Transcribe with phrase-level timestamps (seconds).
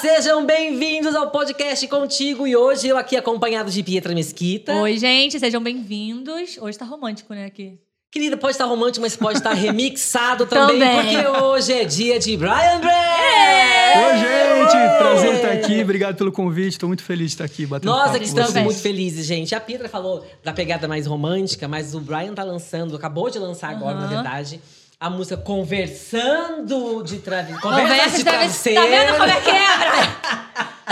[0.00, 2.46] sejam bem-vindos ao podcast Contigo.
[2.46, 4.72] E hoje eu aqui acompanhado de Pietra Mesquita.
[4.74, 6.56] Oi, gente, sejam bem-vindos.
[6.60, 7.78] Hoje tá romântico, né, aqui.
[8.10, 11.22] Querida, pode estar romântico, mas pode estar remixado também, Também.
[11.22, 14.04] porque hoje é dia de Brian Bray!
[14.04, 14.98] Oi, gente!
[14.98, 15.82] Prazer estar aqui.
[15.82, 16.70] Obrigado pelo convite.
[16.72, 18.64] Estou muito feliz de estar aqui batendo Nós aqui estamos vocês.
[18.64, 19.54] muito felizes, gente.
[19.54, 23.70] A Pietra falou da pegada mais romântica, mas o Brian tá lançando, acabou de lançar
[23.70, 24.60] agora, na verdade,
[25.00, 27.62] a música Conversando de Travesseiro.
[27.62, 28.82] Conversa de travesseiro.
[28.82, 30.40] Tá vendo como é que é?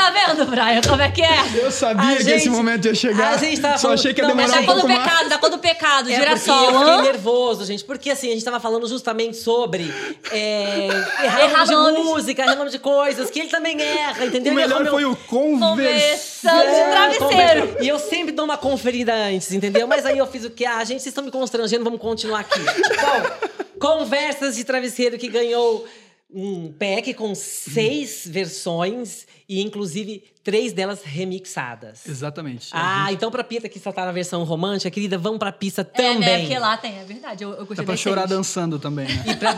[0.09, 1.39] Tá vendo, Brian, como é que é?
[1.63, 3.35] Eu sabia A que gente- esse momento ia chegar.
[3.35, 4.81] a gente tava Só falando- achei que ia não, mas demorar Da um cor do
[4.81, 5.11] pouco mais.
[5.11, 6.71] pecado, da cor do pecado, É girassol.
[6.71, 7.85] eu fiquei nervoso, gente.
[7.85, 9.93] Porque assim, a gente tava falando justamente sobre
[10.31, 10.89] é,
[11.25, 12.03] errar, de nomes.
[12.05, 14.55] música, errar nome de coisas, que ele também erra, entendeu?
[14.55, 16.49] O errou melhor meu- foi o conversa.
[16.51, 17.29] Conversando de É, travesseiro.
[17.67, 17.85] conversa.
[17.85, 19.87] E eu sempre dou uma conferida antes, entendeu?
[19.87, 20.65] Mas aí eu fiz o que?
[20.65, 22.61] Ah, gente, vocês estão me constrangendo, vamos continuar aqui.
[22.61, 25.87] Bom, Conversas de Travesseiro que ganhou
[26.31, 32.07] um pack com seis versões e inclusive três delas remixadas.
[32.07, 32.69] Exatamente.
[32.73, 35.85] Ah, então pra Pita que só tá na versão romântica, querida, vamos pra pista É,
[35.85, 36.19] também.
[36.21, 36.39] né?
[36.41, 37.45] Porque lá tem, é verdade.
[37.45, 38.31] Eu, eu gostei Dá pra chorar seis.
[38.31, 39.25] dançando também, né?
[39.29, 39.55] E pra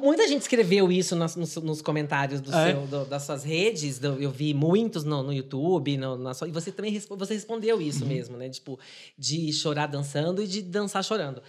[0.00, 2.72] muita gente escreveu isso nos, nos- nos comentários do é?
[2.72, 3.98] seu- do- das suas redes.
[3.98, 5.96] do- eu vi muitos no, no YouTube.
[5.96, 8.08] No, na sua- e você também respo- você respondeu isso Uhum.
[8.08, 8.48] mesmo, né?
[8.50, 8.78] Tipo,
[9.18, 11.42] de chorar dançando e de dançar chorando.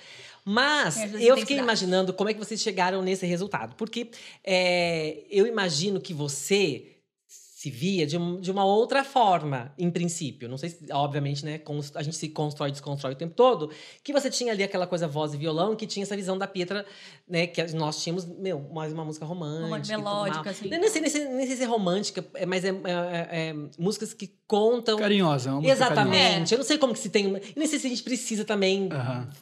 [0.50, 3.76] Mas eu fiquei imaginando como é que vocês chegaram nesse resultado.
[3.76, 4.09] Porque
[4.44, 6.94] é, eu imagino que você
[7.28, 10.48] se via de, um- de uma outra forma, em princípio.
[10.48, 11.59] Não sei se, obviamente, né?
[11.95, 13.72] A gente se constrói e desconstrói o tempo todo.
[14.03, 16.86] Que você tinha ali aquela coisa voz e violão, que tinha essa visão da Pietra,
[17.30, 17.45] né?
[17.47, 19.97] Que nós tínhamos, meu, mais uma música romântica.
[19.97, 20.70] Melódica, assim.
[20.70, 23.56] Nem sei, nem, sei, nem sei se é romântica, é- mas é, é- é- é
[23.78, 24.97] músicas que contam.
[24.97, 26.17] Carinhosa, é uma música Exatamente.
[26.30, 26.53] carinhosa.
[26.53, 27.28] Eu não sei como que se tem.
[27.28, 28.88] uma- E nem sei se a gente precisa também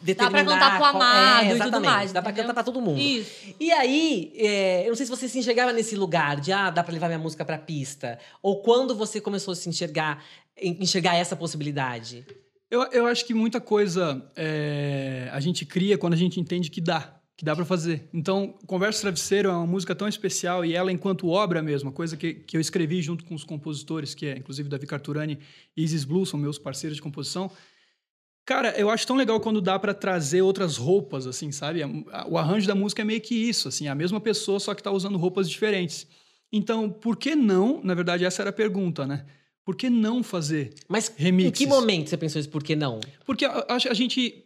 [0.02, 0.46] determinar.
[0.46, 1.90] cantar pro amado e tudo exatamente.
[1.92, 2.44] mais, Dá pra entendeu?
[2.50, 3.00] cantar pra todo mundo.
[3.00, 3.54] Isso.
[3.60, 6.84] E aí, é, eu não sei se você se enxergava nesse lugar de, ah, dá
[6.84, 8.18] pra levar minha música pra pista.
[8.42, 10.24] Ou quando você começou a se enxergar,
[10.60, 12.26] en- enxergar essa possibilidade.
[12.72, 16.82] Eu, eu acho que muita coisa é, a gente cria quando a gente entende que
[16.82, 18.08] dá, que dá pra fazer.
[18.14, 22.16] Então, Conversa Travesseiro é uma música tão especial e ela, enquanto obra mesmo, a coisa
[22.16, 25.38] que, que eu escrevi junto com os compositores, que é inclusive Davi Carturani
[25.76, 27.52] e Isis Blue, são meus parceiros de composição.
[28.46, 31.82] Cara, eu acho tão legal quando dá pra trazer outras roupas, assim, sabe?
[32.30, 34.92] O arranjo da música é meio que isso, assim, a mesma pessoa, só que tá
[34.92, 36.08] usando roupas diferentes.
[36.54, 37.82] Então, por que não?
[37.84, 39.26] Na verdade, essa era a pergunta, né?
[39.66, 41.58] Por que não fazer Mas em remixes?
[41.58, 42.50] que momento você pensou isso?
[42.50, 43.00] Por que não?
[43.26, 44.45] Porque a, a- a gente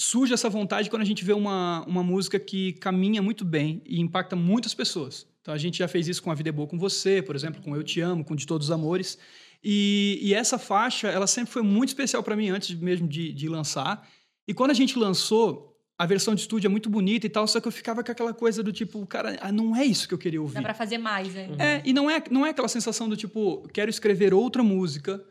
[0.00, 4.00] surge essa vontade quando a gente vê uma, uma música que caminha muito bem e
[4.00, 5.26] impacta muitas pessoas.
[5.42, 7.60] Então a gente já fez isso com A Vida é Boa com Você, por exemplo,
[7.60, 9.18] com Eu Te Amo, com De Todos os Amores.
[9.62, 13.46] E, e essa faixa, ela sempre foi muito especial para mim antes mesmo de, de
[13.46, 14.08] lançar.
[14.48, 17.60] E quando a gente lançou, a versão de estúdio é muito bonita e tal, só
[17.60, 20.18] que eu ficava com aquela coisa do tipo, cara, ah, não é isso que eu
[20.18, 20.54] queria ouvir.
[20.54, 21.48] Dá pra fazer mais, né?
[21.58, 25.22] É, e não é, não é aquela sensação do tipo, quero escrever outra música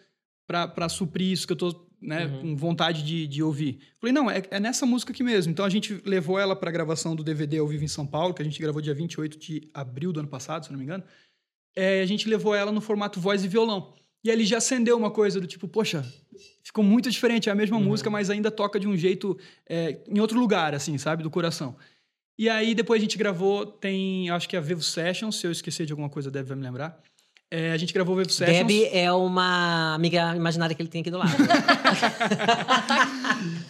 [0.46, 2.42] pra suprir isso que eu tô né, Uhum.
[2.42, 3.80] com vontade de, de ouvir.
[4.00, 5.52] Falei, não, é, é nessa música aqui mesmo.
[5.52, 8.42] Então a gente levou ela pra gravação do DVD ao vivo em São Paulo, que
[8.42, 11.04] a gente gravou dia 28 de abril do ano passado, se não me engano.
[11.76, 13.94] É, a gente levou ela no formato voz e violão.
[14.24, 16.06] E ali já acendeu uma coisa do tipo, poxa,
[16.64, 17.84] ficou muito diferente, é a mesma Uhum.
[17.84, 19.38] música, mas ainda toca de um jeito
[19.68, 21.76] é, em outro lugar, assim, sabe, do coração.
[22.38, 25.52] E aí depois a gente gravou, tem, acho que é a Vevo Sessions, se eu
[25.52, 27.02] esquecer de alguma coisa, Deb vai me lembrar.
[27.52, 28.58] É, a gente gravou o Vevo Sessions.
[28.60, 31.32] Debbie é uma amiga imaginária que ele tem aqui do lado.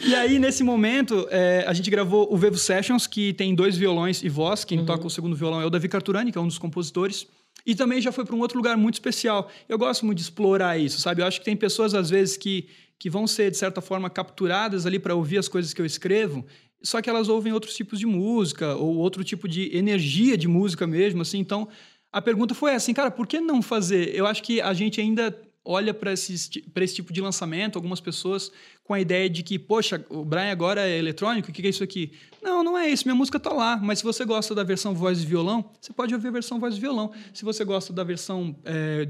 [0.02, 4.24] E aí, nesse momento, é, a gente gravou o Vevo Sessions, que tem dois violões
[4.24, 4.66] e voz.
[4.66, 7.28] Quem toca o segundo violão é o Davi Carturani, que é um dos compositores.
[7.66, 9.52] E também já foi para um outro lugar muito especial.
[9.68, 11.22] Eu gosto muito de explorar isso, sabe?
[11.22, 12.68] Eu acho que tem pessoas, às vezes, que,
[12.98, 16.44] que vão ser, de certa forma, capturadas ali para ouvir as coisas que eu escrevo,
[16.82, 20.88] só que elas ouvem outros tipos de música, ou outro tipo de energia de música
[20.88, 21.38] mesmo, assim.
[21.38, 21.68] Então,
[22.12, 24.16] a pergunta foi assim, cara, por que não fazer?
[24.16, 28.52] Eu acho que a gente ainda olha para esse, esse tipo de lançamento, algumas pessoas
[28.84, 31.70] com a ideia de que, poxa, o Brian agora é eletrônico, o que que é
[31.70, 32.14] isso aqui?
[32.42, 35.22] Não, não é isso, minha música tá lá, mas se você gosta da versão voz
[35.22, 37.12] e violão, você pode ouvir a versão voz e violão.
[37.32, 39.08] Se você gosta da versão é,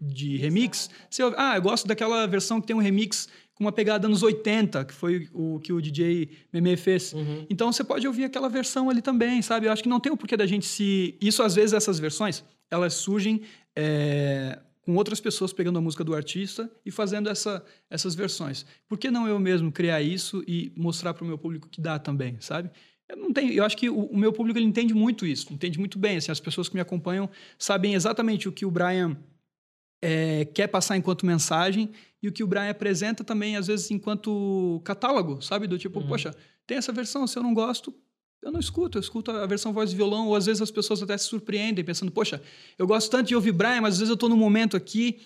[0.00, 3.28] de remix, você ouve, ah, eu gosto daquela versão que tem um remix
[3.60, 7.12] com uma pegada anos 80, que foi o que o DJ Meme fez.
[7.50, 9.66] Então você pode ouvir aquela versão ali também, sabe?
[9.66, 11.14] Eu acho que não tem o porquê da gente se.
[11.20, 13.42] Isso, às vezes, essas versões, elas surgem
[13.76, 18.64] é, com outras pessoas pegando a música do artista e fazendo essa, essas versões.
[18.88, 21.98] Por que não eu mesmo criar isso e mostrar para o meu público que dá
[21.98, 22.70] também, sabe?
[23.10, 25.78] Eu, não tenho, eu acho que o, o meu público ele entende muito isso, entende
[25.78, 26.16] muito bem.
[26.16, 27.28] Assim, as pessoas que me acompanham
[27.58, 29.18] sabem exatamente o que o Brian
[30.02, 31.90] é, quer passar enquanto mensagem
[32.22, 35.66] e o que o Brian apresenta também, às vezes, enquanto catálogo, sabe?
[35.66, 36.06] Do tipo, Uhum.
[36.08, 36.34] poxa,
[36.66, 37.94] tem essa versão, se eu não gosto,
[38.42, 41.02] eu não escuto, eu escuto a versão voz e violão, ou às vezes as pessoas
[41.02, 42.40] até se surpreendem, pensando, poxa,
[42.78, 45.20] eu gosto tanto de ouvir Brian, mas às vezes eu estou num momento aqui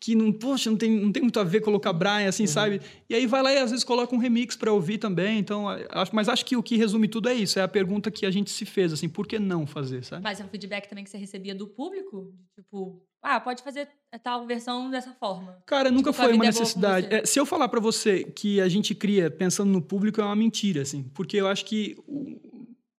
[0.00, 2.48] que não, poxa, não tem, não tem muito a ver colocar Brian, assim, uhum.
[2.48, 2.80] sabe?
[3.08, 5.38] E aí vai lá e às vezes coloca um remix para ouvir também.
[5.38, 8.24] Então, acho, mas acho que o que resume tudo é isso, é a pergunta que
[8.24, 10.22] a gente se fez, assim, por que não fazer, sabe?
[10.22, 12.32] Mas é um feedback também que você recebia do público?
[12.54, 13.88] Tipo, ah, pode fazer
[14.22, 15.58] tal versão dessa forma.
[15.66, 17.08] Cara, nunca tipo, foi uma necessidade.
[17.10, 20.36] É, se eu falar para você que a gente cria pensando no público, é uma
[20.36, 21.02] mentira, assim.
[21.14, 21.96] Porque eu acho que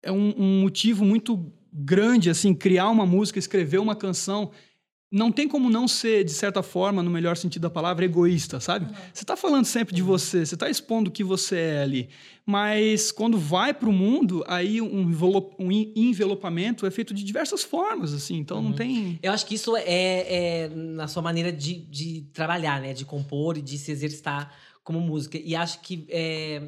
[0.02, 4.50] é um, um motivo muito grande, assim, criar uma música, escrever uma canção
[5.10, 8.84] não tem como não ser, de certa forma, no melhor sentido da palavra, egoísta, sabe?
[8.84, 8.92] Uhum.
[9.12, 12.08] Você está falando sempre de você, você está expondo o que você é ali.
[12.44, 15.10] Mas quando vai para o mundo, aí um,
[15.58, 18.36] um envelopamento é feito de diversas formas, assim.
[18.36, 18.64] Então uhum.
[18.64, 19.18] não tem.
[19.22, 22.92] Eu acho que isso é, é na sua maneira de, de, trabalhar, né?
[22.92, 24.54] De compor e de se exercitar
[24.84, 25.38] como música.
[25.42, 26.06] E acho que.
[26.10, 26.62] É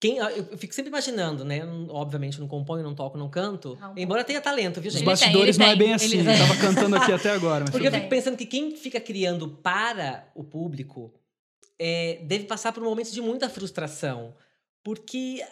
[0.00, 1.60] quem, eu fico sempre imaginando, né?
[1.88, 3.76] Obviamente, não componho, não toco, não canto.
[3.80, 5.00] Não, embora tenha talento, viu, gente?
[5.00, 6.18] Os bastidores tem, não é bem assim.
[6.18, 7.64] Eu tava cantando aqui até agora.
[7.64, 11.12] Porque eu fico pensando que quem fica criando para o público
[11.78, 14.34] é, deve passar por momentos de muita frustração.
[14.84, 15.44] Porque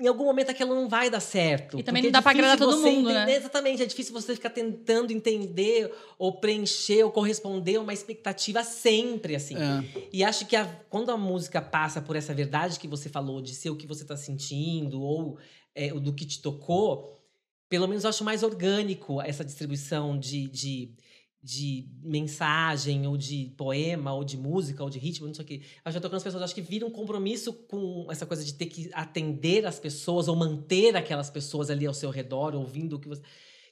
[0.00, 1.78] em algum momento aquilo não vai dar certo.
[1.78, 3.36] E também não é dá pra agradar todo mundo, entender, né?
[3.36, 9.36] Exatamente, é difícil você ficar tentando entender ou preencher ou corresponder a uma expectativa sempre,
[9.36, 9.56] assim.
[9.56, 10.08] É.
[10.10, 13.54] E acho que a, quando a música passa por essa verdade que você falou, de
[13.54, 15.36] ser o que você tá sentindo ou
[15.74, 17.20] é, do que te tocou,
[17.68, 20.94] pelo menos eu acho mais orgânico essa distribuição de, de
[21.42, 25.62] de mensagem, ou de poema, ou de música, ou de ritmo, não sei o quê.
[25.84, 28.52] Eu já tô com as pessoas, acho que vira um compromisso com essa coisa de
[28.52, 32.98] ter que atender as pessoas, ou manter aquelas pessoas ali ao seu redor, ouvindo o
[32.98, 33.22] que você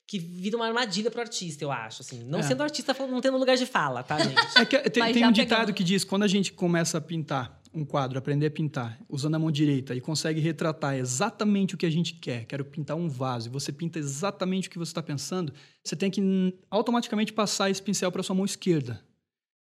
[0.08, 2.24] que vira uma armadilha pro artista, eu acho, assim.
[2.24, 2.42] Não é.
[2.42, 4.40] sendo artista, não tendo lugar de fala, tá, gente?
[4.56, 7.84] É que, tem, tem um ditado que diz, quando a gente começa a pintar um
[7.84, 11.90] quadro, aprender a pintar, usando a mão direita e consegue retratar exatamente o que a
[11.90, 15.52] gente quer, quero pintar um vaso, e você pinta exatamente o que você está pensando,
[15.82, 19.00] você tem que automaticamente passar esse pincel para sua mão esquerda.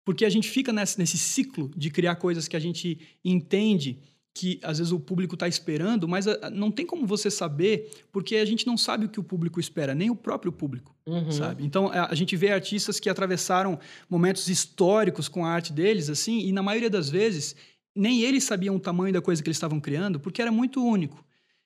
[0.05, 3.99] Porque a gente fica nesse, nesse ciclo de criar coisas que a gente entende
[4.33, 8.37] que às vezes o público está esperando, mas a, não tem como você saber, porque
[8.37, 11.31] a gente não sabe o que o público espera, nem o próprio público, uhum.
[11.31, 11.63] sabe?
[11.63, 13.79] Então a, a, gente vê artistas que atravessaram
[14.09, 17.55] momentos históricos com a arte deles, assim, e na maioria das vezes
[17.95, 21.23] nem eles sabiam o tamanho da coisa que eles estavam criando, porque era muito único.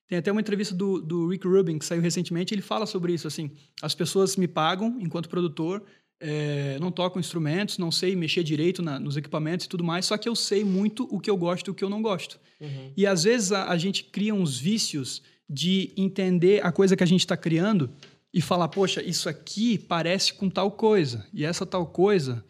[0.07, 3.27] Tem até uma entrevista do, do Rick Rubin, que saiu recentemente, ele fala sobre isso,
[3.27, 3.51] assim,
[3.81, 5.83] as pessoas me pagam enquanto produtor,
[6.19, 10.18] é, não toco instrumentos, não sei mexer direito na, nos equipamentos e tudo mais, só
[10.18, 12.39] que eu sei muito o que eu gosto e o que eu não gosto.
[12.59, 12.91] Uhum.
[12.95, 17.07] E às vezes a, a, gente cria uns vícios de entender a coisa que a
[17.07, 17.89] gente está criando
[18.33, 22.44] e falar, poxa, isso aqui parece com tal coisa, e essa tal coisa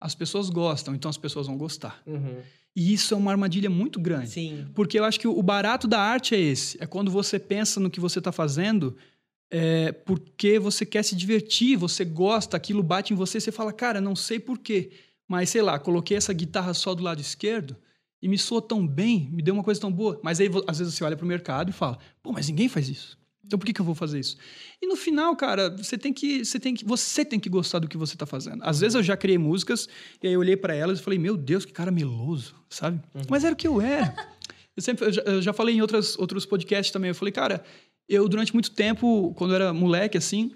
[0.00, 2.02] as pessoas gostam, então as pessoas vão gostar.
[2.06, 2.38] Uhum.
[2.80, 4.30] E isso é uma armadilha muito grande.
[4.30, 4.66] Sim.
[4.74, 6.82] Porque eu acho que o barato da arte é esse.
[6.82, 8.96] É quando você pensa no que você está fazendo
[9.50, 14.00] é, porque você quer se divertir, você gosta, aquilo bate em você, você fala, cara,
[14.00, 14.92] não sei porquê,
[15.28, 17.76] mas sei lá, coloquei essa guitarra só do lado esquerdo
[18.22, 20.18] e me soou tão bem, me deu uma coisa tão boa.
[20.22, 22.88] Mas aí, às vezes, você olha para o mercado e fala, pô, mas ninguém faz
[22.88, 23.18] isso.
[23.44, 24.36] Então por que, que eu vou fazer isso?
[24.80, 27.88] E no final, cara, você tem que, você tem que, você tem que gostar do
[27.88, 28.62] que você está fazendo.
[28.62, 29.88] Às vezes eu já criei músicas
[30.22, 33.00] e aí eu olhei para elas e falei, meu Deus, que cara meloso, sabe?
[33.14, 33.22] Uhum.
[33.28, 34.14] Mas era o que eu era.
[34.76, 37.08] eu sempre, eu já, eu já, falei em outras, outros podcasts também.
[37.08, 37.64] Eu falei, cara,
[38.08, 40.52] eu durante muito tempo, quando eu era moleque assim,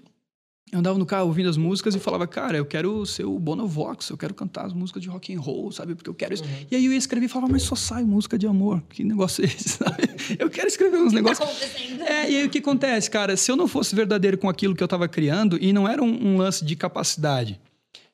[0.73, 3.67] eu andava no carro ouvindo as músicas e falava, cara, eu quero ser o Bono
[3.67, 5.95] Vox, eu quero cantar as músicas de rock and roll, sabe?
[5.95, 6.43] Porque eu quero isso.
[6.43, 6.67] Uhum.
[6.71, 8.83] E aí eu ia escrever e falava, mas só sai música de amor.
[8.89, 10.03] Que negócio é esse, sabe?
[10.39, 11.49] Eu quero escrever uns negócios.
[11.49, 12.05] Tá.
[12.07, 13.37] É, e aí o que acontece, cara?
[13.37, 16.29] Se eu não fosse verdadeiro com aquilo que eu estava criando, e não era um,
[16.29, 17.61] um, lance de capacidade,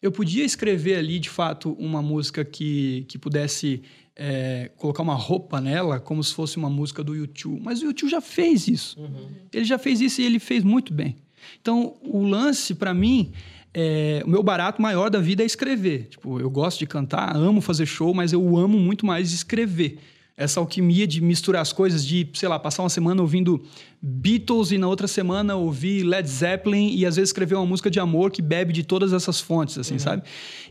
[0.03, 3.83] eu podia escrever ali, de fato, uma música que, que pudesse
[4.17, 7.61] é, colocar uma roupa nela, como se fosse uma música do YouTube.
[7.63, 9.01] Mas o YouTube já fez isso.
[9.01, 9.29] Uhum.
[9.53, 11.17] Ele já fez isso e ele fez muito bem.
[11.61, 13.33] Então, o lance, para mim,
[13.73, 16.09] é, o meu barato maior da vida é escrever.
[16.11, 19.99] Tipo, eu gosto de cantar, amo fazer show, mas eu amo muito mais escrever.
[20.37, 23.63] Essa alquimia de misturar as coisas, de, sei lá, passar uma semana ouvindo
[24.01, 28.01] Beatles e na outra semana ouvir Led Zeppelin e às vezes escrever uma música de
[28.01, 29.99] amor que bebe de todas essas fontes, assim, uhum.
[29.99, 30.23] sabe?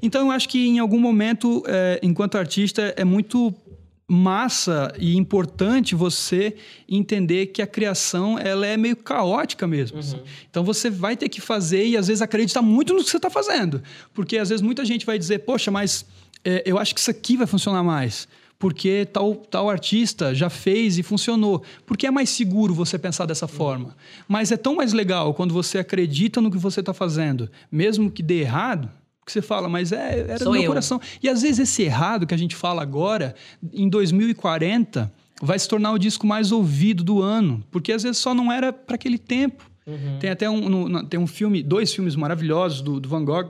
[0.02, 3.54] Então eu acho que em algum momento, é, enquanto artista, é muito
[4.10, 6.56] massa e importante você
[6.89, 10.00] entender que a criação ela é meio caótica mesmo.
[10.00, 10.18] Assim.
[10.18, 10.24] Uhum.
[10.50, 13.30] Então você vai ter que fazer e às vezes acreditar muito no que você está
[13.30, 16.06] fazendo, porque às vezes muita gente vai dizer, poxa, mas
[16.44, 18.28] é, eu acho que isso aqui vai funcionar mais.
[18.58, 21.63] Porque tal, tal artista já fez e funcionou.
[21.86, 23.51] Porque é mais seguro você pensar dessa uhum.
[23.51, 23.96] forma.
[24.28, 28.22] Mas é tão mais legal quando você acredita no que você está fazendo, mesmo que
[28.22, 28.92] dê errado,
[29.29, 30.67] que você fala, mas é, era Sou do meu eu.
[30.67, 31.00] coração.
[31.24, 33.36] E às vezes esse errado que a gente fala agora,
[33.74, 38.33] em 2040, vai se tornar o disco mais ouvido do ano, porque às vezes só
[38.33, 39.69] não era para aquele tempo.
[39.88, 40.17] Uhum.
[40.19, 43.50] Tem até um, no- no- tem um filme, dois filmes maravilhosos do, do Van Gogh,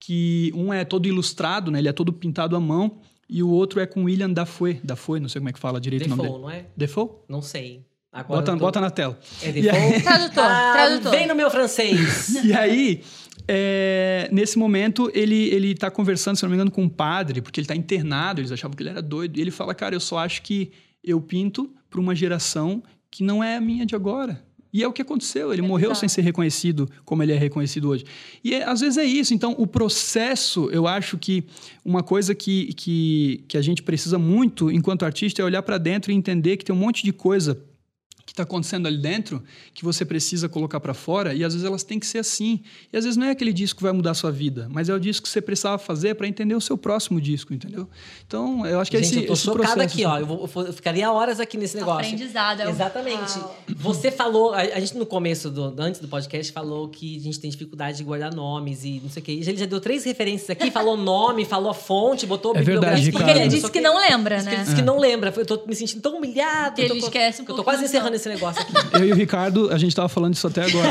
[0.00, 1.78] que um é todo ilustrado, né?
[1.78, 2.98] Ele é todo pintado à mão,
[3.28, 4.80] e o outro é com William Dafoe.
[4.82, 6.54] Dafoe, não sei como é que fala direito o nome Default, dele.
[6.54, 6.66] não é?
[6.76, 7.08] Defoe?
[7.28, 7.84] Não sei.
[8.10, 9.18] Agora Bota, tô- bota na tela.
[9.42, 10.02] É E aí- default?
[10.02, 11.10] Tradutor, Ah, tradutor.
[11.12, 12.34] Vem no meu francês.
[12.42, 13.02] E aí,
[13.48, 17.58] é, nesse momento, ele, ele tá conversando, se não me engano, com um padre, porque
[17.58, 19.38] ele tá internado, eles achavam que ele era doido.
[19.38, 20.70] E ele fala, cara, eu só acho que
[21.02, 24.44] eu pinto para uma geração que não é a minha de agora.
[24.70, 26.00] E é o que aconteceu, ele É morreu bizarro.
[26.00, 28.04] sem ser reconhecido como ele é reconhecido hoje.
[28.44, 29.32] E é- às vezes é isso.
[29.32, 31.44] Então, o processo, eu acho que
[31.82, 36.12] uma coisa que, que, que a gente precisa muito enquanto artista é olhar para dentro
[36.12, 37.58] e entender que tem um monte de coisa
[38.40, 39.42] está acontecendo ali dentro
[39.74, 42.60] que você precisa colocar para fora e às vezes elas têm que ser assim.
[42.92, 44.94] E às vezes não é aquele disco que vai mudar a sua vida, mas é
[44.94, 47.88] o disco que você precisava fazer para entender o seu próximo disco, entendeu?
[48.26, 50.10] Então, eu acho que é Gente, esse, eu tô esse chocada processo, aqui, ó.
[50.12, 50.20] assim.
[50.20, 52.00] Eu, vou- eu ficaria horas aqui nesse negócio.
[52.06, 52.60] Aprendizado.
[52.62, 53.38] É Exatamente.
[53.38, 53.56] Uau.
[53.76, 57.38] Você falou, a, a gente no começo, do, antes do podcast, falou que a gente
[57.40, 59.32] tem dificuldade de guardar nomes e não sei o quê.
[59.32, 63.12] Ele já deu três referências aqui, falou nome, falou a fonte, botou É verdade, bibliografia.
[63.12, 64.62] Porque ele disse que não lembra, que ele né?
[64.64, 65.32] disse que não lembra.
[65.36, 66.74] Eu tô me sentindo tão humilhado.
[66.76, 67.86] Que ele eu tô, esquece um Eu tô quase só.
[67.86, 68.72] encerrando esse negócio aqui.
[68.94, 70.88] Eu e o Ricardo, a gente tava falando disso até agora.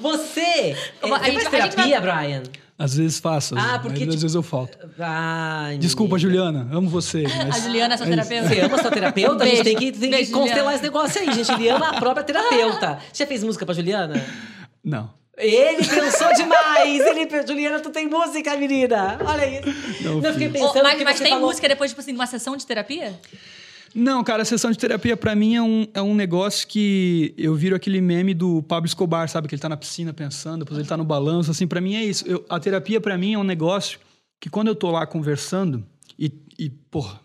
[0.00, 0.72] Você, é,
[1.02, 2.42] A gente- faz a gente terapia, Brian?
[2.78, 4.76] Às vezes faço, às, Ah, vezes- porque, mas às vezes eu falto.
[4.98, 6.18] Ai, Desculpa.
[6.18, 7.24] Juliana, amo você.
[7.26, 8.48] A Mas Juliana é sua é terapeuta?
[8.48, 9.44] Você ama sua terapeuta?
[9.44, 9.64] A gente Beijo.
[9.64, 10.74] tem que, tem que Beijo, constelar Juliana.
[10.74, 11.52] esse negócio aí, gente.
[11.52, 12.98] Ele ama a própria terapeuta.
[13.12, 14.24] Você já fez música pra Juliana?
[14.82, 15.10] Não.
[15.36, 17.00] Ele pensou demais!
[17.00, 19.18] Ele Juliana, tu tem música, menina!
[19.24, 20.02] Olha isso.
[20.04, 21.48] Não eu fiquei pensando Ô, mas que mas você tem falou...
[21.48, 23.18] música depois, tipo assim, de uma sessão de terapia?
[23.94, 27.54] Não, cara, a sessão de terapia pra mim é um, é um negócio que eu
[27.54, 29.48] viro aquele meme do Pablo Escobar, sabe?
[29.48, 32.04] Que ele tá na piscina pensando, depois ele tá no balanço, assim, pra mim é
[32.04, 32.26] isso.
[32.26, 33.98] Eu- a terapia pra mim é um negócio
[34.40, 35.84] que quando eu tô lá conversando
[36.18, 37.20] e, e porra,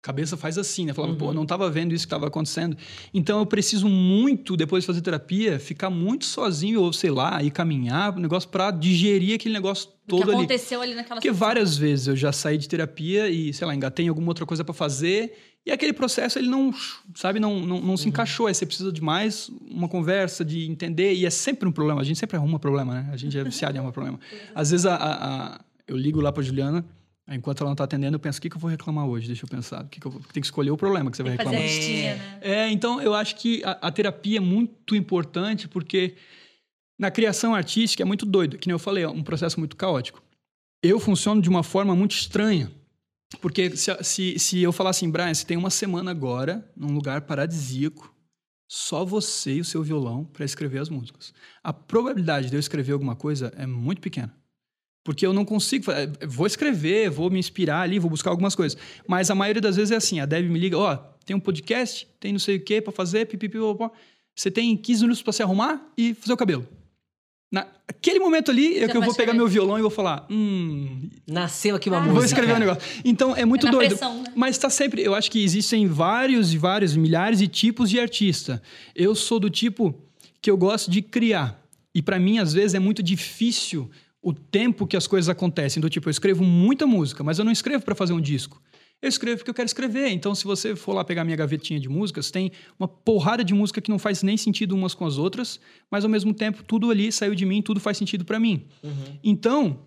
[0.00, 0.92] cabeça faz assim, né?
[0.94, 1.18] Falando, Uhum.
[1.18, 2.76] pô, não tava vendo isso que tava acontecendo.
[3.12, 7.50] Então eu preciso muito, depois de fazer terapia, ficar muito sozinho, ou sei lá, ir
[7.50, 10.38] caminhar, um negócio pra digerir aquele negócio O que todo ali.
[10.38, 11.46] aconteceu ali naquela Porque sessão?
[11.46, 14.64] várias vezes eu já saí de terapia e, sei lá, engatei em alguma outra coisa
[14.64, 15.36] pra fazer
[15.66, 16.72] e aquele processo ele não,
[17.14, 18.46] sabe, não, não, não se encaixou.
[18.46, 22.00] Aí você precisa de mais uma conversa, de entender e é sempre um problema.
[22.00, 23.10] A gente sempre arruma problema, né?
[23.12, 24.18] A gente é viciado em arrumar problema.
[24.54, 26.84] Às vezes a, a- a- eu ligo lá pra Juliana,
[27.30, 29.26] enquanto ela não tá atendendo, eu penso, o que, que eu vou reclamar hoje?
[29.26, 29.84] Deixa eu pensar.
[29.84, 30.20] O que que eu vou...
[30.32, 31.78] Tem que escolher o problema que você vai Tem fazer a reclamar.
[31.78, 32.38] listinha, né?
[32.40, 36.16] É, então eu acho que a, a terapia é muito importante porque
[36.98, 40.22] na criação artística é muito doido, que nem eu falei, é um processo muito caótico.
[40.82, 42.70] Eu funciono de uma forma muito estranha.
[43.42, 47.22] Porque se, se, se eu falar assim, Brian, você tem uma semana agora num lugar
[47.22, 48.14] paradisíaco,
[48.70, 51.34] só você e o seu violão para escrever as músicas.
[51.62, 54.34] A probabilidade de eu escrever alguma coisa é muito pequena.
[55.04, 55.90] Porque eu não consigo.
[55.90, 58.78] eh, Vou escrever, vou me inspirar ali, vou buscar algumas coisas.
[59.06, 62.06] Mas a maioria das vezes é assim: a Deb me liga, ó, tem um podcast,
[62.20, 63.58] tem não sei o quê pra fazer, pipipi.
[64.36, 66.66] Você tem 15 minutos pra se arrumar e fazer o cabelo.
[67.50, 71.76] Naquele momento ali é que eu vou pegar meu violão e vou falar: hum, Nasceu
[71.76, 72.00] aqui uma Ah.
[72.00, 72.14] música.
[72.14, 72.82] vou escrever um negócio.
[73.04, 73.88] Então é muito É doido.
[73.96, 74.32] pressão, né?
[74.36, 75.02] Mas tá sempre.
[75.02, 78.62] Eu acho que existem vários e vários, milhares de tipos de artista.
[78.94, 79.94] Eu sou do tipo
[80.42, 81.58] que eu gosto de criar.
[81.94, 83.90] E pra mim, às vezes, é muito difícil
[84.22, 85.80] o tempo que as coisas acontecem.
[85.80, 88.60] Do tipo, eu escrevo muita música, mas eu não escrevo pra fazer um disco.
[89.00, 90.08] Eu escrevo porque eu quero escrever.
[90.08, 93.80] Então, se você for lá pegar minha gavetinha de músicas, tem uma porrada de música
[93.80, 97.12] que não faz nem sentido umas com as outras, mas ao mesmo tempo, tudo ali
[97.12, 98.66] saiu de mim, tudo faz sentido pra mim.
[98.82, 99.18] Uhum.
[99.22, 99.78] Então,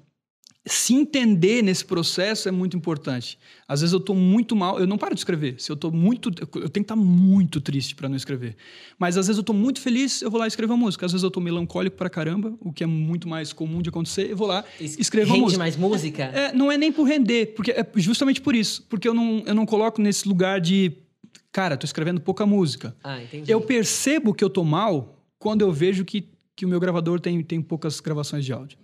[0.64, 3.38] se entender nesse processo é muito importante.
[3.68, 5.56] Às vezes eu estou muito mal, eu não paro de escrever.
[5.60, 8.56] Se eu tô muito, eu tenho que estar muito triste para não escrever.
[9.00, 11.04] Mas às vezes eu estou muito feliz, eu vou lá e escrevo uma música.
[11.06, 14.30] Às vezes eu estou melancólico pra caramba, o que é muito mais comum de acontecer,
[14.30, 15.60] eu vou lá e Es- escrevo uma Rende música.
[15.60, 16.24] mais música?
[16.26, 19.56] É, não é nem por render, porque é justamente por isso, porque eu não, eu
[19.56, 20.92] não coloco nesse lugar de
[21.52, 22.96] cara, tô escrevendo pouca música.
[23.04, 23.52] Ah, entendi.
[23.52, 27.42] Eu percebo que eu tô mal quando eu vejo que, que o meu gravador tem,
[27.44, 28.78] tem poucas gravações de áudio.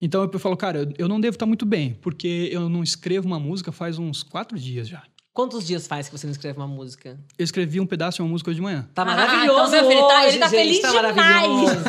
[0.00, 3.40] Então eu falo, cara, eu, não devo estar muito bem, porque eu não escrevo uma
[3.40, 5.02] música faz uns quatro dias já.
[5.32, 7.16] Quantos dias faz que você não escreve uma música?
[7.38, 8.88] Eu escrevi um pedaço de uma música hoje de manhã.
[8.92, 11.14] Tá Ah, maravilhoso então, meu filho, tá- hoje, ele tá gente, feliz tá demais.
[11.16, 11.84] maravilhoso.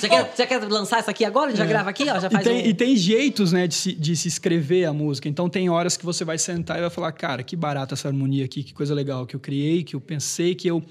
[0.00, 1.54] já, quer, já quer lançar isso aqui agora?
[1.54, 2.66] Já grava aqui, ó, já E faz tem, um...
[2.66, 5.28] e tem jeitos, né, de se, de se escrever a música.
[5.28, 8.46] Então tem horas que você vai sentar e vai falar, cara, que barata essa harmonia
[8.46, 10.82] aqui, que coisa legal que eu criei, que eu pensei, que eu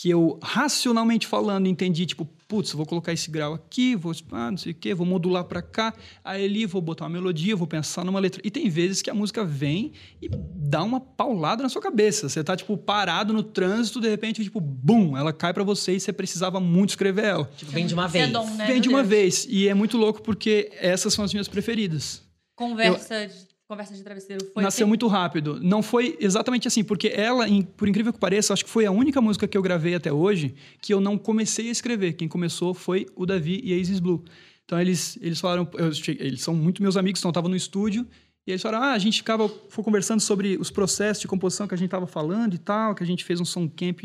[0.00, 4.56] que eu racionalmente falando entendi, tipo, putz, vou colocar esse grau aqui, vou, ah, não
[4.56, 5.92] sei o quê, vou modular pra cá,
[6.24, 8.40] aí ali vou botar uma melodia, vou pensar numa letra.
[8.42, 12.26] E tem vezes que a música vem e dá uma paulada na sua cabeça.
[12.26, 16.00] Você tá tipo parado no trânsito, de repente, tipo, bum, ela cai pra você e
[16.00, 17.50] você precisava muito escrever ela.
[17.54, 18.30] Tipo, vem de uma é vez.
[18.30, 18.66] dom, né?
[18.66, 19.46] Vem de uma vez.
[19.48, 22.22] E é muito louco porque essas são as minhas preferidas.
[22.56, 25.60] Conversa de Conversa de Travesseiro foi Nasceu muito rápido.
[25.62, 27.44] Não foi exatamente assim, porque ela,
[27.76, 30.54] por incrível que pareça, acho que foi a única música que eu gravei até hoje
[30.80, 32.14] que eu não comecei a escrever.
[32.14, 34.24] Quem começou foi o Davi e a Isis Blue.
[34.64, 38.06] Então eles, eles falaram, eu eles são muito meus amigos, então eu tava no estúdio
[38.46, 41.74] e eles falaram: "Ah, a gente ficava foi conversando sobre os processos de composição que
[41.74, 44.00] a gente tava falando e tal, que a gente fez um som camp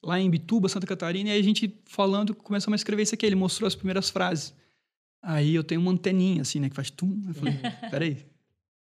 [0.00, 3.26] lá em Bituba, Santa Catarina, e aí a gente falando, começamos a escrever isso aqui,
[3.26, 4.54] ele mostrou as primeiras frases.
[5.20, 7.54] Aí eu tenho uma anteninha assim, né, que faz tum, eu falei:
[7.90, 8.27] "Peraí,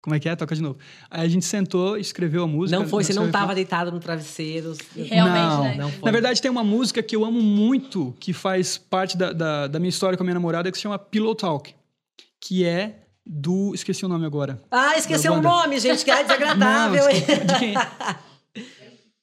[0.02, 0.36] como é que é?
[0.36, 0.78] Toca de novo.
[1.10, 2.80] Aí a gente sentou, escreveu a música.
[2.80, 4.74] Não foi, você não estava deitado no travesseiro.
[4.96, 5.76] Realmente, não, né?
[5.76, 6.06] Não foi.
[6.06, 9.80] Na verdade, tem uma música que eu amo muito, que faz parte da, da, da
[9.80, 11.76] minha história com a minha namorada, que se chama Pillow Talk.
[12.40, 13.74] Que é do.
[13.76, 14.62] Esqueci o nome agora.
[14.72, 17.04] Ah, esqueceu o nome, gente, que é desagradável.
[17.04, 17.74] Não, de quem?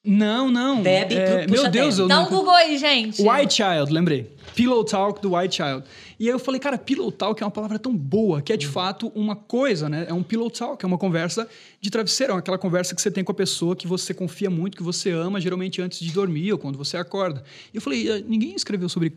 [0.07, 0.83] Não, não.
[0.83, 2.05] Deb, é, meu Deus, Deb.
[2.05, 2.31] eu Dá um não.
[2.31, 3.21] Google aí, gente.
[3.21, 4.37] White Child, lembrei.
[4.55, 5.83] Pillow Talk do White Child.
[6.19, 8.67] E aí eu falei, cara, Pillow Talk é uma palavra tão boa, que é de
[8.67, 10.07] fato uma coisa, né?
[10.09, 11.49] É um Pillow Talk, é uma conversa
[11.81, 14.77] de travesseiro, é aquela conversa que você tem com a pessoa que você confia muito,
[14.77, 17.45] que você ama, geralmente antes de dormir ou quando você acorda.
[17.73, 19.13] E eu falei, "Eh, ninguém escreveu sobre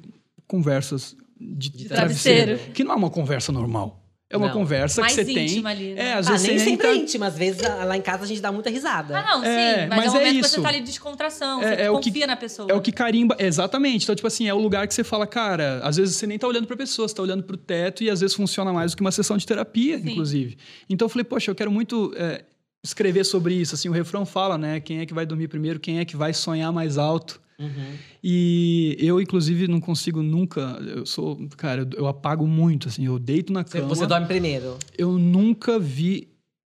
[0.48, 2.46] conversas de, travesseiro.
[2.46, 3.99] travesseiro, que não é uma conversa normal.
[4.32, 4.54] É uma Não.
[4.54, 5.46] conversa Mais que você tem.
[5.48, 6.10] íntima ali, né?
[6.10, 7.26] É, às Ah, vezes nem você sempre é entra- íntima.
[7.26, 9.18] Às vezes ah, lá em casa a gente dá muita risada.
[9.18, 9.48] Ah, não, sim.
[9.50, 10.50] É, mas, mas é o é momento que isso.
[10.56, 11.64] você tá ali de descontração.
[11.64, 12.68] É- você é o que- confia na pessoa.
[12.72, 14.04] É o que carimba, exatamente.
[14.04, 16.48] Então, tipo assim, é o lugar que você fala, cara, às vezes você nem tá
[16.48, 19.02] olhando pra pessoa, você tá olhando pro teto e às vezes funciona mais do que
[19.02, 20.12] uma sessão de terapia, Sim.
[20.12, 20.58] inclusive.
[20.88, 22.44] Então eu falei, poxa, eu quero muito é,
[22.84, 23.74] escrever sobre isso.
[23.74, 24.80] Assim, o refrão fala, né?
[24.80, 27.42] Quem é que vai dormir primeiro, quem é que vai sonhar mais alto.
[27.60, 27.94] Uhum.
[28.24, 30.62] E eu, inclusive, não consigo nunca.
[30.96, 33.88] Eu sou, cara, eu, apago muito, assim, eu deito na cama.
[33.90, 34.78] você dorme primeiro.
[34.98, 36.30] Eu nunca vi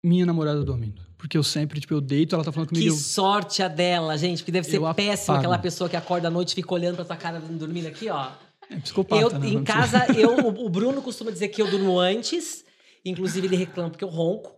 [0.03, 1.01] minha namorada dormindo.
[1.17, 2.83] Porque eu sempre, tipo, eu deito, ela tá falando comigo.
[2.83, 4.39] Que eu- sorte a dela, gente.
[4.39, 5.37] Porque deve ser Eu péssimo apago.
[5.39, 8.29] aquela pessoa que acorda à noite e fica olhando pra sua cara dormindo aqui, ó.
[8.67, 9.49] É psicopata, eu, né?
[9.49, 12.65] em casa, eu, o Bruno costuma dizer que eu durmo antes.
[13.05, 14.51] Inclusive, ele reclama porque eu ronco.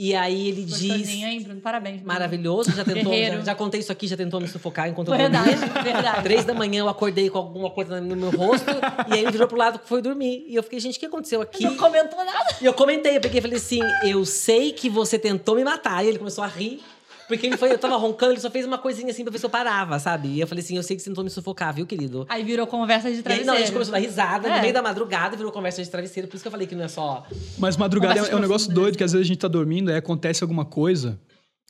[0.00, 0.80] E aí ele diz.
[0.80, 1.60] Gostosinho, hein, Bruno?
[1.60, 1.96] Parabéns.
[1.96, 2.06] Bruno.
[2.06, 3.12] Maravilhoso, já tentou.
[3.12, 5.82] Já, já contei isso aqui, já tentou me sufocar enquanto eu Verdade, dormia.
[5.82, 6.22] verdade.
[6.22, 8.70] Três da manhã eu acordei com alguma coisa no meu rosto
[9.08, 10.44] e aí ele virou pro lado que foi dormir.
[10.46, 11.64] E eu fiquei, gente, o que aconteceu aqui?
[11.64, 12.56] Não comentou nada.
[12.60, 16.04] E eu comentei, eu peguei e falei assim: eu sei que você tentou me matar.
[16.04, 16.80] E ele começou a rir.
[17.28, 19.44] Porque ele foi, eu tava roncando, ele só fez uma coisinha assim pra ver se
[19.46, 20.28] eu parava, sabe?
[20.28, 22.24] E eu falei assim: eu sei que você tentou me sufocar, viu, querido?
[22.28, 23.46] Aí virou conversa de E aí, travesseiro.
[23.46, 24.56] não, a gente começou a dar risada É.
[24.56, 26.26] no meio da madrugada, virou conversa de travesseiro.
[26.26, 27.26] Por isso que eu falei que não é só.
[27.58, 29.96] Mas madrugada é, é um negócio doido, que às vezes a gente tá dormindo, aí
[29.96, 31.18] acontece alguma coisa,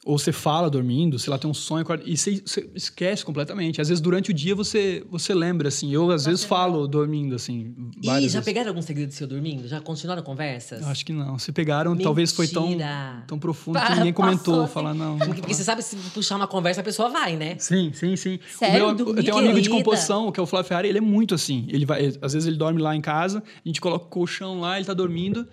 [0.04, 3.80] ou você fala dormindo, sei lá, tem um sonho, e você, você esquece completamente.
[3.80, 5.92] Às vezes durante o dia você, você lembra, assim.
[5.92, 8.44] Eu às vezes falo dormindo, assim, várias já vezes.
[8.44, 9.66] pegaram algum segredo seu dormindo?
[9.66, 10.82] Já continuaram conversas?
[10.82, 11.38] Eu Acho que não.
[11.38, 13.24] Se pegaram, talvez foi tão, Mentira.
[13.26, 14.62] tão profundo que ninguém comentou.
[14.62, 14.72] assim.
[14.72, 15.18] Falar, não.
[15.18, 17.56] Porque, porque você sabe, se puxar uma conversa, a pessoa vai, né?
[17.58, 18.38] Sim, sim, sim.
[18.56, 18.94] Sério?
[18.94, 21.34] Meu, eu tenho um amigo de composição, que é o Flávio Ferrari, ele é muito
[21.34, 21.66] assim.
[21.68, 24.76] Ele vai, às vezes ele dorme lá em casa, a gente coloca o colchão lá,
[24.76, 25.46] ele tá dormindo.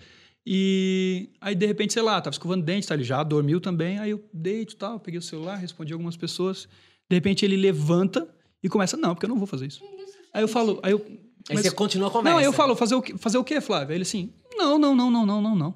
[0.46, 2.94] E aí, de repente, sei lá, tava escovando dente, tá?
[2.94, 3.98] Ele já dormiu também.
[3.98, 6.68] Aí eu deito e tal, peguei o celular, respondi algumas pessoas.
[7.10, 8.28] De repente ele levanta
[8.62, 9.82] e começa, não, porque eu não vou fazer isso.
[10.32, 11.04] Aí eu falo, aí eu.
[11.48, 12.30] Aí mas- você continua a conversa.
[12.30, 13.90] não, aí eu falo, fazer o, quê, fazer o quê, Flávio?
[13.90, 15.74] Aí ele assim, não, não, não, não, não, não, não.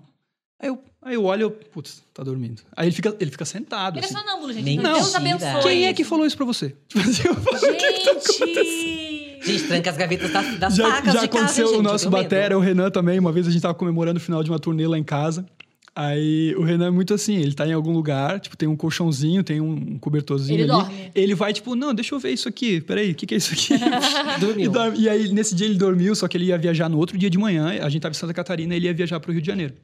[0.59, 2.63] Aí eu, aí eu olho, eu, putz, tá dormindo.
[2.77, 3.99] Aí ele fica, ele fica sentado.
[3.99, 4.19] Ele é assim.
[4.19, 4.65] sonâmbulo, gente.
[4.65, 4.93] Mentira.
[4.93, 5.63] Deus abençoe.
[5.63, 6.77] Quem é que falou isso pra você?
[6.87, 9.00] Tipo assim, eu falo, Gente!
[9.43, 11.85] Gente, tranca as gavetas das, das já, facas já de casa, aconteceu hein, o gente?
[11.85, 13.19] nosso batera, o Renan também.
[13.19, 15.47] Uma vez a gente tava comemorando o final de uma turnê lá em casa.
[15.95, 19.43] Aí o Renan é muito assim, ele tá em algum lugar, tipo, tem um colchãozinho,
[19.43, 20.71] tem um cobertorzinho Ele ali.
[20.83, 21.11] dorme.
[21.15, 22.81] Ele vai, tipo, não, deixa eu ver isso aqui.
[22.81, 23.75] Peraí, o que, que é isso aqui?
[24.41, 24.67] Dormiu.
[24.67, 27.19] E, dorme- e aí, nesse dia ele dormiu, só que ele ia viajar no outro
[27.19, 27.81] dia de manhã.
[27.83, 29.75] A gente tava em Santa Catarina, ele ia viajar pro Rio de Janeiro.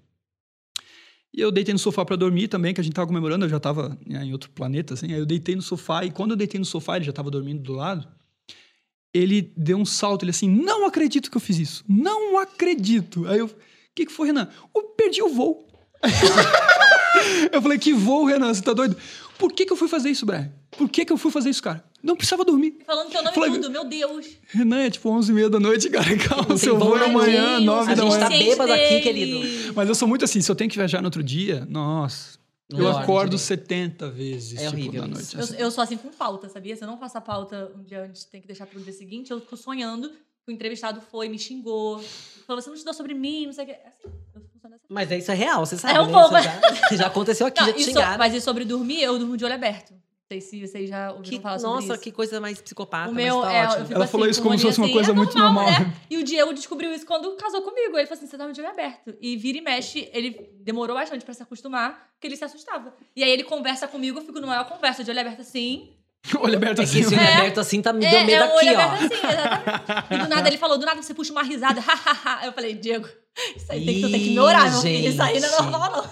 [1.35, 3.59] E eu deitei no sofá pra dormir também, que a gente tava comemorando, eu já
[3.61, 5.13] tava né, em outro planeta, assim.
[5.13, 7.61] Aí eu deitei no sofá, e quando eu deitei no sofá, ele já tava dormindo
[7.63, 8.07] do lado.
[9.17, 11.85] Ele deu um salto, ele assim, não acredito que eu fiz isso.
[11.89, 13.27] Não acredito.
[13.29, 13.51] Aí eu, o
[13.95, 14.49] que, que foi, Renan?
[14.75, 15.67] Eu perdi o voo.
[17.53, 18.53] eu falei, que voo, Renan?
[18.53, 18.97] Você tá doido?
[19.39, 20.51] Por que, que eu fui fazer isso, Brian?
[20.77, 21.85] Por que, que eu fui fazer isso, cara?
[22.03, 22.79] Não precisava dormir.
[22.87, 24.27] Falando teu nome Flávio- tudo, meu Deus.
[24.49, 26.17] Renan, é tipo 11 e meia da noite, cara.
[26.29, 28.25] Calma, Não seu voo é voo amanhã, Tadinho, 9 A da gente manhã.
[28.25, 29.73] tá Sente bêbado aqui, querido.
[29.75, 32.39] Mas eu sou muito assim, se eu tenho que viajar no outro dia, nossa.
[32.71, 33.43] Eu dorme acordo direito.
[33.47, 35.37] 70 vezes, É tipo, horrível na isso.
[35.37, 35.37] noite.
[35.37, 35.63] Eu, assim.
[35.65, 36.75] eu sou assim com pauta, sabia?
[36.77, 39.31] Se eu não faço a pauta um dia antes, tem que deixar pro dia seguinte,
[39.31, 42.03] eu fico sonhando que o entrevistado foi, me xingou.
[42.47, 43.73] Falou, você não estudou sobre mim, não sei o que.
[43.73, 44.85] Assim, eu funciono assim.
[44.89, 46.13] Mas isso é real, você sabe, É um né?
[46.13, 46.35] pouco.
[46.41, 46.61] Já,
[46.97, 48.19] já aconteceu aqui, Não, já te e so- xingaram.
[48.19, 49.95] mas e sobre dormir, eu durmo de olho aberto.
[50.29, 52.03] Não sei se vocês já ouviram Que- falar sobre nossa, isso.
[52.03, 53.59] que coisa mais psicopata, O mas meu tá é.
[53.59, 55.65] Ela assim, falou isso com como se fosse uma olhinho coisa assim, é muito normal,
[55.67, 55.81] normal.
[55.87, 55.95] né?
[56.11, 57.97] E o Diego descobriu isso quando casou comigo.
[57.97, 59.15] Ele falou assim: você tava de olho aberto.
[59.21, 62.93] E vira e mexe, ele demorou bastante pra se acostumar, porque ele se assustava.
[63.15, 65.93] E aí ele conversa comigo, eu fico numa maior conversa, de olho aberto assim.
[66.41, 66.99] Olho aberto É assim.
[67.03, 67.37] esse olho É.
[67.37, 68.83] aberto assim tá me É, deu medo é um aqui, olho ó.
[68.83, 70.15] aberto assim, exatamente.
[70.15, 72.47] E do nada ele falou, do nada você puxa uma risada, hahaha.
[72.47, 73.07] eu falei, Diego,
[73.57, 75.09] isso aí tem que, tu tem que me orar, meu filho.
[75.09, 76.11] Isso aí não é normal, não.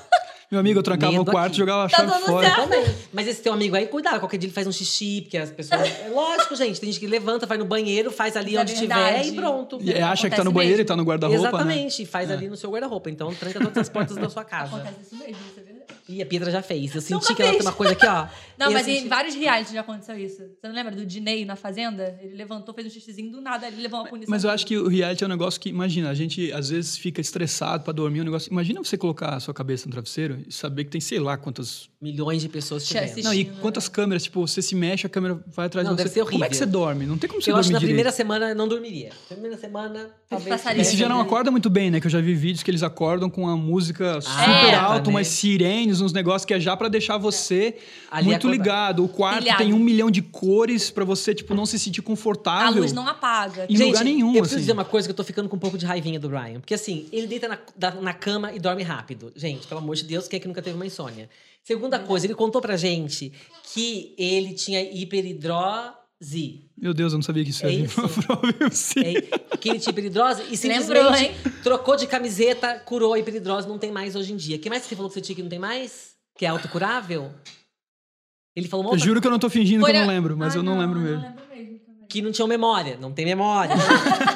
[0.54, 2.48] Meu amigo, eu trancava o quarto e jogava a Tá chave fora.
[2.54, 2.84] Também.
[3.12, 5.82] Mas esse teu amigo aí, cuidado, qualquer dia ele faz um xixi, porque as pessoas.
[6.04, 6.80] É lógico, gente.
[6.80, 9.22] Tem gente que levanta, vai no banheiro, faz ali é onde verdade.
[9.22, 9.78] tiver e pronto.
[9.82, 10.82] E acha que tá no banheiro mesmo.
[10.82, 11.48] e tá no guarda-roupa, né?
[11.48, 13.10] Exatamente, e faz ali no seu guarda-roupa.
[13.10, 14.76] Então tranca todas as portas da sua casa.
[14.76, 15.63] Acontece isso mesmo, é verdade.
[16.08, 16.94] E a Pietra já fez.
[16.94, 17.64] Eu senti Nunca que ela tem fez.
[17.66, 18.26] uma coisa aqui, ó.
[18.58, 20.36] Não, Eu mas senti- em vários realities já aconteceu isso.
[20.36, 22.16] Você não lembra do Dinei na Fazenda?
[22.22, 24.30] Ele levantou, fez um xixizinho do nada, ele levou uma punição.
[24.30, 26.96] Mas eu acho que o reality é um negócio que, imagina, a gente às vezes
[26.96, 28.48] fica estressado pra dormir, um negócio.
[28.52, 31.88] Imagina você colocar a sua cabeça no travesseiro e saber que tem sei lá quantas.
[32.00, 33.00] Milhões de pessoas te vendo.
[33.24, 33.94] Não, e Assistindo, quantas né?
[33.94, 36.04] câmeras, tipo, você se mexe, a câmera vai atrás Não, de você.
[36.08, 36.58] deve ser Como é que horrível.
[36.58, 37.06] você dorme?
[37.06, 37.88] Não tem como você Eu acho que dormir na direito.
[37.96, 39.10] primeira semana eu não dormiria.
[39.28, 40.48] Primeira semana, talvez.
[40.50, 40.82] passaria.
[40.82, 41.98] E se já não acorda muito bem, né?
[42.00, 45.16] Que eu já vi vídeos que eles acordam com a música super É, alta, né?
[45.16, 47.76] umas sirenes, uns negócios que é já pra deixar você
[48.10, 49.04] Ali muito ligado.
[49.04, 49.58] O quarto Pilhado.
[49.62, 52.80] tem um milhão de cores pra você, tipo, não se sentir A confortável.
[52.82, 53.66] luz não apaga.
[53.68, 54.60] Em lugar nenhum, Eu preciso assim.
[54.62, 56.60] dizer uma coisa que eu tô ficando com um pouco de raivinha do Brian.
[56.60, 59.32] Porque assim, ele deita na, da- na cama e dorme rápido.
[59.36, 61.28] Gente, pelo amor de Deus, quem é que nunca teve uma insônia?
[61.62, 63.32] Segunda coisa, ele contou pra gente
[63.72, 64.80] que ele tinha
[66.20, 66.70] hiperidrose.
[66.76, 68.00] Meu Deus, eu não sabia que isso É ia vir isso.
[68.72, 69.00] sim.
[69.00, 71.32] É, que ele tinha hiperidrose e simplesmente Lembrou, hein?
[71.62, 74.56] trocou de camiseta, curou a hiperidrose, não tem mais hoje em dia.
[74.56, 76.14] O que mais que você falou que você tinha que não tem mais?
[76.36, 77.30] Que é autocurável?
[78.56, 80.08] Ele falou uma Eu outra juro que eu não tô fingindo Foi que eu não
[80.08, 81.20] lembro, mas Ah, eu não, lembro mesmo.
[81.22, 82.06] Não lembro mesmo também.
[82.08, 83.74] que não tinha memória, não tem memória.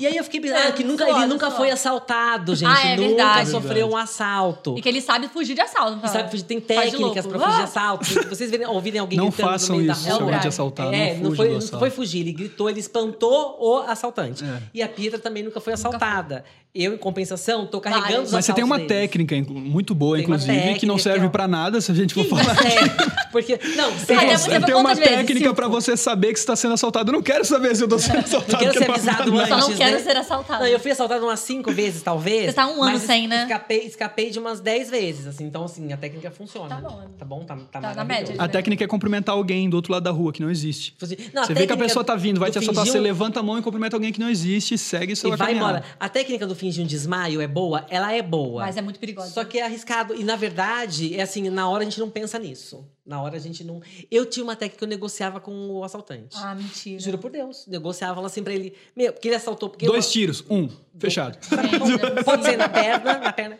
[0.00, 2.68] e aí eu fiquei pensando É, que nunca, ele nunca foi assaltado, gente.
[2.68, 3.50] Ah, é nunca verdade.
[3.50, 4.74] sofreu um assalto.
[4.78, 5.92] E que ele sabe fugir de assalto.
[5.92, 6.12] não fala?
[6.12, 7.64] sabe, fugir- tem técnicas pra fugir de Ah!
[7.64, 8.04] assalto.
[8.06, 10.22] Se vocês verem, ouvirem alguém Não gritando façam no meio isso da rua.
[10.22, 10.48] alguém te Brian.
[10.48, 10.94] assaltar.
[10.94, 14.42] É, não não foi, do não foi fugir, ele gritou, ele espantou o assaltante.
[14.44, 14.62] É.
[14.74, 16.44] E a Pietra também nunca foi assaltada.
[16.72, 18.26] Eu, em compensação, tô carregando Vários.
[18.28, 18.92] os Mas você tem uma deles.
[18.92, 21.28] técnica muito boa, Tem inclusive, que não técnica, serve ó.
[21.28, 22.56] pra nada se a gente for Que falar.
[22.64, 25.54] é, porque, não, Ah, sério, Você tem uma técnica Cinco?
[25.56, 27.10] pra você saber que você tá sendo assaltado.
[27.10, 28.52] Eu não quero saber se eu tô sendo assaltado.
[28.52, 29.50] Não quero porque ser avisado Eu antes,
[29.92, 30.10] quero né?
[30.12, 30.60] ser assaltado.
[30.64, 32.46] Não, eu fui assaltado umas cinco vezes, talvez.
[32.46, 33.42] Você tá um ano mas sem, né?
[33.42, 35.44] Escapei, escapei de umas dez vezes, assim.
[35.44, 36.68] Então, assim, a técnica funciona.
[36.68, 37.02] Tá bom.
[37.18, 37.44] Tá bom?
[37.44, 38.30] Tá, tá, na maravilhoso.
[38.32, 38.42] média.
[38.44, 40.94] A técnica é cumprimentar alguém do outro lado da rua, que não existe.
[41.32, 43.42] Não, você vê que a pessoa tá vindo, vai te assaltar, você um- levanta a
[43.42, 45.78] mão e cumprimenta alguém que não existe, segue E sua vai caminhada.
[45.78, 45.84] embora.
[45.98, 47.84] A técnica do fingir um desmaio é boa?
[47.88, 48.62] Ela é boa.
[48.62, 49.30] Mas é muito perigosa.
[49.30, 50.14] Só que é arriscado.
[50.14, 52.84] E, na verdade, é assim, na hora a gente não pensa nisso.
[53.10, 53.80] Na hora a gente não...
[54.08, 56.36] Eu tinha uma técnica que eu negociava com o assaltante.
[56.36, 57.00] Ah, mentira.
[57.00, 57.66] Juro por Deus.
[57.66, 58.72] Negociava, falava assim pra ele...
[58.94, 59.68] Meu, porque ele assaltou...
[59.68, 61.36] Porque Dois eu- tiros, um, fechado.
[61.44, 63.58] Gente, Pode ser na perna, na perna.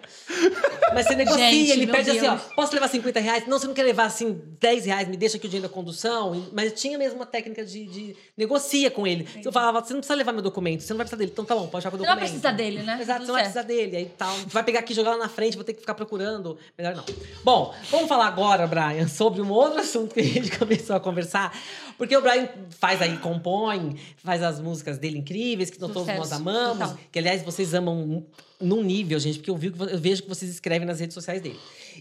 [0.94, 2.42] Mas você negocia, Gente, ele pede assim, ó, Deus.
[2.54, 3.46] posso levar 50 reais?
[3.48, 6.46] Não, você não quer levar assim 10 reais, me deixa aqui o dinheiro da condução.
[6.52, 9.26] Mas tinha mesmo uma técnica de, de negocia com ele.
[9.44, 11.30] Eu falava, você não precisa levar meu documento, você não vai precisar dele.
[11.32, 12.30] Então tá bom, pode ficar com o Você não documento.
[12.40, 12.98] precisa dele, né?
[13.00, 13.96] Exato, Tudo você não vai precisar dele.
[13.96, 14.36] Aí tal.
[14.46, 16.56] Vai pegar aqui e jogar lá na frente, vou ter que ficar procurando.
[16.78, 17.04] Melhor não.
[17.44, 21.57] Bom, vamos falar agora, Brian, sobre um outro assunto que a gente começou a conversar.
[21.96, 26.79] Porque o Brian faz aí, compõe, faz as músicas dele incríveis, que todos nós amamos.
[26.79, 26.98] total.
[27.11, 28.26] Que, aliás, vocês amam
[28.61, 31.59] num nível, gente, porque eu, vi, eu vejo que vocês escrevem nas redes sociais dele.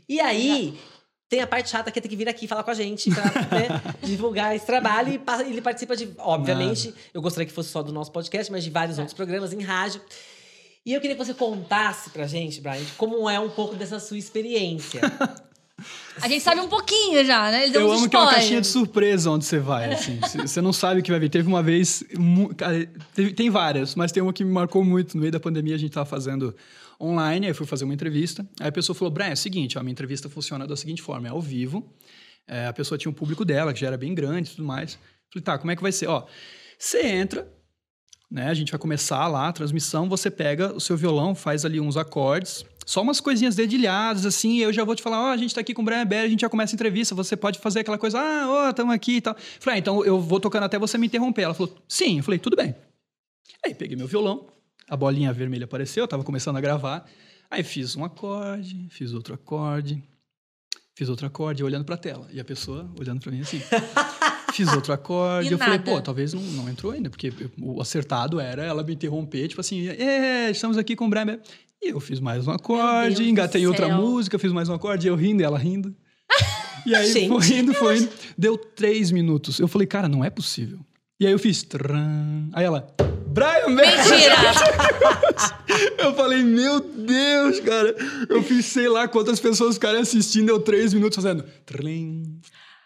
[0.08, 0.78] E aí.
[1.28, 3.24] Tem a parte chata que é ter que vir aqui falar com a gente pra
[3.24, 3.68] né,
[4.02, 5.10] divulgar esse trabalho.
[5.10, 8.72] E ele participa de, obviamente, eu gostaria que fosse só do nosso podcast, mas de
[8.72, 10.02] vários outros programas em rádio.
[10.84, 14.18] E eu queria que você contasse pra gente, Brian, como é um pouco dessa sua
[14.18, 15.02] experiência.
[16.22, 17.64] A gente sabe um pouquinho já, né?
[17.64, 18.36] Ele deu Eu amo que é uma spoilers.
[18.36, 20.20] caixinha de surpresa onde você vai, assim.
[20.46, 21.30] Você não sabe o que vai vir.
[21.30, 22.04] Teve uma vez...
[23.36, 25.16] tem várias, mas tem uma que me marcou muito.
[25.16, 26.56] No meio da pandemia, a gente tava fazendo
[27.02, 28.48] online, aí eu fui fazer uma entrevista.
[28.60, 31.02] Aí a pessoa falou, Brian, é o seguinte, ó, a minha entrevista funciona da seguinte
[31.02, 31.94] forma, é ao vivo.
[32.48, 34.98] É, a pessoa tinha um público dela, que já era bem grande e tudo mais.
[35.32, 36.08] Falei, tá, como é que vai ser?
[36.08, 36.26] Ó,
[36.78, 37.48] você entra,
[38.30, 38.48] né?
[38.50, 41.96] A gente vai começar lá a transmissão, você pega o seu violão, faz ali uns
[41.96, 45.54] acordes, só umas coisinhas dedilhadas, assim, e eu já vou te falar, ó, a gente
[45.54, 47.82] tá aqui com o Brian Berry, a gente já começa a entrevista, você pode fazer
[47.82, 49.36] aquela coisa, ah, ó, estamos aqui e tal.
[49.60, 51.44] Falei, ah, então eu vou tocando até você me interromper.
[51.44, 52.18] Ela falou, sim.
[52.18, 52.74] Eu falei, tudo bem.
[53.64, 54.48] Aí peguei meu violão,
[54.88, 57.06] a bolinha vermelha apareceu, eu tava começando a gravar,
[57.52, 60.04] aí fiz um acorde, fiz outro acorde,
[60.96, 63.62] fiz outro acorde, olhando pra tela, e a pessoa olhando pra mim assim.
[64.52, 65.48] Fiz outro acorde.
[65.48, 65.92] E eu falei, nada.
[65.92, 69.88] pô, talvez não, não entrou ainda, porque o acertado era ela me interromper, tipo assim,
[69.88, 71.40] é, estamos aqui com o Brian.
[71.82, 73.98] Berry." E eu fiz mais um acorde, engatei outra céu.
[73.98, 75.96] música, fiz mais um acorde, eu rindo e ela rindo.
[76.86, 77.28] E aí Gente.
[77.30, 78.10] foi indo, foi indo.
[78.38, 79.60] Deu três minutos.
[79.60, 80.80] Eu falei, cara, não é possível.
[81.20, 81.64] E aí eu fiz.
[81.64, 82.50] Tran.
[82.54, 82.88] Aí ela.
[83.28, 83.96] Brian Berry!
[84.10, 84.36] Mentira!
[86.00, 87.96] Eu falei, meu Deus, cara.
[88.28, 91.44] Eu fiz sei lá quantas pessoas ficaram assistindo, deu três minutos fazendo.
[91.66, 92.40] Trim.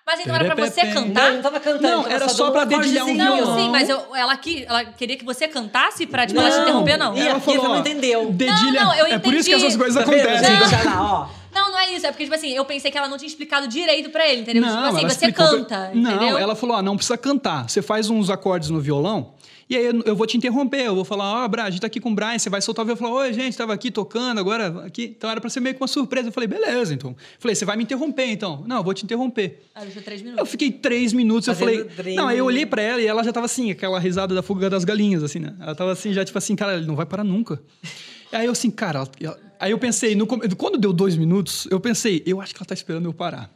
[0.06, 1.00] Mas então era pra você Perepepé.
[1.00, 1.32] não, eu cantar?
[1.34, 1.82] não tava cantando.
[1.88, 3.58] Não, era só pra dedilhar um Não, violão.
[3.58, 6.98] sim, mas eu- ela, que, ela queria que você cantasse pra tipo, ela te interromper,
[6.98, 7.16] não.
[7.16, 8.30] E a Pietra não entendeu.
[8.32, 8.82] Dedilha.
[8.82, 9.66] Não, não, eu é por isso que entendi.
[9.68, 10.56] essas coisas Tá acontecem.
[10.98, 11.28] ó.
[11.54, 12.06] Não, não é isso.
[12.06, 14.64] É porque, tipo assim, eu pensei que ela não tinha explicado direito pra ele, entendeu?
[14.64, 16.38] tipo assim, ela você explicou pra- canta, Não, entendeu?
[16.38, 17.70] ela falou: ah, não precisa cantar.
[17.70, 19.34] Você faz uns acordes no violão.
[19.70, 21.88] E aí eu- eu vou te interromper, eu vou falar, ó, Bra, a gente tá
[21.88, 23.02] aqui com o Brian, você vai soltar o violão.
[23.02, 25.14] Falar, oi, gente, tava aqui tocando, agora aqui.
[25.18, 26.28] Então era pra ser meio que uma surpresa.
[26.28, 27.16] Eu falei, beleza, então.
[27.40, 28.64] Falei, você vai me interromper, então.
[28.68, 29.62] Não, eu vou te interromper.
[29.74, 30.50] Ela deixou três Eu minutos.
[30.50, 31.84] fiquei três minutos, eu Fazendo falei.
[31.96, 32.16] drink.
[32.18, 34.70] Não, aí eu olhei pra ela e ela já tava assim, aquela risada da fuga
[34.70, 35.56] das galinhas, assim, né?
[35.60, 37.62] Ela tava assim, já tipo assim, cara, ele não vai parar nunca.
[38.32, 41.80] Aí eu assim, cara, ela- ela- aí eu pensei, no quando deu dois minutos, eu
[41.80, 43.48] pensei, eu acho que ela tá esperando eu parar.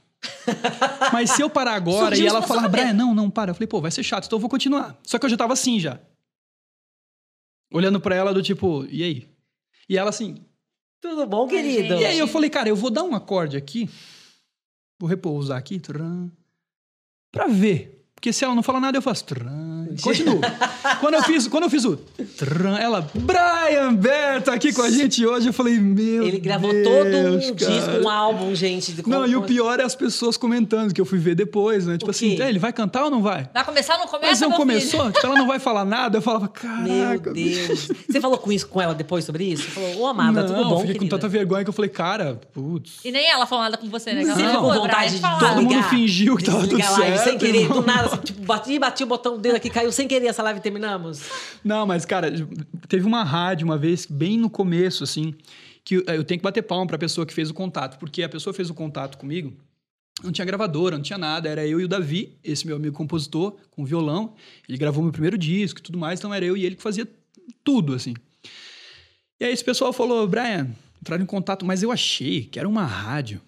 [1.13, 2.67] Mas se eu parar agora Surgiu e ela falar.
[2.67, 3.51] Brian, não, não, para.
[3.51, 4.97] Eu falei, pô, vai ser chato, então eu vou continuar.
[5.03, 5.99] Só que eu já tava assim já.
[7.71, 9.29] Olhando pra ela do tipo, e aí?
[9.89, 10.45] E ela assim,
[11.01, 11.95] Tudo bom, querido?
[11.95, 13.89] e aí eu falei, cara, eu vou dar um acorde aqui,
[14.99, 15.79] vou repousar aqui,
[17.31, 17.96] pra ver.
[18.17, 20.41] Porque se ela não fala nada, eu faço tran, continuo.
[20.99, 25.23] quando, eu fiz, quando eu fiz o tran, ela, Brian Berta aqui com a gente
[25.23, 27.71] hoje, eu falei, meu Ele gravou Deus, todo um cara.
[27.71, 28.91] disco, um álbum, gente.
[28.91, 31.93] de Não, e o pior é as pessoas comentando, que eu fui ver depois, né?
[31.95, 32.41] Tipo O assim?
[32.41, 33.47] "É, ele vai cantar ou não vai?
[33.53, 35.13] Vai começar ou não começa, Mas não meu começou, filho?
[35.13, 36.51] tipo, ela não vai falar nada, eu falava,
[36.83, 37.31] Meu caraca.
[37.33, 37.87] Deus.
[38.09, 39.61] Você falou com isso com ela depois sobre isso?
[39.61, 41.15] Você falou, ô amada, não, tudo bom, fiquei com querida?
[41.17, 42.93] tanta vergonha que eu falei, cara, putz.
[43.05, 44.23] E nem ela falou nada com você, né?
[44.23, 46.67] Que ela Você falou, ficou com "Pô, vontade de fala." Todo mundo fingiu que tava
[46.67, 48.06] tudo certo, sem querer, do nada.
[48.07, 51.21] Assim, tipo, bati, bati o botão, dedo aqui caiu sem querer essa live e terminamos.
[51.63, 52.31] Não, mas, cara,
[52.87, 55.33] teve uma rádio uma vez, bem no começo, assim,
[55.83, 58.29] que eu- eu tenho que bater palma pra pessoa que fez o contato, porque a
[58.29, 59.53] pessoa fez o contato comigo,
[60.23, 63.55] não tinha gravadora, não tinha nada, era eu e o Davi, esse meu amigo compositor,
[63.71, 64.33] com violão,
[64.67, 67.07] ele gravou meu primeiro disco e tudo mais, então era eu e ele que fazia
[67.63, 68.13] tudo, assim.
[69.39, 72.83] E aí esse pessoal falou, Brian, entraram em contato, mas eu achei que era uma
[72.83, 73.39] rádio.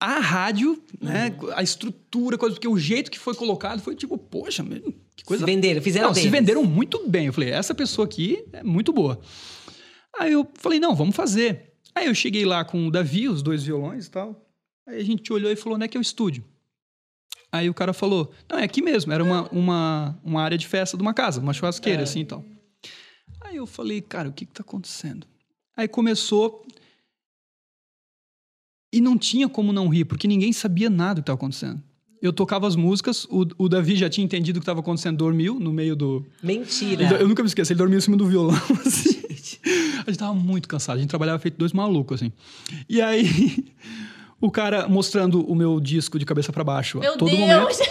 [0.00, 4.62] A rádio, né, a estrutura, coisa, porque o jeito que foi colocado foi tipo, poxa,
[4.62, 7.26] meu, que coisa Se venderam, fizeram não, se venderam muito bem.
[7.26, 9.20] Eu falei, essa pessoa aqui é muito boa.
[10.16, 11.72] Aí eu falei, não, vamos fazer.
[11.94, 14.48] Aí eu cheguei lá com o Davi, os dois violões e tal.
[14.86, 16.44] Aí a gente olhou e falou, onde é que é o estúdio?
[17.50, 19.12] Aí o cara falou, não, é aqui mesmo.
[19.12, 22.04] Era uma, uma, uma área de festa de uma casa, uma churrasqueira, É.
[22.04, 22.44] assim e tal.
[23.40, 25.26] Aí eu falei, cara, o que que tá acontecendo?
[25.76, 26.64] Aí começou...
[28.92, 31.82] E não tinha como não rir, porque ninguém sabia nada do que estava acontecendo.
[32.20, 35.60] Eu tocava as músicas, o, o Davi já tinha entendido o que estava acontecendo, dormiu
[35.60, 37.02] no meio do, Mentira.
[37.04, 39.18] ele- eu nunca me esqueço, ele dormia em cima do violão, assim.
[40.04, 42.32] A gente tava muito cansado, a gente trabalhava feito dois malucos, assim.
[42.88, 43.64] E aí,
[44.40, 47.40] o cara mostrando o meu disco de cabeça pra baixo Meu todo Deus!
[47.40, 47.68] momento.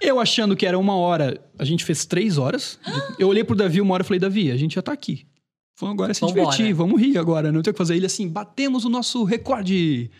[0.00, 2.76] Eu achando que era uma hora, a gente fez três horas.
[3.20, 5.24] Eu olhei pro Davi uma hora e falei, Davi, a gente já tá aqui.
[5.78, 6.40] Vamos agora se Vambora.
[6.42, 7.96] divertir, vamos rir agora, não tem o que fazer.
[7.96, 10.10] Ele assim, batemos o nosso recorde.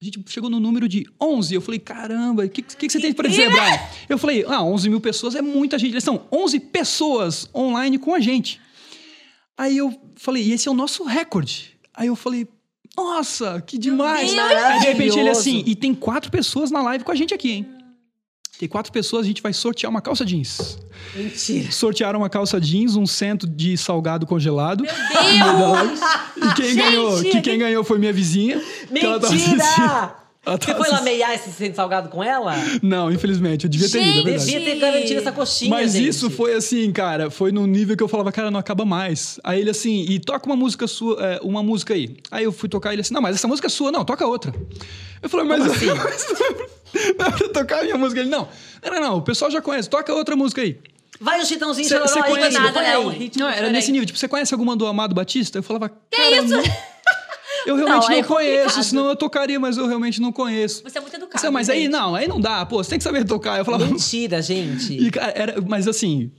[0.00, 1.54] A gente chegou no número de 11.
[1.54, 3.80] Eu falei, caramba, o que, que, que você tem pra dizer, Brian?
[4.08, 5.92] Eu falei, ah, 11 mil pessoas é muita gente.
[5.92, 8.60] Eles são 11 pessoas online com a gente.
[9.56, 11.76] Aí eu falei, e esse é o nosso recorde.
[11.94, 12.46] Aí eu falei,
[12.96, 14.36] nossa, que demais.
[14.36, 17.50] Aí de repente ele assim, e tem quatro pessoas na live com a gente aqui,
[17.52, 17.66] hein?
[18.58, 20.78] Tem quatro pessoas, a gente vai sortear uma calça jeans.
[21.14, 21.72] Mentira.
[21.72, 24.84] Sortearam uma calça jeans, um cento de salgado congelado.
[24.84, 26.00] Deus!
[26.36, 27.22] E quem Gente, ganhou?
[27.22, 28.60] Que quem ganhou foi minha vizinha.
[28.88, 29.00] que
[30.46, 30.72] Mentira!
[30.72, 32.54] Ela Você foi lá meiar esse centro salgado com ela?
[32.82, 34.50] Não, infelizmente, eu devia ter ido, é verdade.
[34.50, 36.08] Devia ter garantido essa coxinha, Mas gente.
[36.08, 39.38] isso foi assim, cara, foi num nível que eu falava, cara, não acaba mais.
[39.42, 42.16] Aí ele assim, e toca uma música sua, é, uma música aí.
[42.30, 44.52] Aí eu fui tocar ele assim, não, mas essa música é sua, não, toca outra.
[45.22, 45.86] Eu falei, mas, Como assim?
[45.96, 48.20] mas não é pra tocar a minha música.
[48.20, 48.48] Ele, não,
[48.84, 50.78] não, não, não, o pessoal já conhece, toca outra música aí.
[51.20, 52.94] Vai o Chitãozinho Chororó aí, nada, né?
[52.94, 53.72] Não, era diferente.
[53.72, 54.04] nesse nível.
[54.06, 55.58] Tipo, você conhece alguma do Amado Batista?
[55.58, 56.62] Eu falava, cara, eu não-
[57.66, 58.82] eu realmente Não, não, é conheço, complicado.
[58.84, 60.82] senão eu tocaria, mas eu realmente não conheço.
[60.82, 61.40] Você é muito educado.
[61.40, 61.90] Você, mas aí gente.
[61.92, 63.58] não, aí não dá, pô, você tem que saber tocar.
[63.58, 64.94] Eu falava, Mentira, gente.
[65.04, 66.30] E, cara, era, mas assim,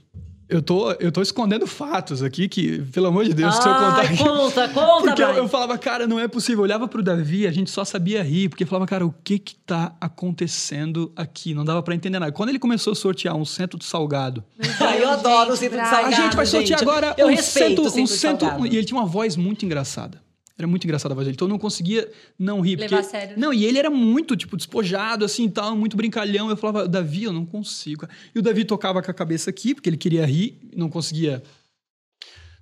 [0.48, 4.00] eu tô, eu tô escondendo fatos aqui que, pelo amor de Deus, se eu contar
[4.02, 4.16] aqui.
[4.18, 6.58] conta, conta, Porque eu, eu falava, cara, não é possível.
[6.60, 9.56] Eu olhava pro Davi, a gente só sabia rir, porque falava, cara, o que que
[9.56, 11.52] tá acontecendo aqui?
[11.54, 12.30] Não dava pra entender nada.
[12.32, 14.44] Quando ele começou a sortear um centro de salgado,
[14.80, 16.88] Ai, eu adoro o centro de salgado, a gente vai sortear gente.
[16.88, 18.66] agora Eu um respeito centro, o centro um salgado.
[18.66, 20.24] e ele tinha uma voz muito engraçada.
[20.58, 22.76] Era muito engraçada a voz dele, então eu não conseguia não rir.
[22.76, 23.06] Levar porque...
[23.06, 23.40] a sério, né?
[23.40, 26.48] Não, e ele era muito, tipo, despojado, assim, tal, muito brincalhão.
[26.48, 28.02] Eu falava, Davi, eu não consigo.
[28.02, 31.42] cara." E o Davi tocava com a cabeça aqui, porque ele queria rir, não conseguia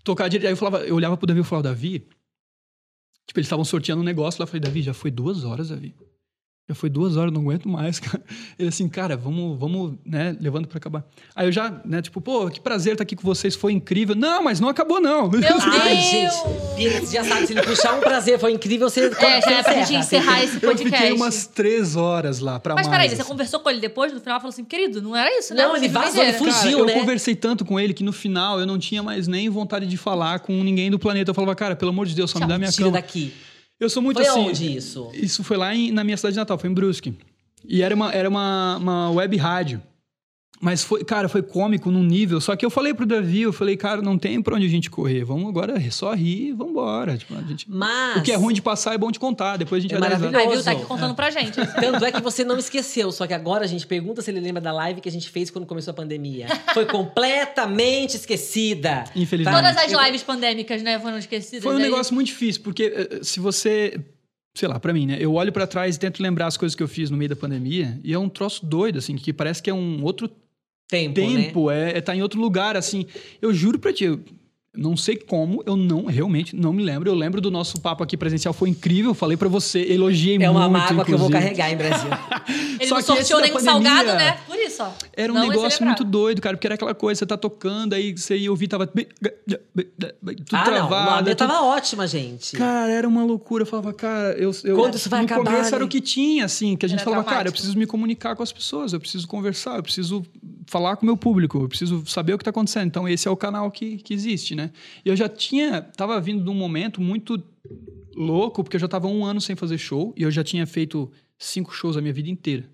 [0.03, 0.47] tocar direito.
[0.49, 2.07] Aí eu falava, eu olhava pro Davi e falava, Davi...
[3.27, 4.45] Tipo, eles estavam sorteando um negócio lá.
[4.45, 5.95] Eu falei, Davi, já foi duas horas, Davi.
[6.67, 8.23] Já foi duas horas, não aguento mais, cara.
[8.59, 11.05] Ele assim, cara, vamos, vamos, né, levando pra acabar.
[11.37, 14.15] Aí eu já, né, tipo, pô, que prazer estar aqui com vocês, foi incrível.
[14.15, 15.29] Não, mas não acabou, não.
[15.29, 16.03] Meu Ai, Deus!
[16.11, 19.11] gente, Bia, você já sabe, se ele puxar um prazer, foi incrível, você.
[19.19, 20.97] É, já é pra gente encerrar esse Eu podcast.
[20.97, 22.97] fiquei umas três horas lá pra Mas mais.
[22.97, 23.31] peraí, você assim.
[23.31, 25.63] conversou com ele depois, no final, falou assim, querido, não era isso, né?
[25.67, 26.53] Não, ele vazou, ele fugiu.
[26.55, 26.95] Cara, eu né?
[26.95, 30.39] conversei tanto com ele que no final eu não tinha mais nem vontade de falar
[30.39, 31.31] com ninguém do planeta.
[31.31, 32.93] Eu falava, cara, pelo amor de Deus, só me dá minha Tira cama.
[32.97, 33.35] daqui.
[33.81, 34.41] Eu sou muito Foi assim.
[34.49, 35.11] onde isso?
[35.15, 37.15] Isso foi lá em- na minha cidade natal, foi em Brusque.
[37.67, 39.83] E era uma, era uma, uma web rádio.
[40.65, 42.41] Mas foi, cara, foi cômico num nível.
[42.41, 44.89] Só que eu falei pro Davi, eu falei, cara, não tem pra onde a gente
[44.89, 45.23] correr.
[45.23, 47.19] Vamos agora só rir e vambora.
[47.19, 47.71] Tipo, a gente...
[47.71, 48.17] Mas.
[48.17, 49.59] O que é ruim de passar é bom de contar.
[49.59, 50.39] Depois a gente É vai maravilhoso.
[50.39, 50.65] Aí, viu?
[50.65, 51.57] Tá aqui contando pra gente.
[51.79, 54.63] Tanto é que você não esqueceu, só que agora a gente pergunta se ele lembra
[54.63, 56.47] da live que a gente fez quando começou a pandemia.
[56.73, 59.05] Foi completamente esquecida.
[59.15, 59.55] Infelizmente.
[59.55, 61.63] Todas as lives pandêmicas, né, foram esquecidas.
[61.63, 64.01] Foi um aí- negócio muito difícil, porque eh, se você.
[64.57, 65.17] Sei lá, pra mim, né?
[65.21, 67.35] Eu olho pra trás e tento lembrar as coisas que eu fiz no meio da
[67.35, 70.31] pandemia e é um troço doido, assim, que parece que é um outro
[70.95, 71.43] Tempo, né?
[71.45, 73.07] tempo, é, é tá em outro lugar, assim.
[73.43, 74.21] Eu juro pra ti, eu
[74.77, 77.09] não sei como, eu não, realmente, não me lembro.
[77.09, 80.51] Eu lembro do nosso papo aqui presencial, foi incrível, falei pra você, elogiei É muito,
[80.51, 81.55] uma mágoa que eu vou inclusive.
[81.55, 82.11] carregar em Brasil.
[82.81, 84.33] Ele Só não sorteou nenhum pandemia salgado, né?
[84.49, 84.91] Por isso, ó.
[85.17, 87.93] Era um Não, negócio é muito doido, cara, porque era aquela coisa, você tá tocando,
[87.95, 89.07] aí você ia ouvir, tava tudo
[90.53, 91.05] ah, travado.
[91.11, 91.19] não.
[91.19, 92.57] A minha tudo- tava ótima, gente.
[92.57, 93.63] Cara, era uma loucura.
[93.63, 95.77] Eu falava, cara, eu, eu Quando isso vai no acabar, começo né?
[95.77, 97.55] era o que tinha, assim, que a gente Era falava, cara, eu traumático.
[97.59, 100.25] preciso me comunicar com as pessoas, eu preciso conversar, eu preciso
[100.67, 102.87] falar com o meu público, eu preciso saber o que tá acontecendo.
[102.87, 104.71] Então, esse é o canal que, que existe, né?
[105.05, 107.43] E eu já tinha, tava vindo de um momento muito
[108.15, 111.11] louco, porque eu já tava um ano sem fazer show e eu já tinha feito
[111.39, 112.69] cinco shows a minha vida inteira.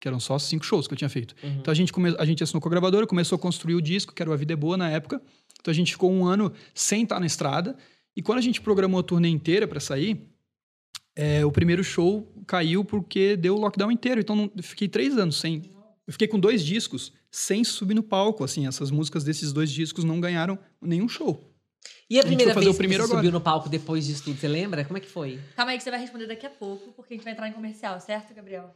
[0.00, 1.34] Que eram só cinco shows que eu tinha feito.
[1.42, 1.56] Uhum.
[1.60, 2.14] Então a gente, come...
[2.18, 4.36] a gente assinou com a gravadora, começou a construir o disco, que era o A
[4.36, 5.20] Vida é Boa na época.
[5.60, 7.76] Então a gente ficou um ano sem estar na estrada.
[8.16, 10.26] E quando a gente programou a turnê inteira para sair,
[11.14, 14.20] é, o primeiro show caiu porque deu o lockdown inteiro.
[14.20, 15.62] Então não- fiquei três anos sem.
[16.10, 18.42] Eu fiquei com dois discos sem subir no palco.
[18.42, 21.48] Assim, essas músicas desses dois discos não ganharam nenhum show.
[22.10, 23.24] E a primeira fazer vez o primeiro que você agora.
[23.24, 24.84] subiu no palco depois disso tudo, você lembra?
[24.84, 25.38] Como é que foi?
[25.54, 27.52] Calma aí que você vai responder daqui a pouco, porque a gente vai entrar em
[27.52, 28.74] comercial, certo, Gabriel?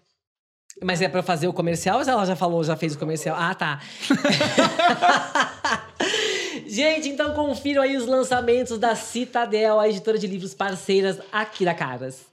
[0.80, 3.36] Mas é pra fazer o comercial ou ela já falou, já fez o comercial?
[3.36, 3.82] Ah, tá.
[6.68, 11.74] Gente, então confiram aí os lançamentos da Citadel, a editora de livros parceiras aqui da
[11.74, 12.26] Caras.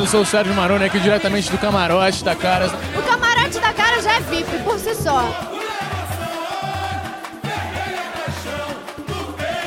[0.00, 2.72] Eu sou o Sérgio Maroni, aqui diretamente do camarote da Caras.
[2.72, 5.30] O camarote da cara já é VIP por si só.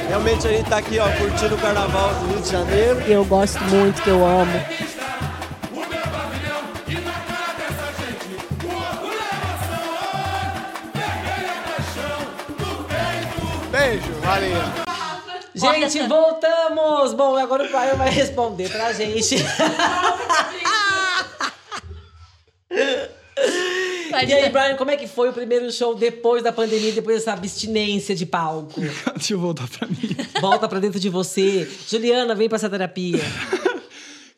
[0.07, 3.01] Realmente a gente tá aqui, ó, curtindo o carnaval do Rio de Janeiro.
[3.01, 4.59] que eu gosto muito, que eu amo.
[13.71, 14.82] Beijo, valeu.
[15.55, 17.13] Gente, voltamos!
[17.13, 19.35] Bom, agora o Brian vai responder pra gente.
[24.25, 27.33] E aí, Brian, como é que foi o primeiro show depois da pandemia, depois dessa
[27.33, 28.79] abstinência de palco?
[29.15, 30.15] Deixa eu voltar pra mim.
[30.39, 31.69] Volta pra dentro de você.
[31.87, 33.19] Juliana, vem pra essa terapia.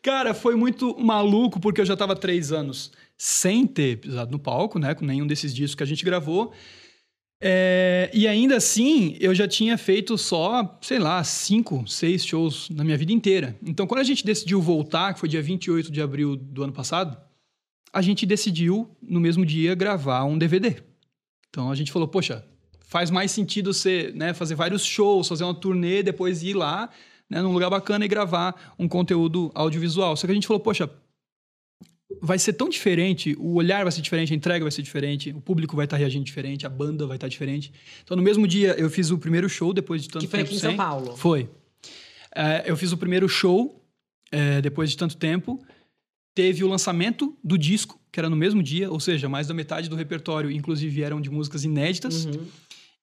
[0.02, 4.78] Cara, foi muito maluco, porque eu já tava três anos sem ter pisado no palco,
[4.78, 4.94] né?
[4.94, 6.52] Com nenhum desses discos que a gente gravou.
[7.40, 12.82] É, e ainda assim, eu já tinha feito só, sei lá, cinco, seis shows na
[12.82, 13.56] minha vida inteira.
[13.64, 17.16] Então, quando a gente decidiu voltar, que foi dia 28 de abril do ano passado,
[17.92, 20.76] a gente decidiu, no mesmo dia, gravar um DVD.
[21.50, 22.44] Então, a gente falou, poxa,
[22.80, 26.88] faz mais sentido você né, fazer vários shows, fazer uma turnê, depois ir lá,
[27.28, 30.16] né, num lugar bacana e gravar um conteúdo audiovisual.
[30.16, 30.90] Só que a gente falou, poxa,
[32.20, 35.40] vai ser tão diferente, o olhar vai ser diferente, a entrega vai ser diferente, o
[35.40, 37.72] público vai estar reagindo diferente, a banda vai estar diferente.
[38.02, 40.48] Então, no mesmo dia, eu fiz o primeiro show, depois de tanto Que foi tempo
[40.48, 40.70] aqui em sem.
[40.70, 41.16] São Paulo.
[41.16, 41.48] Foi.
[42.34, 43.82] É, eu fiz o primeiro show,
[44.30, 45.64] é, depois de tanto tempo.
[46.34, 49.88] Teve o lançamento do disco, que era no mesmo dia, ou seja, mais da metade
[49.88, 52.26] do repertório, inclusive, eram de músicas inéditas.
[52.26, 52.46] Uhum.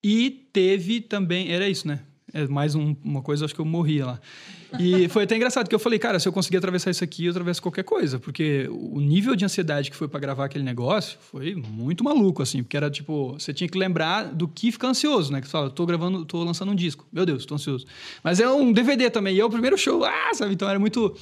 [0.04, 1.52] E teve também.
[1.52, 2.02] Era isso, né?
[2.34, 4.20] É mais um- uma coisa, acho que eu morria lá.
[4.80, 7.30] E foi até engraçado, que eu falei, cara, se eu conseguir atravessar isso aqui, eu
[7.32, 8.18] atravesso qualquer coisa.
[8.18, 12.64] Porque o nível de ansiedade que foi pra gravar aquele negócio foi muito maluco, assim.
[12.64, 15.42] Porque era tipo, você tinha que lembrar do que ficar ansioso, né?
[15.42, 17.06] Que você fala, tô gravando, tô lançando um disco.
[17.14, 17.86] Meu Deus, tô ansioso.
[18.24, 20.54] Mas é um DVD também, e é o primeiro show, ah, sabe?
[20.54, 21.16] Então era muito.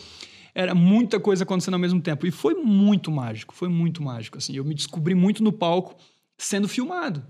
[0.56, 2.26] Era muita coisa acontecendo ao mesmo tempo.
[2.26, 4.56] E foi muito mágico, foi muito mágico, assim.
[4.56, 5.96] Eu me descobri muito no palco
[6.38, 7.22] sendo filmado.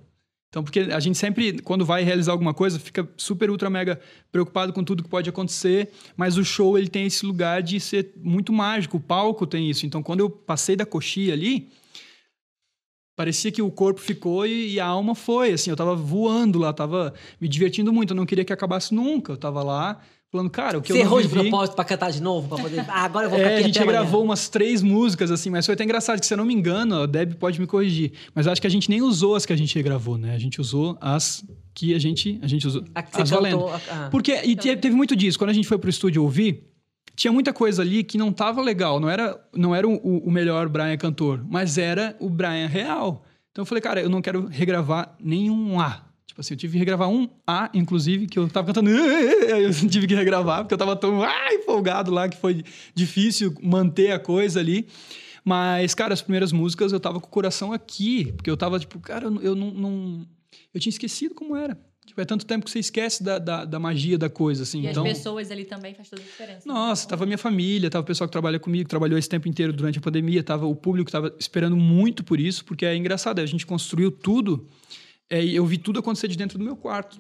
[0.51, 3.97] Então, porque a gente sempre, quando vai realizar alguma coisa, fica super, ultra, mega
[4.33, 8.11] preocupado com tudo que pode acontecer, mas o show, ele tem esse lugar de ser
[8.17, 9.85] muito mágico, o palco tem isso.
[9.85, 11.69] Então, quando eu passei da coxia ali,
[13.15, 16.73] parecia que o corpo ficou e, e a alma foi, assim, eu tava voando lá,
[16.73, 19.99] tava me divertindo muito, eu não queria que acabasse nunca, eu tava lá
[20.31, 21.41] falando, cara, o que Você eu não errou de vivi...
[21.49, 22.47] propósito pra cantar de novo?
[22.47, 22.79] Pra poder...
[22.87, 23.99] Ah, agora eu vou ficar É, aqui a gente até amanhã.
[23.99, 27.01] gravou umas três músicas, assim, mas foi até engraçado que, se eu não me engano,
[27.01, 29.57] a Deb pode me corrigir, mas acho que a gente nem usou as que a
[29.57, 30.33] gente regravou, né?
[30.33, 32.81] A gente usou as que a gente, a gente usou.
[32.95, 33.57] A você as valendo.
[33.59, 34.07] cantou, a- ah.
[34.09, 36.63] Porque, e te- teve muito disso, quando a gente foi pro estúdio ouvir,
[37.15, 40.67] tinha muita coisa ali que não tava legal, não era, não era o, o melhor
[40.69, 43.23] Brian cantor, mas era o Brian real.
[43.51, 46.05] Então eu falei, cara, eu não quero regravar nenhum A.
[46.25, 48.89] Tipo assim, eu tive que regravar um A, inclusive, que eu tava cantando.
[48.89, 52.63] Eu tive que regravar, porque eu tava tão ah, empolgado lá que foi
[52.95, 54.87] difícil manter a coisa ali.
[55.43, 58.99] Mas, cara, as primeiras músicas eu tava com o coração aqui, porque eu tava tipo,
[58.99, 60.27] cara, eu, eu não, não-
[60.73, 61.77] Eu tinha esquecido como era.
[62.05, 64.81] Tipo, é tanto tempo que você esquece da, da, da magia da coisa, assim.
[64.81, 66.67] E então, as pessoas ali também faz toda a diferença.
[66.67, 69.71] nossa, tava minha família, tava o pessoal que trabalha comigo, que trabalhou esse tempo inteiro
[69.71, 73.45] durante a pandemia, tava o público tava esperando muito por isso, porque é engraçado, a
[73.45, 74.67] gente construiu tudo,
[75.29, 77.17] é, e eu vi tudo acontecer de dentro do meu quarto.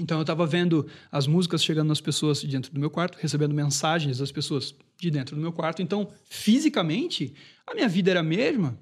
[0.00, 3.54] Então eu tava vendo as músicas chegando nas pessoas de dentro do meu quarto, recebendo
[3.54, 5.82] mensagens das pessoas de dentro do meu quarto.
[5.82, 7.34] Então, fisicamente,
[7.66, 8.78] a minha vida era a mesma.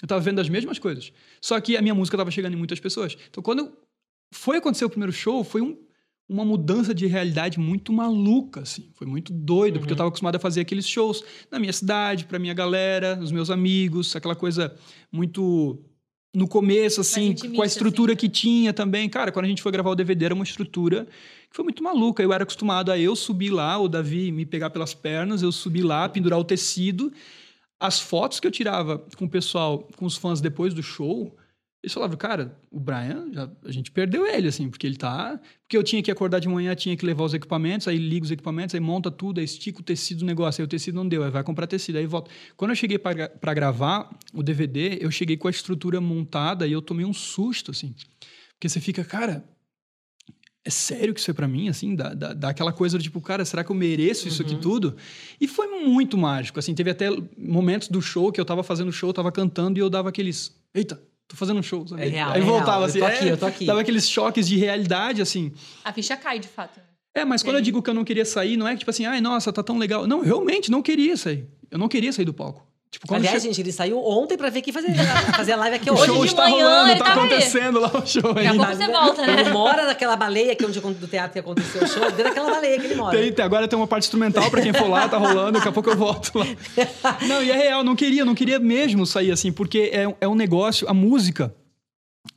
[0.00, 1.12] Eu tava vendo as mesmas coisas.
[1.40, 3.16] Só que a minha música tava chegando em muitas pessoas.
[3.30, 3.83] Então, quando eu-
[4.36, 5.76] foi acontecer o primeiro show, foi um-
[6.28, 8.90] uma mudança de realidade muito maluca, assim.
[8.94, 12.38] Foi muito doido, porque eu tava acostumado a fazer aqueles shows na minha cidade, pra
[12.38, 14.74] minha galera, os meus amigos, aquela coisa
[15.12, 15.78] muito
[16.34, 18.20] no começo, assim, intimista, com a estrutura assim, né?
[18.20, 19.08] que tinha também.
[19.08, 21.04] Cara, quando a gente foi gravar o DVD, era uma estrutura
[21.48, 22.22] que foi muito maluca.
[22.22, 25.82] Eu era acostumado a eu subir lá, o Davi me pegar pelas pernas, eu subir
[25.82, 27.12] lá, pendurar o tecido.
[27.78, 31.36] As fotos que eu tirava com o pessoal, com os fãs depois do show,
[31.84, 35.38] eles falavam, cara, o Brian, já- a gente perdeu ele, assim, porque ele tá.
[35.60, 38.30] Porque eu tinha que acordar de manhã, tinha que levar os equipamentos, aí liga os
[38.30, 41.22] equipamentos, aí monta tudo, aí estica o tecido do negócio, aí o tecido não deu,
[41.22, 42.30] aí vai comprar tecido, aí volta.
[42.56, 46.80] Quando eu cheguei para gravar o DVD, eu cheguei com a estrutura montada e eu
[46.80, 47.94] tomei um susto, assim.
[48.54, 49.44] Porque você fica, cara,
[50.64, 51.94] é sério que isso é pra mim, assim?
[51.94, 54.96] Dá, dá, dá aquela coisa do tipo, cara, será que eu mereço isso aqui tudo?
[55.38, 56.74] E foi muito mágico, assim.
[56.74, 59.90] Teve até momentos do show que eu tava fazendo show, eu tava cantando e eu
[59.90, 60.56] dava aqueles...
[60.74, 60.98] Eita,
[61.28, 62.02] tô fazendo um show, sabe?
[62.02, 62.88] É real, Aí é voltava real.
[62.88, 62.98] assim.
[62.98, 63.66] Eu tô aqui, é, eu tô aqui.
[63.66, 65.52] Dava aqueles choques de realidade, assim.
[65.84, 66.78] A ficha cai, de fato.
[66.78, 66.84] né?
[67.16, 69.06] É, mas quando eu digo que eu não queria sair, não é que tipo assim,
[69.06, 70.06] ai, nossa, tá tão legal.
[70.06, 71.48] Não, realmente não queria sair.
[71.70, 72.66] Eu não queria sair do palco.
[72.94, 74.94] Tipo, Aliás, che- gente, ele saiu ontem pra ver aqui fazer,
[75.34, 76.06] fazer a live aqui hoje.
[76.06, 77.26] show de manhã rolando, ele tá tava aí.
[77.26, 79.40] acontecendo lá o show Daqui a pouco você volta, né?
[79.40, 82.50] Ele mora naquela baleia, que é onde do teatro que aconteceu o show, dentro daquela
[82.50, 83.18] baleia que ele mora.
[83.18, 85.72] Tem, tem- agora tem uma parte instrumental pra quem for lá, tá rolando, daqui a
[85.72, 86.46] pouco eu volto lá.
[87.26, 90.34] Não, e é real, não queria, não queria mesmo sair assim, porque é, é um
[90.36, 91.52] negócio, a música,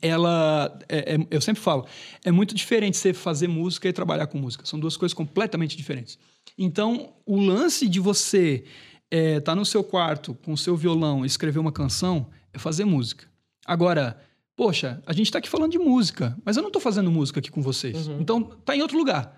[0.02, 1.86] ela, é- é- eu sempre falo,
[2.26, 4.66] é muito diferente você fazer música e trabalhar com música.
[4.66, 6.18] São duas coisas completamente diferentes.
[6.58, 8.64] Então, o lance de você
[9.12, 12.86] estar tá no seu quarto com o seu violão e escrever uma canção é fazer
[12.86, 13.28] música.
[13.66, 14.20] Agora,
[14.56, 17.52] poxa, a gente tá aqui falando de música, mas eu não tô fazendo música aqui
[17.52, 18.08] com vocês.
[18.20, 19.38] Então, tá em outro lugar.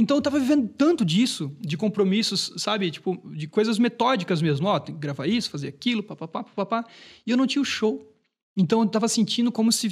[0.00, 2.90] Então eu tava vivendo tanto disso, de compromissos, sabe?
[2.90, 4.66] Tipo, de coisas metódicas mesmo.
[4.66, 6.86] Ó, tem que gravar isso, fazer aquilo, papapá, papapá.
[7.26, 8.10] E eu não tinha o show.
[8.56, 9.88] Então eu tava sentindo como se.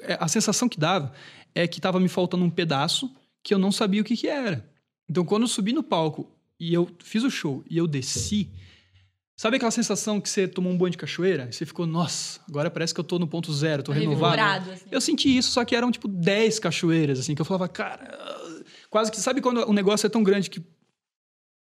[0.00, 1.12] é, A sensação que dava
[1.54, 4.66] é que tava me faltando um pedaço que eu não sabia o que que era.
[5.06, 8.48] Então quando eu subi no palco e eu fiz o show e eu desci.
[9.40, 11.48] Sabe aquela sensação que você tomou um banho de cachoeira?
[11.48, 14.70] E você ficou, nossa, agora parece que eu tô no ponto zero, tô renovado.
[14.70, 14.84] Assim.
[14.90, 18.18] Eu senti isso, só que eram tipo 10 cachoeiras, assim, que eu falava, cara.
[18.90, 19.18] Quase que.
[19.18, 20.62] Sabe quando o negócio é tão grande que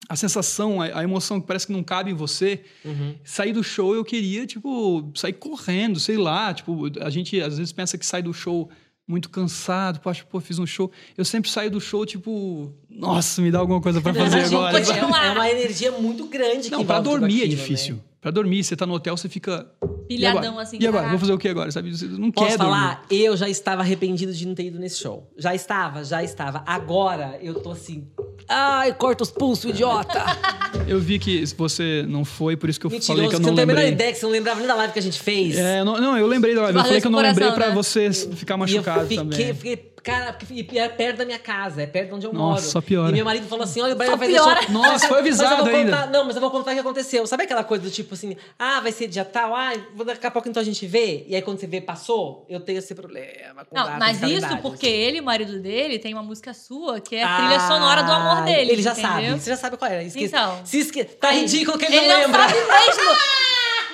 [0.07, 2.63] a sensação, a, a emoção que parece que não cabe em você.
[2.85, 3.17] Uhum.
[3.25, 6.53] Sair do show eu queria, tipo, sair correndo, sei lá.
[6.53, 8.69] Tipo, a gente às vezes pensa que sai do show
[9.07, 10.91] muito cansado, acho, pô, fiz um show.
[11.17, 14.83] Eu sempre saio do show, tipo, nossa, me dá alguma coisa pra fazer Imagina, agora.
[14.83, 14.99] sabe?
[14.99, 17.95] É uma energia muito grande Não, que pra envolve tudo dormir é difícil.
[17.95, 18.01] né?
[18.21, 19.67] Pra dormir, você tá no hotel, você fica.
[20.07, 21.03] Pilhadão, assim, E agora?
[21.03, 21.09] caraca.
[21.11, 21.71] Vou fazer o que agora?
[21.71, 21.95] Sabe?
[21.95, 22.73] Você não Posso quer dormir.
[22.73, 23.05] falar?
[23.09, 25.31] Eu já estava arrependido de não ter ido nesse show.
[25.37, 26.63] Já estava, já estava.
[26.65, 28.07] Agora eu tô assim.
[28.47, 30.23] Ai, corta os pulsos, idiota!
[30.87, 33.43] Eu vi que você não foi, por isso que eu Mentiroso, falei que eu você
[33.43, 33.93] não não tem a menor lembrei.
[33.93, 35.57] ideia que você não lembrava nem da live que a gente fez.
[35.57, 36.77] É, não, não, eu lembrei da live.
[36.77, 37.75] Eu falei que eu não lembrei coração, pra né?
[37.75, 39.53] você ficar E eu machucado fiquei, também.
[39.53, 42.61] fiquei, cara, porque e é perto da minha casa, é perto de onde eu Nossa,
[42.61, 42.71] moro.
[42.71, 43.09] só piora.
[43.09, 44.61] E meu marido falou assim: olha, o Brian Só vai fazer piora.
[44.61, 44.71] show.
[44.71, 45.91] Nossa, foi avisado vou ainda.
[45.97, 47.25] contar- Não, mas eu vou contar o que aconteceu.
[47.27, 50.31] Sabe aquela coisa do tipo assim, ah, vai ser dia tal, ah, vou daqui a
[50.31, 51.25] pouco então a gente vê.
[51.27, 54.87] E aí quando você vê, passou, eu tenho esse problema com Não, mas isso porque
[54.87, 58.11] ele, o marido dele, tem uma música sua que é a Ah, trilha sonora do
[58.11, 58.71] amor dele.
[58.71, 59.09] Ele já entendeu?
[59.11, 60.03] sabe, você já sabe qual é.
[60.03, 60.61] Esquece, Então.
[60.65, 61.03] se esque...
[61.03, 62.41] Tá Aí, ridículo que ele, ele não lembra.
[62.47, 63.15] sabe mesmo.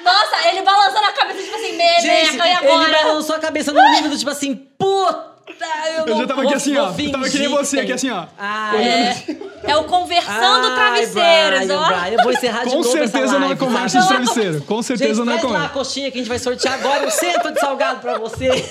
[0.03, 2.91] Nossa, ele balançando a cabeça, tipo assim, Gente, meneca, e ele agora?
[3.03, 6.53] balançou a cabeça no nível do tipo assim, puta, eu, Eu não já tava aqui
[6.53, 6.91] assim, ó.
[6.97, 8.25] Eu tava que nem você aqui assim, ó.
[8.37, 11.87] Ah, É, é o conversando Ai, travesseiros, Brian, ó.
[11.87, 14.61] Brian, eu vou encerrar de Com novo certeza essa não é live, conversa de travesseiro.
[14.61, 15.73] Com certeza Gente, não é traz lá a conversa.
[15.73, 18.49] coxinha que a gente vai sortear agora, um centro de salgado pra você.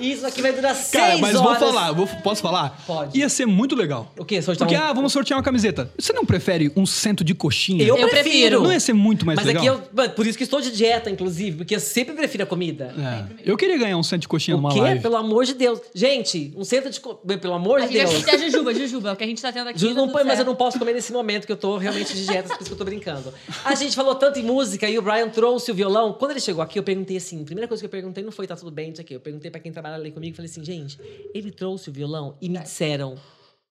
[0.00, 1.58] E Isso aqui vai durar seis Cara, mas horas.
[1.60, 2.82] vou falar, vou- posso falar?
[2.86, 3.18] Pode.
[3.18, 4.12] Ia ser muito legal.
[4.18, 4.40] O quê?
[4.42, 5.90] Sortear Porque, um- ah, vamos sortear uma camiseta.
[5.98, 7.82] Você não prefere um cento de coxinha?
[7.84, 8.22] Eu, Eu prefiro.
[8.28, 8.62] prefiro.
[8.62, 9.62] Não ia ser muito mais Mas legal?
[9.76, 10.10] aqui eu.
[10.10, 12.94] Por isso que estou de dieta, inclusive, porque eu sempre prefiro a comida.
[12.98, 13.50] É.
[13.50, 14.80] Eu queria ganhar um cento de coxinha O numa quê?
[14.80, 15.00] live.
[15.00, 15.80] Pelo amor de Deus.
[15.94, 17.00] Gente, um centro de.
[17.00, 18.10] co- Pelo amor A de Deus.
[18.10, 19.78] sortear jujuba, jujuba, é o que a gente tá tendo aqui.
[19.78, 22.48] Ju- não mas eu não posso comer nesse momento que eu tô realmente de dieta,
[22.48, 23.32] por isso que eu tô brincando.
[23.64, 26.12] A gente falou tanto em música e o Brian trouxe o violão.
[26.12, 28.46] Quando ele chegou aqui, eu perguntei assim: a primeira coisa que eu perguntei não foi
[28.46, 29.14] tá tudo bem, isso aqui.
[29.14, 30.98] Eu perguntei pra quem trabalha ali comigo, falei assim, gente,
[31.34, 33.16] ele trouxe o violão e me disseram,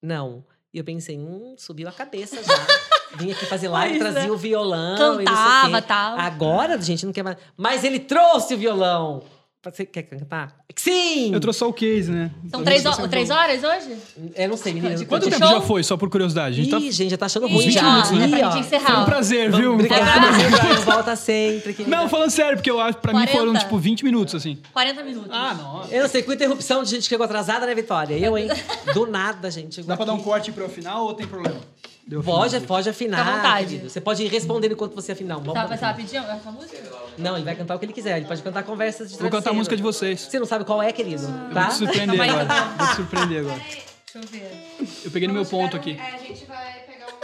[0.01, 0.43] não.
[0.73, 2.67] E eu pensei, hum, subiu a cabeça já.
[3.15, 4.31] Vim aqui fazer live, Pois trazia é.
[4.31, 5.21] o violão.
[5.21, 5.87] e Cantava, quê.
[5.87, 6.19] tal.
[6.19, 7.37] Agora, gente, não quer mais.
[7.55, 9.23] Mas ele trouxe o violão.
[9.65, 10.55] Você quer cantar?
[10.75, 11.33] Sim!
[11.33, 12.31] Eu trouxe só o case, né?
[12.35, 13.97] São Então, três, ho- três horas hoje?
[14.35, 14.95] Eu não sei, menina.
[14.95, 15.55] De Quanto tempo show?
[15.55, 16.53] já foi, só por curiosidade?
[16.61, 16.77] A gente tá...
[16.79, 17.81] Ih, gente, já tá achando Ih, ruim já.
[17.81, 17.83] é
[18.27, 18.51] Ih, ó.
[18.51, 18.85] gente encerrar.
[18.93, 19.71] Foi um prazer, viu?
[19.71, 19.77] Lá.
[19.79, 20.81] Brian.
[20.85, 21.73] Volta sempre.
[21.73, 21.93] querida.
[21.97, 23.37] Não, falando sério, porque eu acho, pra mim 40.
[23.37, 24.57] foram tipo 20 minutos, assim.
[24.71, 25.31] 40 minutos.
[25.33, 25.93] Ah, nossa.
[25.93, 28.15] Eu não sei, com interrupção de gente que chegou atrasada, né, Vitória?
[28.17, 28.47] Eu, hein?
[28.93, 29.81] Do nada, gente.
[29.81, 31.59] Dá pra dar um corte pro final ou tem problema?
[32.07, 32.67] Deu Pode, final.
[32.67, 33.17] pode afinar.
[33.17, 33.65] Fica à vontade.
[33.67, 33.89] querido.
[33.89, 35.35] Você pode ir respondendo enquanto você afinar.
[35.39, 36.77] Vamos- Tá, mas tava pedindo essa música?
[37.17, 38.15] Não, ele vai cantar o que ele quiser.
[38.17, 40.21] Ele pode cantar conversas de Vou cantar a música de vocês.
[40.21, 41.67] Você não sabe qual é, querido, Eu vou tá?
[41.67, 42.45] te surpreender aí, agora.
[42.45, 42.63] tá.
[42.77, 43.59] Vou te surpreender agora.
[43.59, 44.77] Deixa eu ver.
[45.03, 45.97] Eu peguei no meu ponto aqui.
[45.99, 47.17] É, a gente vai pegar um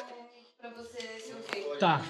[0.59, 1.79] pra você se ouvir.
[1.79, 2.01] Tá.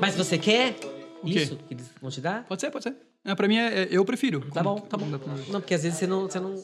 [0.00, 0.76] Mas você quer
[1.22, 1.40] O quê?
[1.42, 2.44] isso que eles vão te dar?
[2.44, 2.94] Pode ser, pode ser.
[3.24, 4.40] É, pra mim, é, é- eu prefiro.
[4.52, 5.06] Tá bom, tá bom.
[5.06, 6.22] Não dá pra- Não, porque às vezes você não...
[6.22, 6.54] Você não...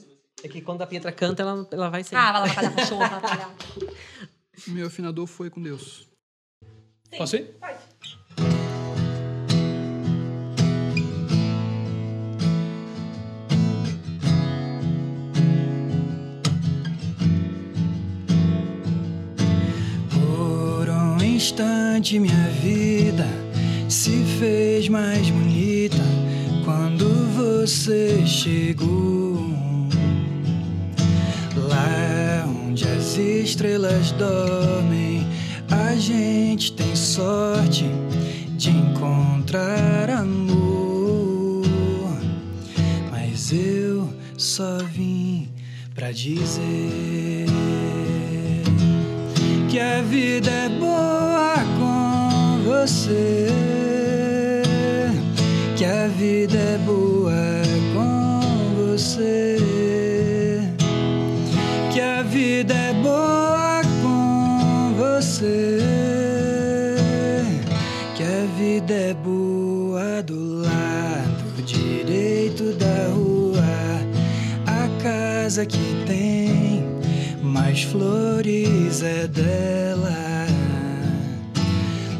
[0.44, 2.14] É que quando a Pietra canta, ela, ela vai ser.
[2.16, 3.08] Ah, vai lá com show, vai
[4.66, 6.08] Meu afinador foi com Deus.
[7.16, 7.54] Posso ir?
[20.10, 23.26] Por um instante minha vida
[23.88, 25.96] se fez mais bonita
[26.64, 29.38] quando você chegou.
[31.56, 32.23] Lá
[32.74, 35.24] onde as estrelas dormem,
[35.70, 37.84] a gente tem sorte
[38.56, 41.64] de encontrar amor.
[43.12, 45.48] Mas eu só vim
[45.94, 47.46] pra dizer
[49.70, 53.46] que a vida é boa com você.
[55.76, 57.32] Que a vida é boa
[57.94, 59.73] com você.
[65.44, 66.96] Você.
[68.16, 73.62] Que a vida é boa do lado direito da rua.
[74.66, 76.84] A casa que tem
[77.42, 80.46] mais flores é dela.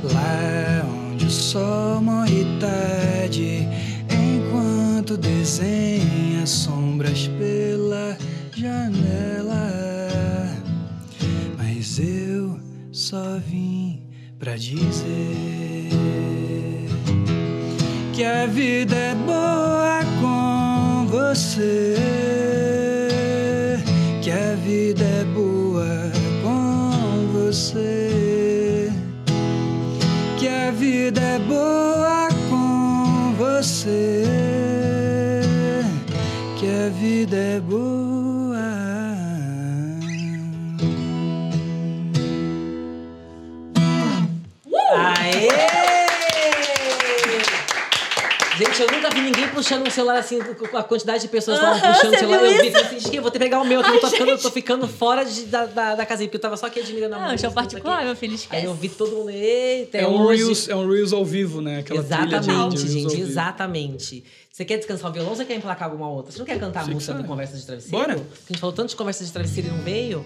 [0.03, 3.67] Lá onde o sol morre tarde,
[4.11, 8.17] enquanto desenha sombras pela
[8.55, 9.71] janela.
[11.57, 12.24] Mas eu
[13.05, 14.01] só vim
[14.39, 15.91] pra dizer
[18.15, 22.44] que a vida é boa com você.
[49.65, 50.39] Puxando um celular assim,
[50.75, 52.39] a quantidade de pessoas que estavam puxando o celular.
[52.39, 54.09] viu Eu vi, assim, "Gente, eu vou ter que pegar o meu aqui, eu tô,
[54.11, 56.81] ficando, eu tô ficando fora de- da, da, da casinha, porque eu tava só aqui
[56.81, 57.39] admirando a Não, música.
[57.41, 58.05] show isso particular, aqui.
[58.07, 58.67] meu filho, Aí esquece.
[58.67, 60.27] eu vi todo mundo, eita, É um.
[60.27, 61.79] Reels, é um Reels ao vivo, né?
[61.81, 64.25] Aquela de- Exatamente, de Reels gente, exatamente.
[64.53, 66.31] Você quer descansar o violão ou você quer emplacar alguma outra?
[66.31, 67.25] Você não quer cantar a que música do.
[67.25, 67.97] Conversa de Travesseiro?
[67.99, 68.15] Bora.
[68.15, 70.25] Porque a gente falou tanto de Conversa de Travesseiro e não veio.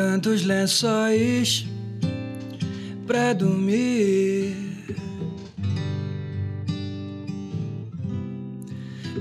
[0.00, 1.66] Tantos lençóis
[3.04, 4.54] pra dormir.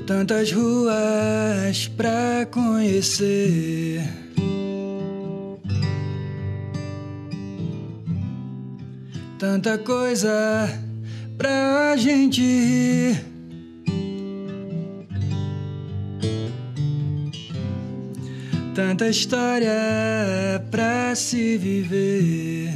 [0.05, 4.07] Tantas ruas pra conhecer.
[9.39, 10.69] Tanta coisa
[11.39, 13.36] pra gente rir.
[18.77, 19.73] Tanta história
[20.69, 22.71] pra se viver.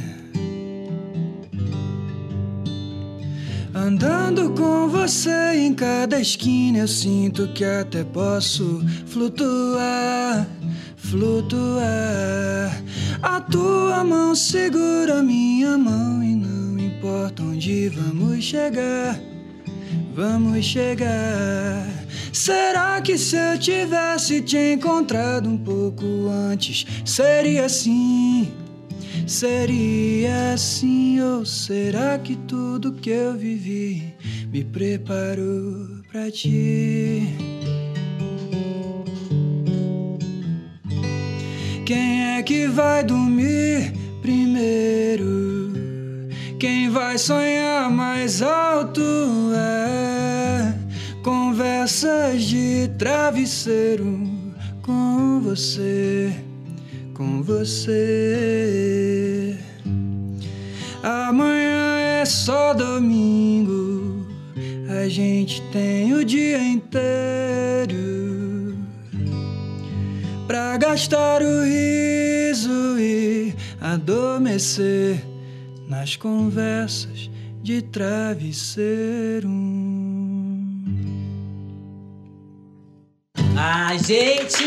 [3.72, 10.44] Andando com você em cada esquina, eu sinto que até posso flutuar,
[10.96, 12.82] flutuar.
[13.22, 19.20] A tua mão segura minha mão e não importa onde vamos chegar,
[20.16, 22.01] vamos chegar.
[22.32, 28.50] Será que se eu tivesse te encontrado um pouco antes, seria assim?
[29.26, 34.14] Seria assim ou será que tudo que eu vivi
[34.50, 37.28] me preparou pra ti?
[41.84, 45.72] Quem é que vai dormir primeiro?
[46.58, 49.02] Quem vai sonhar mais alto
[49.54, 50.71] é
[51.22, 54.28] conversas de travesseiro
[54.82, 56.34] com você
[57.22, 59.56] com você.
[61.02, 64.26] Amanhã é só domingo,
[64.88, 68.76] a gente tem o dia inteiro
[70.46, 75.24] pra gastar o riso e adormecer
[75.88, 77.30] nas conversas
[77.62, 79.81] de travesseiro.
[83.64, 84.64] Ai, gente!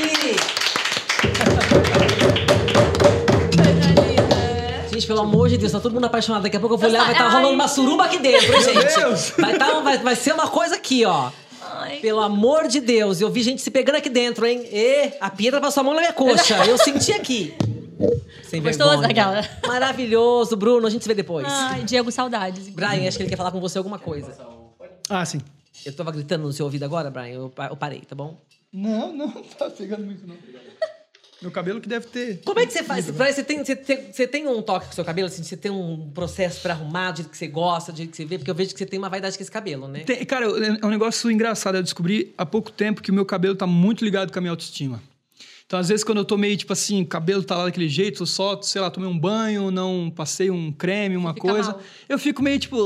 [4.89, 6.43] Gente, pelo amor de Deus, tá todo mundo apaixonado.
[6.43, 7.31] Daqui a pouco eu vou olhar, vai estar Ai.
[7.33, 8.95] rolando uma suruba aqui dentro, hein, gente.
[8.95, 9.33] Deus!
[9.37, 11.29] Vai, tá, vai, vai ser uma coisa aqui, ó.
[11.61, 11.97] Ai.
[11.97, 14.65] Pelo amor de Deus, eu vi gente se pegando aqui dentro, hein?
[14.71, 16.65] E a Pietra passou a mão na minha coxa.
[16.65, 17.53] Eu senti aqui.
[18.47, 19.09] Sem Gostoso, vergonha.
[19.09, 19.49] aquela.
[19.67, 20.87] Maravilhoso, Bruno.
[20.87, 21.45] A gente se vê depois.
[21.49, 22.69] Ai, Diego, saudades.
[22.69, 24.31] Brian, acho que ele quer falar com você alguma coisa.
[25.09, 25.41] Ah, sim.
[25.85, 27.35] Eu tava gritando no seu ouvido agora, Brian.
[27.35, 28.37] Eu parei, tá bom?
[28.75, 30.35] Não, não, tá pegando muito, não.
[31.41, 32.41] Meu cabelo que deve ter.
[32.43, 33.09] Como é que você faz?
[33.09, 35.27] Brian, você tem, você, tem, você tem um toque com o seu cabelo?
[35.27, 38.17] Assim, você tem um processo pra arrumar, do jeito que você gosta, do jeito que
[38.17, 38.37] você vê?
[38.37, 39.99] Porque eu vejo que você tem uma vaidade com esse cabelo, né?
[40.05, 41.75] Tem- cara, é um negócio engraçado.
[41.75, 44.51] Eu descobri há pouco tempo que o meu cabelo tá muito ligado com a minha
[44.51, 45.01] autoestima.
[45.65, 48.21] Então, às vezes, quando eu tô meio, tipo assim, o cabelo tá lá daquele jeito,
[48.21, 51.71] eu só, sei lá, tomei um banho, não passei um creme, uma fica coisa.
[51.71, 51.81] mal.
[52.07, 52.77] Eu fico meio, tipo,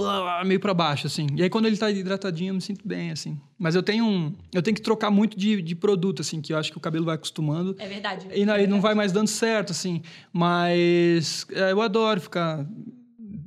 [0.45, 1.27] meio pra baixo, assim.
[1.35, 3.37] E aí, quando ele tá hidratadinho, eu me sinto bem, assim.
[3.57, 4.33] Mas eu tenho um...
[4.53, 7.03] Eu tenho que trocar muito de, de produto, assim, que eu acho que o cabelo
[7.03, 7.75] vai acostumando.
[7.77, 8.27] É verdade.
[8.33, 10.01] E não, e não vai mais dando certo, assim.
[10.31, 12.65] Mas é, eu adoro ficar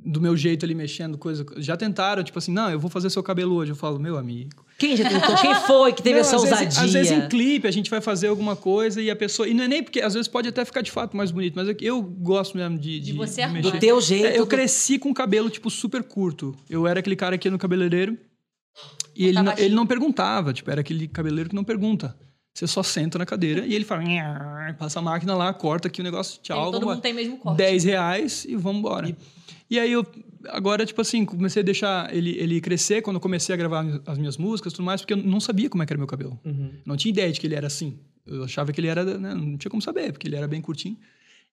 [0.05, 1.43] do meu jeito ali mexendo coisa.
[1.57, 3.71] Já tentaram, tipo assim, não, eu vou fazer seu cabelo hoje.
[3.71, 4.62] Eu falo, meu amigo.
[4.77, 5.35] Quem já tentou?
[5.37, 6.65] Quem foi que teve Não, essa às ousadia?
[6.65, 9.47] Vezes, às vezes em clipe a gente vai fazer alguma coisa e a pessoa.
[9.47, 11.69] E não é nem porque às vezes pode até ficar de fato mais bonito, mas
[11.69, 12.99] é eu gosto mesmo de.
[12.99, 13.61] De você arrumar.
[13.61, 14.25] Do teu jeito.
[14.25, 16.55] É, eu do- cresci com o cabelo, tipo, super curto.
[16.69, 18.17] Eu era aquele cara que ia no cabeleireiro
[19.15, 20.51] e ele não, ele não perguntava.
[20.53, 22.15] Tipo, era aquele cabeleireiro que não pergunta.
[22.53, 24.03] Você só senta na cadeira e ele fala,
[24.77, 26.61] passa a máquina lá, corta aqui o negócio, tchau.
[26.63, 27.57] Ele- todo mundo tem mesmo corte.
[27.57, 29.15] 10 reais e vamos embora.
[29.69, 29.79] E...
[29.79, 30.05] aí eu,
[30.49, 34.17] agora, tipo assim, comecei a deixar ele, ele crescer quando eu comecei a gravar as
[34.17, 36.39] minhas músicas e tudo mais, porque eu não sabia como é que era meu cabelo.
[36.85, 37.99] Não tinha ideia de que ele era assim.
[38.25, 40.97] Eu achava que ele era, né, não tinha como saber, porque ele era bem curtinho.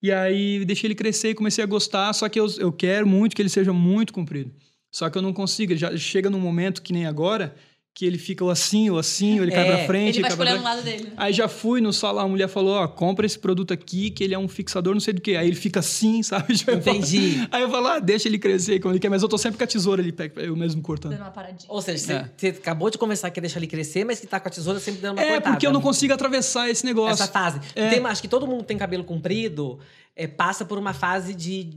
[0.02, 3.36] E aí deixei ele crescer e comecei a gostar, só que eu, eu quero muito
[3.36, 4.50] que ele seja muito comprido.
[4.90, 7.54] Só que eu não consigo, ele já chega num momento que nem agora,
[7.92, 10.20] que ele fica ou assim, ou assim, ou ele cai É, pra frente.
[10.20, 10.62] Ele vai cai o trás.
[10.62, 11.12] lado dele.
[11.16, 14.32] Aí já fui no salão, a mulher falou, ó, compra esse produto aqui, que ele
[14.32, 15.36] é um fixador, não sei do que.
[15.36, 16.54] Aí ele fica assim, sabe?
[16.56, 17.46] Tipo, eu falo- Entendi.
[17.50, 19.64] Aí eu falo, ah, deixa ele crescer como ele quer, mas eu tô sempre com
[19.64, 21.12] a tesoura ali, eu mesmo cortando.
[21.12, 21.66] Dando uma paradinha.
[21.68, 22.30] Ou seja, você, É.
[22.36, 25.00] você acabou de conversar que deixa ele crescer, mas que tá com a tesoura sempre
[25.02, 25.50] dando uma É, cortada.
[25.56, 27.22] porque eu não consigo atravessar esse negócio.
[27.22, 27.60] Essa fase.
[27.74, 27.90] É.
[27.90, 29.78] Tem- acho que todo mundo que tem cabelo comprido
[30.16, 31.68] é, passa por uma fase de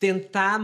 [0.00, 0.58] tentar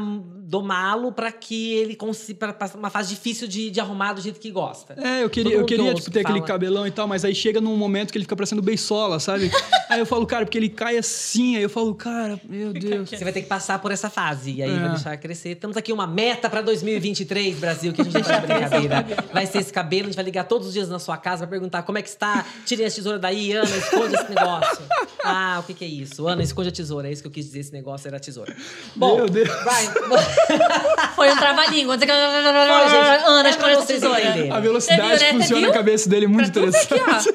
[0.51, 2.53] domá-lo para que ele consiga.
[2.53, 4.96] Pra, uma fase difícil de, de arrumar do jeito que gosta.
[5.01, 7.61] É, eu queria, eu queria tipo, que ter aquele cabelão e tal, mas aí chega
[7.61, 9.48] num momento que ele fica parecendo beisola, sabe?
[9.88, 13.09] aí eu falo, cara, porque ele cai assim, aí eu falo, cara, meu Deus.
[13.09, 14.51] Você vai ter que passar por essa fase.
[14.55, 14.78] E aí É.
[14.80, 15.55] vai deixar crescer.
[15.55, 19.07] Temos aqui uma meta pra 2023, Brasil, que a gente vai fazer brincadeira.
[19.32, 21.48] Vai ser esse cabelo, a gente vai ligar todos os dias na sua casa, vai
[21.51, 22.44] perguntar como é que está.
[22.66, 24.82] Tirem as tesouras daí, Ana, esconde esse negócio.
[25.22, 26.26] Ah, o que, que é isso?
[26.26, 27.09] Ana, esconde a tesoura.
[27.09, 28.57] É isso que eu quis dizer, esse negócio era a tesoura.
[28.96, 29.48] Bom, Meu Deus.
[29.48, 30.09] Brian,
[31.14, 31.97] Foi um trava-língua.
[32.88, 33.24] gente.
[33.26, 34.20] Ana, É vocês tesoura.
[34.20, 34.51] entenderem.
[34.53, 35.41] A velocidade viu, né?
[35.41, 37.34] funciona na cabeça dele é muito Pra interessante.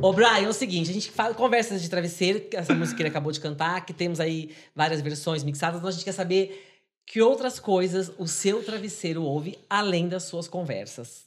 [0.00, 3.02] Ô, Brian, é o seguinte, a gente fala conversas de travesseiro, que essa música que
[3.02, 6.62] ele acabou de cantar, que temos aí várias versões mixadas, então a gente quer saber
[7.06, 11.24] que outras coisas o seu travesseiro ouve além das suas conversas.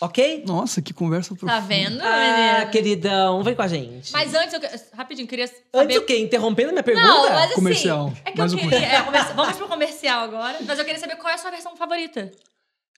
[0.00, 0.44] Ok?
[0.46, 1.52] Nossa, que conversa profunda.
[1.52, 4.10] Tá vendo, Ah, queridão, vem com a gente.
[4.12, 5.60] Mas antes, eu, que- rapidinho, queria saber...
[5.74, 6.18] Antes o quê?
[6.18, 7.06] Interrompendo minha pergunta?
[7.06, 7.54] Não, mas assim...
[7.54, 8.12] Comercial.
[8.24, 8.78] É que Mais eu queria...
[8.78, 10.56] é, comerci- Vamos pro comercial agora.
[10.66, 12.30] Mas eu queria saber qual é a sua versão favorita.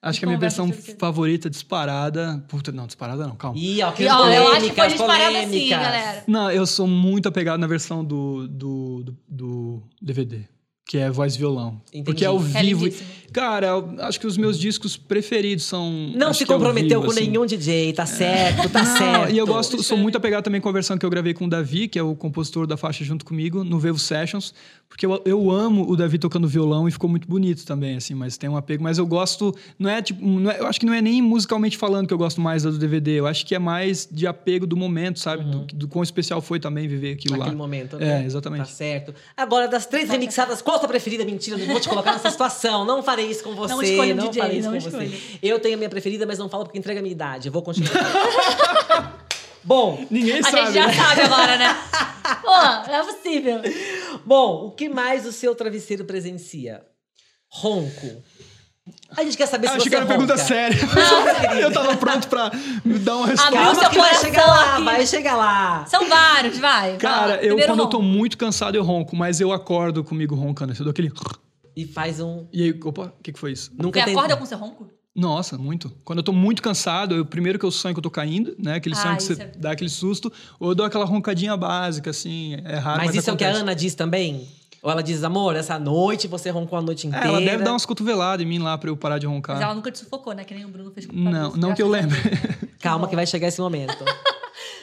[0.01, 2.43] Acho que a minha Conversa versão favorita disparada.
[2.49, 3.57] Puta, não, disparada não, calma.
[3.57, 5.79] Ih, ó, que E, ó, eu acho que polêmicas, foi disparado assim, polêmicas.
[5.79, 6.23] galera.
[6.27, 10.45] Não, eu sou muito apegado na versão do, do, do, do DVD.
[10.85, 11.81] Que é voz e violão.
[11.89, 12.03] Entendi.
[12.05, 12.83] Porque é ao É vivo.
[12.85, 13.23] lindíssimo.
[13.33, 16.11] Cara, eu acho que os meus discos preferidos são.
[16.15, 17.27] Não se é comprometeu vivo, com assim.
[17.31, 19.33] nenhum DJ, tá certo, tá Não, certo.
[19.33, 21.49] E eu gosto, sou muito apegado também com a versão que eu gravei com o
[21.49, 24.53] Davi, que é o compositor da faixa junto comigo, no Vevo Sessions,
[24.87, 28.37] porque eu, eu amo o Davi tocando violão e ficou muito bonito também, assim, mas
[28.37, 28.83] tem um apego.
[28.83, 31.75] Mas eu gosto, não é tipo, não é- eu acho que não é nem musicalmente
[31.75, 34.67] falando que eu gosto mais da do DVD, eu acho que é mais de apego
[34.67, 35.43] do momento, sabe?
[35.43, 37.57] Do, do quão especial foi também viver aquilo Naquele lá.
[37.57, 38.21] momento, né?
[38.21, 38.59] É, exatamente.
[38.59, 39.11] Tá certo.
[39.35, 41.23] Agora, das três remixadas, qual a sua preferida?
[41.25, 42.85] Mentira, não vou te colocar nessa situação.
[42.85, 43.73] Não farei isso com você.
[43.73, 45.11] Não escolha um não DJ, farei isso não com você.
[45.41, 47.47] Eu tenho a minha preferida, mas não falo porque entrega a minha idade.
[47.47, 47.91] Eu vou continuar.
[49.63, 50.57] Bom, Ninguém A sabe.
[50.65, 50.93] gente já né?
[50.93, 51.73] sabe agora, né?
[52.43, 53.61] Pô, não é possível.
[54.25, 56.83] bom, o que mais o seu travesseiro presencia?
[57.49, 58.21] Ronco.
[59.15, 60.17] A gente quer saber se Acho você que era ronca.
[60.17, 60.77] pergunta séria.
[61.61, 62.51] eu tava pronto pra
[62.83, 63.57] me dar uma resposta.
[63.59, 64.83] Abriu seu que vai coração chegar lá, aqui.
[64.83, 65.85] vai chegar lá.
[65.85, 66.97] São vários, vai.
[66.97, 68.09] Cara, vai eu Primeiro quando eu tô ronco.
[68.09, 70.73] muito cansado eu ronco, mas eu acordo comigo roncando.
[70.73, 71.11] Eu dou aquele.
[71.75, 72.45] E faz um.
[72.51, 73.71] E aí, opa, o que, que foi isso?
[73.77, 74.13] Nunca Você tem.
[74.15, 74.87] acorda com seu ronco?
[75.15, 75.91] Nossa, muito.
[76.03, 78.75] Quando eu tô muito cansado, eu, primeiro que eu sonho que eu tô caindo, né?
[78.75, 82.09] Aquele Ah, sonho que você é- dá aquele susto, ou eu dou aquela roncadinha básica,
[82.09, 83.61] assim, é raro, mas, Mas isso é o que a acontece.
[83.63, 84.47] Ana diz também?
[84.83, 87.27] Ou ela diz, amor, essa noite você roncou a noite É, inteira.
[87.27, 89.55] ela deve dar umas cotoveladas em mim lá pra eu parar de roncar.
[89.55, 90.43] Mas ela nunca te sufocou, né?
[90.43, 92.17] Que nem o Bruno fez com o Não, não que eu lembre.
[92.81, 93.95] Calma que vai chegar esse momento.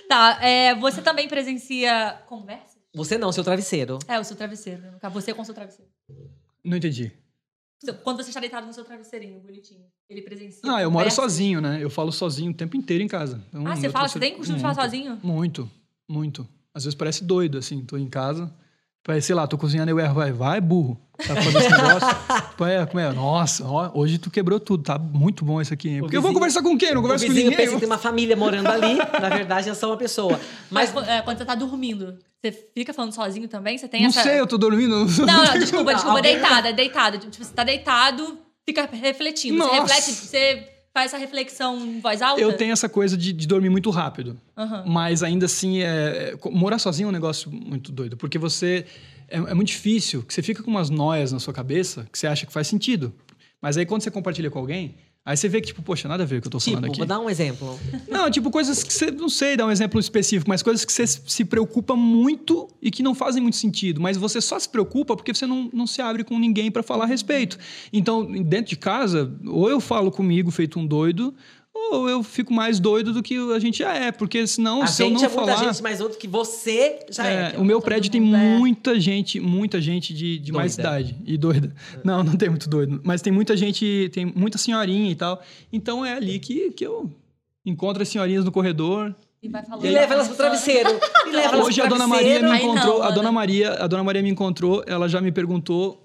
[0.09, 2.79] Tá, é, você também presencia conversas?
[2.97, 3.97] Você não, seu travesseiro.
[4.09, 4.83] É, o seu travesseiro.
[4.83, 4.91] né?
[5.13, 5.89] Você com o seu travesseiro.
[6.65, 7.13] Não entendi.
[8.03, 11.15] Quando você está deitado no seu travesseirinho, bonitinho, ele presencia Ah, eu moro conversas?
[11.15, 11.79] sozinho, né?
[11.81, 13.41] Eu falo sozinho o tempo inteiro em casa.
[13.51, 14.09] Então, Ah, você fala?
[14.09, 15.17] Você tem costume de falar sozinho?
[15.23, 15.71] Muito,
[16.09, 16.47] muito.
[16.75, 18.53] Às vezes parece doido, assim, tô em casa.
[19.03, 21.01] Parece, sei lá, tô cozinhando e eu erro, vai, vai, burro.
[21.17, 22.09] Tá fazendo esse negócio.
[22.57, 23.13] Pô, é, como é?
[23.13, 25.89] Nossa, ó, hoje tu quebrou tudo, tá muito bom isso aqui.
[25.89, 26.01] hein?
[26.01, 26.93] Porque eu vou vizinho- conversar com quem?
[26.93, 27.65] Não O converso com vizinho ninguém.
[27.67, 28.97] pensa que tem uma família morando ali.
[28.97, 30.39] Na verdade, é só uma pessoa.
[30.71, 33.77] Mas, Mas é, quando você tá dormindo, você fica falando sozinho também?
[33.79, 34.23] Você tem Não essa...
[34.23, 35.07] sei, eu tô dormindo.
[35.25, 36.19] Não, não, desculpa, desculpa.
[36.19, 37.19] Alguém- Deitada, deitada.
[37.19, 38.39] Tipo, você tá deitado,
[38.69, 39.57] fica refletindo.
[39.59, 39.75] Nossa.
[39.75, 42.41] Você reflete, você faz essa reflexão em voz alta?
[42.41, 44.39] Eu tenho essa coisa de, de dormir muito rápido.
[44.57, 44.85] Aham.
[44.87, 48.17] Mas ainda assim, é- morar sozinho é um negócio muito doido.
[48.17, 48.85] Porque você.
[49.29, 52.27] É, é muito difícil, que você fica com umas noias na sua cabeça que você
[52.27, 53.13] acha que faz sentido.
[53.63, 54.97] Mas aí quando você compartilha com alguém,
[55.31, 56.87] aí você vê que, tipo, poxa, nada a ver o que eu tô tipo, falando
[56.87, 56.99] aqui.
[56.99, 57.79] vou dar um exemplo.
[58.09, 59.11] Não, tipo, coisas que você.
[59.11, 63.03] Não sei dar um exemplo específico, mas coisas que você se preocupa muito e que
[63.03, 64.01] não fazem muito sentido.
[64.01, 67.05] Mas você só se preocupa porque você não, não se abre com ninguém pra falar
[67.05, 67.59] a respeito.
[67.93, 71.33] Então, dentro de casa, ou eu falo comigo feito um doido,
[71.93, 74.13] ou eu fico mais doido do que a gente já é.
[74.13, 75.65] Porque senão, a se eu gente não é muita falar.
[75.73, 77.53] gente mais outro que você já é.
[77.55, 81.37] É, o meu prédio tem é- muita gente, muita gente de, de mais idade e
[81.37, 81.75] doida.
[82.05, 85.43] Não, não tem muito doido, mas tem muita gente, tem muita senhorinha e tal.
[85.73, 87.11] Então é ali que, que eu
[87.65, 89.15] encontro as senhorinhas no corredor.
[89.43, 89.85] E vai falando.
[89.87, 90.91] E leva elas pro travesseiro.
[91.27, 92.67] E leva elas Hoje pro a dona Maria travesseiro.
[92.67, 93.33] me encontrou, não, a dona Ana.
[93.33, 96.03] Maria, a dona Maria me encontrou, ela já me perguntou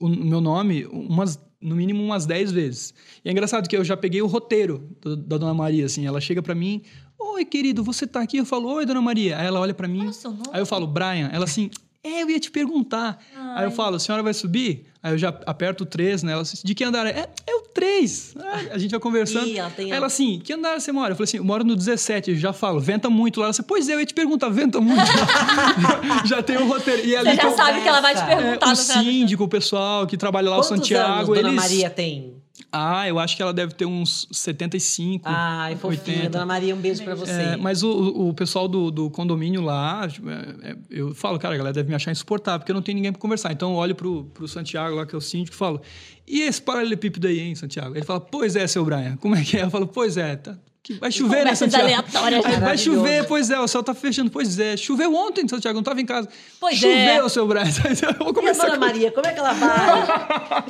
[0.00, 2.94] o meu nome umas no mínimo umas 10 vezes.
[3.24, 6.20] E é engraçado que eu já peguei o roteiro do- da dona Maria assim, ela
[6.20, 6.82] chega pra mim:
[7.18, 9.38] "Oi, querido, você tá aqui?" Eu falo: "Oi, dona Maria".
[9.38, 10.06] Aí ela olha pra mim?
[10.52, 11.28] Aí eu falo, Brian.
[11.32, 11.70] Ela assim,
[12.04, 13.18] é, eu ia te perguntar.
[13.56, 14.86] Aí eu falo, a senhora vai subir?
[15.02, 16.32] Aí eu já aperto o 3, né?
[16.32, 17.10] Ela assim, de que andar é?
[17.10, 18.34] É, é o 3.
[18.40, 19.46] Ah, a gente vai conversando.
[19.46, 21.12] Ih, ela ela assim, que andar você mora?
[21.12, 22.32] Eu falei assim, eu moro no 17.
[22.32, 23.46] Eu já falo, venta muito lá.
[23.46, 25.00] Ela assim, pois é, eu ia te perguntar, venta muito.
[26.26, 27.06] já tem o roteiro.
[27.06, 28.40] E ali Você que já sabe que ela vai te Conversa.
[28.40, 28.66] é, perguntar.
[28.66, 31.54] o do- síndico, o pessoal que trabalha lá, o Quantos Santiago, anos Dona eles...
[31.54, 32.37] Maria tem?
[32.70, 36.16] Ah, eu acho que ela deve ter uns 75, Ai, fofinha.
[36.18, 36.28] 80.
[36.30, 37.30] Dona Maria, um beijo pra você.
[37.32, 37.90] É, mas o,
[38.28, 41.88] o- pessoal do, do condomínio lá, tipo, é, é, eu falo, cara, a galera deve
[41.88, 43.52] me achar insuportável, porque eu não tenho ninguém pra conversar.
[43.52, 45.80] Então eu olho pro, pro Santiago lá, que é o síndico, e falo,
[46.26, 47.96] e esse paralelepípedo aí, hein, Santiago?
[47.96, 49.62] Ele fala, pois é, seu Brian, como é que é?
[49.62, 50.58] Eu falo, pois é, tá,
[50.94, 51.84] vai chover, né, Santiago?
[51.84, 52.44] aleatórias.
[52.60, 54.76] Vai chover, pois é, o céu tá fechando, pois é.
[54.76, 56.28] Choveu ontem, Santiago, não tava em casa.
[56.60, 57.28] Pois Choveu, é.
[57.28, 57.64] seu Brian.
[58.02, 58.84] Eu vou E a começar Dona com...
[58.84, 60.64] Maria, como é que ela vai?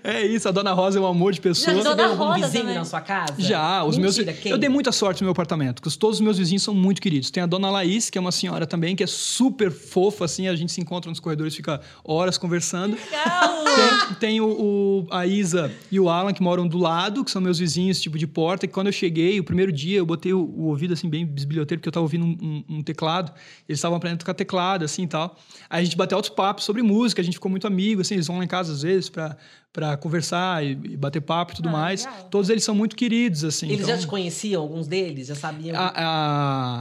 [0.02, 1.72] É isso, a Dona Rosa é um amor de pessoa.
[1.74, 2.74] Não, Você Dona viu algum vizinho também.
[2.78, 3.34] na sua casa?
[3.38, 4.38] Já, os Mentira, meus.
[4.40, 4.52] quem?
[4.52, 7.30] Eu dei muita sorte no meu apartamento, porque todos os meus vizinhos são muito queridos.
[7.30, 10.54] Tem a dona Laís, que é uma senhora também, que é super fofa, assim, a
[10.54, 12.96] gente se encontra nos corredores, fica horas conversando.
[13.10, 13.64] Legal.
[13.64, 17.40] Tem, tem o, o- a Isa e o Alan, que moram do lado, que são
[17.42, 18.66] meus vizinhos, tipo, de porta.
[18.66, 21.80] Que quando eu cheguei, o primeiro dia, eu botei o, o ouvido, assim, bem bisbilhoteiro,
[21.80, 22.36] porque eu tava ouvindo um,
[22.68, 23.32] um- um teclado.
[23.68, 25.36] Eles estavam aprendendo a tocar teclado, assim, e tal.
[25.68, 28.14] Aí a gente bateu altos papos sobre música, a gente ficou muito amigo, assim.
[28.14, 29.36] Eles vão lá em casa, às vezes, pra,
[29.72, 32.04] pra conversar e, e bater papo e tudo Ah, mais.
[32.04, 32.28] legal.
[32.28, 33.66] Todos eles são muito queridos, assim.
[33.66, 35.28] Eles então- já te conheciam, alguns deles?
[35.28, 35.76] Já sabiam?
[35.78, 35.92] a,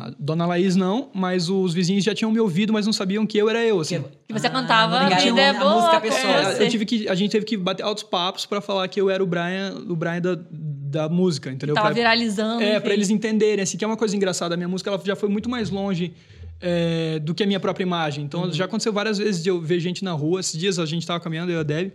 [0.08, 3.38] a dona Laís não, mas os vizinhos já tinham me ouvido, mas não sabiam que
[3.38, 4.04] eu era eu, assim.
[4.28, 5.76] Que você cantava, não a vida é a boa.
[5.76, 6.34] música pessoa.
[6.54, 9.08] É, eu tive que, a gente teve que bater altos papos pra falar que eu
[9.10, 11.76] era o Brian, o Brian da, da música, entendeu?
[11.76, 12.64] Tava Pra- viralizando.
[12.64, 14.56] É, pra eles entenderem, assim, que é uma coisa engraçada.
[14.56, 16.12] A minha música ela já foi muito mais longe
[16.60, 18.24] é, do que a minha própria imagem.
[18.24, 20.40] Então, já aconteceu várias vezes de eu ver gente na rua.
[20.40, 21.92] Esses dias a gente tava caminhando, eu e a Deb,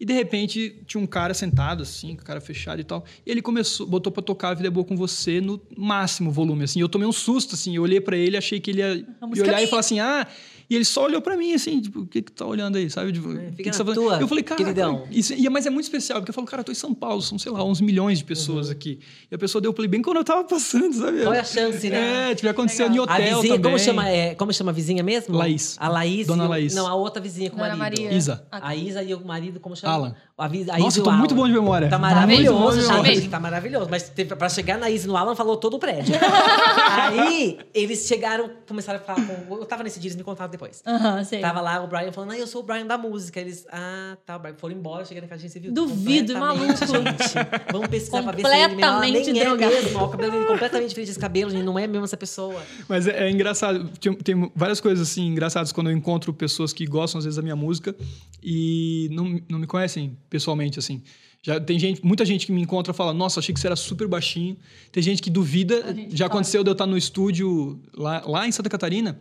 [0.00, 3.04] e de repente tinha um cara sentado, assim, com a cara fechada e tal.
[3.24, 6.64] E ele começou, botou pra tocar A Vida é Boa com Você no máximo volume,
[6.64, 6.80] assim.
[6.80, 7.76] Eu tomei um susto, assim.
[7.76, 9.68] Eu olhei pra ele, achei que ele ia, olhar e minha.
[9.68, 10.26] falar assim, ah...
[10.70, 12.88] E ele só olhou pra mim, assim, tipo, o que que tu tá olhando aí,
[12.88, 13.12] sabe?
[13.12, 14.04] Tipo, o que fica que na você tá fazendo?
[14.04, 15.04] tua, Eu falei, cara, queridão.
[15.10, 17.20] isso, e, mas é muito especial, porque eu falo, cara, eu tô em São Paulo,
[17.20, 18.72] são, sei lá, uns milhões de pessoas Uhum.
[18.72, 19.00] aqui.
[19.28, 21.22] E a pessoa deu play bem quando eu tava passando, sabe?
[21.22, 22.30] Qual é a chance, né?
[22.30, 23.60] É, tipo, aconteceu em hotel A vizinha, também.
[23.62, 25.36] como chama, é, como chama a vizinha mesmo?
[25.36, 25.76] Laís.
[25.80, 26.26] A Laís.
[26.28, 26.72] Dona o- Laís.
[26.72, 27.78] Não, a outra vizinha com o marido.
[27.78, 28.12] Maria.
[28.14, 28.46] Isa.
[28.52, 29.92] A Isa e o marido, como chama?
[29.92, 30.14] Alan.
[30.40, 31.42] A, Nossa, eu tô muito Alan.
[31.42, 31.88] bom de memória.
[31.88, 33.28] Tá Tá maravilhoso, muito memória.
[33.28, 33.88] Tá maravilhoso.
[33.90, 36.14] Mas teve, pra chegar na Isa e no Alan, falou todo o prédio.
[36.90, 39.54] Aí, eles chegaram, começaram a falar com...
[39.54, 40.82] Eu tava nesse dia, eles me contaram depois.
[40.86, 41.40] Aham, sei.
[41.40, 43.40] Tava lá o Brian falando, ah, eu sou o Brian da música.
[43.40, 44.54] Eles, ah, tá, o Brian.
[44.56, 45.72] Foram embora, cheguei na casa, a gente viu.
[45.72, 46.66] Duvido, maluco.
[46.66, 47.72] Gente.
[47.72, 49.98] Vamos pesquisar pra ver se ele Completamente nem é mesmo.
[49.98, 51.64] Ó, o cabelo dele completamente diferente desse cabelo, gente.
[51.64, 52.60] Não é mesmo essa pessoa.
[52.88, 53.88] Mas é, é engraçado.
[54.00, 57.42] Tem, tem várias coisas assim engraçadas quando eu encontro pessoas que gostam às vezes da
[57.42, 57.94] minha música
[58.42, 61.02] e não, não me conhecem pessoalmente assim.
[61.42, 63.76] Já tem gente, muita gente que me encontra e fala: "Nossa, achei que você era
[63.76, 64.56] super baixinho".
[64.92, 65.92] Tem gente que duvida.
[65.92, 66.38] Gente Já fala.
[66.38, 69.18] aconteceu de eu estar no estúdio lá, lá em Santa Catarina.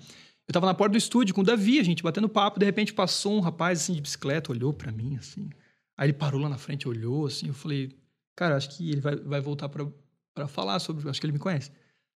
[0.47, 2.93] Eu tava na porta do estúdio com o Davi, a gente batendo papo, de repente
[2.93, 5.49] passou um rapaz assim de bicicleta, olhou pra mim assim.
[5.97, 7.91] Aí ele parou lá na frente, olhou assim, eu falei:
[8.35, 9.85] "Cara, acho que ele vai, vai voltar pra
[10.33, 11.71] para falar sobre, acho que ele me conhece".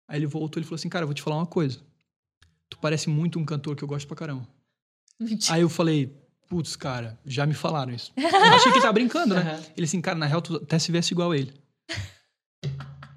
[0.08, 1.80] Aí ele voltou e falou assim: Cara, eu vou te falar uma coisa.
[2.70, 4.48] Tu parece muito um cantor que eu gosto pra caramba.
[5.20, 5.56] Mentira.
[5.56, 6.14] Aí eu falei:
[6.52, 8.12] Putz, cara, já me falaram isso.
[8.18, 9.40] Eu achei que ele tava brincando, né?
[9.40, 9.64] Aham.
[9.78, 11.54] Ele assim, cara, na real, tu até se veste igual a ele.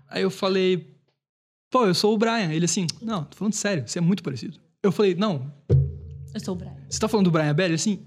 [0.09, 0.97] Aí eu falei:
[1.69, 2.53] Pô, eu sou o Brian.
[2.53, 4.61] Ele assim: Não, tô falando sério, você é muito parecido.
[4.81, 5.53] Eu falei: Não,
[6.33, 6.77] Eu sou o Brian.
[6.89, 7.71] você tá falando do Brian Belli?
[7.71, 8.07] Ele assim: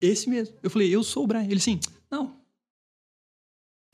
[0.00, 0.54] Esse mesmo.
[0.62, 1.44] Eu falei: Eu sou o Brian.
[1.44, 1.78] Ele assim:
[2.10, 2.34] Não.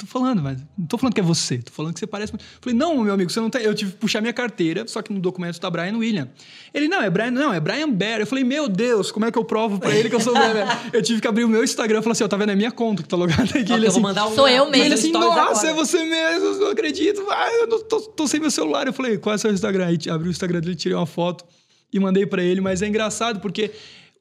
[0.00, 2.42] Tô falando, mas não tô falando que é você, tô falando que você parece muito.
[2.58, 3.60] Falei, não, meu amigo, você não tem.
[3.62, 6.26] Eu tive que puxar minha carteira, só que no documento tá Brian William.
[6.72, 8.20] Ele, não, é Brian, não, é Brian Bear.
[8.20, 10.38] Eu falei, meu Deus, como é que eu provo pra ele que eu sou o
[10.38, 10.80] Brian Bear?
[10.90, 12.50] Eu tive que abrir o meu Instagram e falar assim, ó, tá vendo?
[12.52, 13.72] É minha conta que tá logada aqui.
[13.72, 14.86] Ó, Ele eu assim, vou mandar um, sou eu mesmo.
[14.86, 15.68] ele assim, nossa, agora.
[15.68, 17.26] é você mesmo, eu não acredito.
[17.28, 18.86] Ah, eu não tô, tô sem meu celular.
[18.86, 19.86] Eu falei, qual é o seu Instagram?
[19.86, 21.44] Aí abri o Instagram dele, tirei uma foto
[21.92, 22.60] e mandei pra ele.
[22.62, 23.70] Mas é engraçado porque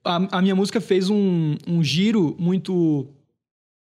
[0.03, 3.07] a, a minha música fez um, um giro muito,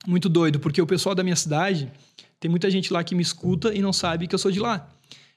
[0.07, 0.61] muito doido.
[0.61, 1.91] Porque o pessoal da minha cidade,
[2.39, 4.89] tem muita gente lá que me escuta e não sabe que eu sou de lá.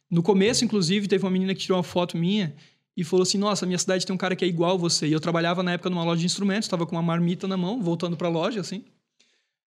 [0.09, 2.53] No começo, inclusive, teve uma menina que tirou uma foto minha
[2.97, 5.07] e falou assim: Nossa, minha cidade tem um cara que é igual a você.
[5.07, 7.82] E eu trabalhava na época numa loja de instrumentos, estava com uma marmita na mão,
[7.82, 8.84] voltando pra loja, assim.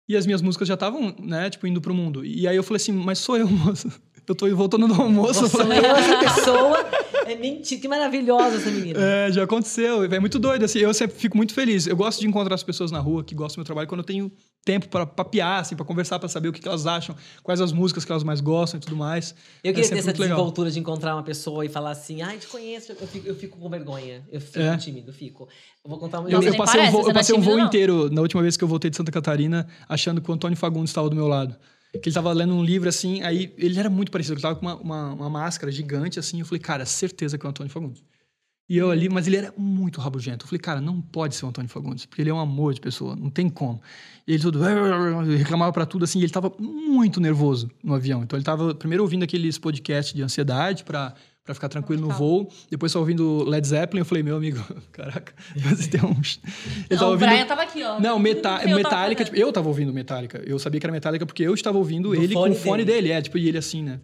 [0.08, 2.24] E as minhas músicas já estavam, né, tipo, indo pro mundo.
[2.24, 3.90] E aí eu falei assim: Mas sou eu, moça.
[4.28, 5.48] Eu tô voltando do almoço.
[5.50, 6.80] falei, eu, essa pessoa.
[7.28, 7.82] É mentira.
[7.82, 9.00] Que maravilhosa essa menina.
[9.00, 10.04] É, já aconteceu.
[10.04, 10.80] É muito doido, assim.
[10.80, 11.86] Eu sempre fico muito feliz.
[11.86, 14.06] Eu gosto de encontrar as pessoas na rua que gostam do meu trabalho quando eu
[14.06, 14.32] tenho
[14.66, 17.72] tempo para papear, assim, para conversar, para saber o que, que elas acham, quais as
[17.72, 19.36] músicas que elas mais gostam e tudo mais.
[19.64, 22.40] Eu É queria ter sempre essa desenvoltura de encontrar uma pessoa e falar assim, ai,
[22.40, 22.92] te conheço.
[23.00, 24.24] Eu fico, eu fico com vergonha.
[24.32, 24.76] Eu fico É.
[24.76, 25.48] tímido, fico.
[25.84, 27.38] Eu vou contar uma Eu, eu passei, um parece, voo, você eu é passei um
[27.38, 27.68] tímido, voo não.
[27.68, 30.90] inteiro na última vez que eu voltei de Santa Catarina, achando que o Antônio Fagundes
[30.90, 31.56] estava do meu lado.
[31.92, 34.66] Que ele estava lendo um livro assim, aí ele era muito parecido, ele estava com
[34.66, 36.40] uma, uma, uma máscara gigante assim.
[36.40, 38.04] Eu falei, cara, certeza que é o Antônio Fagundes.
[38.68, 40.44] E eu ali, mas ele era muito rabugento.
[40.44, 42.82] Eu falei, cara, não pode ser o Antônio Fagundes, porque ele é um amor de
[42.82, 43.80] pessoa, não tem como.
[44.28, 44.60] E ele tudo
[45.38, 48.24] reclamava para tudo assim, e ele estava muito nervoso no avião.
[48.24, 51.14] Então ele estava primeiro ouvindo aqueles podcasts de ansiedade para
[51.46, 54.60] para ficar tranquilo no voo, depois só ouvindo Led Zeppelin, eu falei, meu amigo,
[54.92, 56.16] caraca, você tem um
[56.90, 58.00] Ele tava o ouvindo Brian tava aqui, ó.
[58.00, 59.36] não, meta eu tava Metallica, fazendo.
[59.36, 60.42] tipo, eu tava ouvindo Metallica.
[60.44, 62.84] Eu sabia que era Metallica porque eu estava ouvindo Do ele com fone o fone
[62.84, 63.02] dele.
[63.04, 63.14] dele.
[63.14, 64.00] É, tipo, e ele assim, né?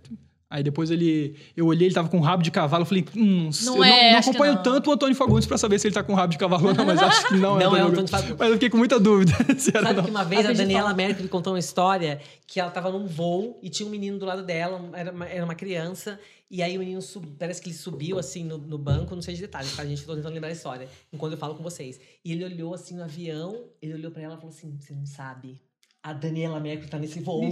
[0.52, 1.36] Aí depois ele.
[1.56, 2.82] Eu olhei, ele tava com um rabo de cavalo.
[2.82, 4.62] Eu falei, hum, Não eu é, não, não acompanho não.
[4.64, 6.86] tanto o Antônio Fagundes pra saber se ele tá com rabo de cavalo ou não,
[6.86, 8.36] mas acho que não, Não é o Antônio Fagundes.
[8.38, 10.04] Mas eu fiquei com muita dúvida se era Sabe não.
[10.04, 10.68] que uma vez a Acredito.
[10.68, 14.26] Daniela Mercury contou uma história que ela tava num voo e tinha um menino do
[14.26, 17.70] lado dela, um- era uma, era uma criança, e aí o menino sub, parece que
[17.70, 20.04] ele subiu assim no, no banco, não sei de detalhes, tá, gente?
[20.04, 21.97] Tô tentando lembrar a história, enquanto eu falo com vocês.
[22.26, 25.06] E ele olhou assim no avião, ele olhou pra ela e falou assim: Você não
[25.06, 25.62] sabe.
[26.04, 27.43] A Daniela Mercury tá nesse voo.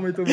[0.00, 0.30] muito bom.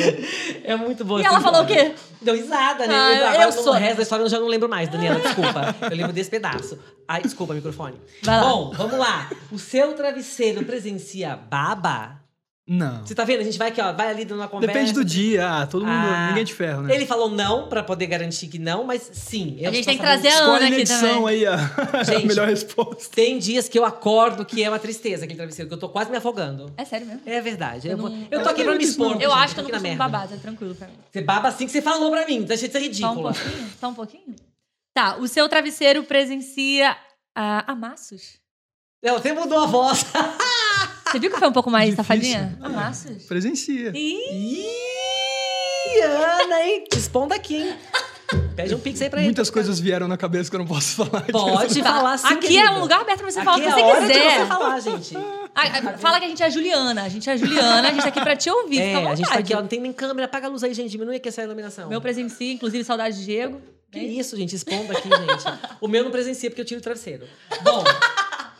[0.63, 1.91] É muito boa E ela falou o história.
[1.91, 1.95] quê?
[2.21, 2.93] Deu risada, né?
[2.93, 5.73] Ah, eu, agora eu sou- resto da história eu já não lembro mais, Daniela, desculpa.
[5.89, 6.77] Eu lembro desse pedaço.
[7.07, 7.95] Ai, desculpa, microfone.
[8.23, 8.43] Vai lá.
[8.49, 9.29] Bom, vamos lá.
[9.51, 12.19] O seu travesseiro presencia baba?
[12.71, 13.03] Não.
[13.03, 13.39] Você tá vendo?
[13.39, 14.71] A gente vai aqui, ó, vai ali dando uma conversa.
[14.73, 15.49] Depende do dia.
[15.49, 15.91] Ah, todo mundo.
[15.91, 16.93] Ah, ninguém é de ferro, né?
[16.93, 19.57] Ele falou não, pra poder garantir que não, mas sim.
[19.59, 21.27] eu A gente tem que trazer a Ana na aqui edição também.
[21.29, 21.57] aí a,
[22.05, 22.23] Gente.
[22.23, 23.09] a melhor resposta.
[23.15, 26.11] Tem dias que eu acordo que é uma tristeza aquele travesseiro, que eu tô quase
[26.11, 26.71] me afogando.
[26.77, 27.21] É sério mesmo?
[27.25, 27.87] É verdade.
[27.87, 29.13] Eu, Eu vou- não- eu tô aqui pra me expor.
[29.13, 29.97] Eu gente, acho que eu não merda.
[29.97, 30.93] babar, tá tranquilo pra mim.
[31.11, 32.43] Você baba assim que você falou pra mim.
[32.43, 33.33] Deixa de ser Só um ridícula.
[33.33, 33.69] pouquinho?
[33.79, 34.35] Só um pouquinho?
[34.93, 36.95] Tá, o seu travesseiro presencia
[37.35, 38.37] ah, amassos.
[39.01, 40.05] Ela até mudou a voz.
[41.11, 42.57] Você viu que foi um pouco mais safadinha?
[42.61, 43.23] Amassos.
[43.23, 43.91] Presencia.
[43.95, 44.65] Ih,
[46.03, 46.83] Ana, hein?
[46.89, 47.75] Te expondo aqui, hein?
[48.55, 49.27] Pede um pix aí pra ele.
[49.27, 51.23] Muitas coisas vieram na cabeça que eu não posso falar.
[51.31, 52.61] Pode falar sim, Aqui querida.
[52.67, 54.39] é um lugar aberto pra você falar o que é você a quiser.
[54.39, 55.17] você falar, gente.
[55.17, 57.03] Ah, ah, Fala que a gente é a Juliana.
[57.03, 58.79] A gente é a Juliana, a gente tá aqui pra te ouvir.
[58.81, 59.61] É, fica à a gente tá aqui, ó.
[59.61, 60.25] Não tem nem câmera.
[60.25, 60.91] Apaga a luz aí, gente.
[60.91, 61.89] Diminui aqui essa iluminação.
[61.89, 63.59] Meu presencia, inclusive, saudade de Diego.
[63.91, 64.55] Que isso, gente?
[64.55, 65.57] Expondo aqui, gente.
[65.81, 67.25] O meu não presencia porque eu tiro o travesseiro.
[67.63, 67.83] Bom,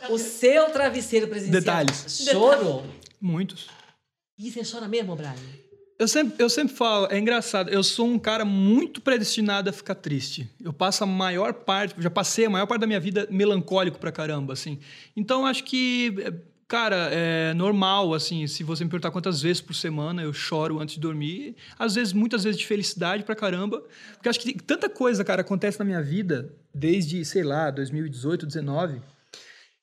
[0.08, 1.60] o seu travesseiro presencia.
[1.60, 2.26] Detalhes.
[2.30, 2.84] Choro?
[3.20, 3.68] Muitos.
[4.38, 5.34] Ih, você chora mesmo, Brian?
[6.00, 9.94] Eu sempre, eu sempre falo, é engraçado, eu sou um cara muito predestinado a ficar
[9.94, 10.48] triste.
[10.58, 14.10] Eu passo a maior parte, já passei a maior parte da minha vida melancólico pra
[14.10, 14.78] caramba, assim.
[15.14, 16.32] Então, acho que, é,
[16.66, 20.94] cara, é normal, assim, se você me perguntar quantas vezes por semana eu choro antes
[20.94, 23.84] de dormir, às vezes, muitas vezes de felicidade pra caramba,
[24.14, 29.02] porque acho que tanta coisa, cara, acontece na minha vida, desde, sei lá, 2018, 2019,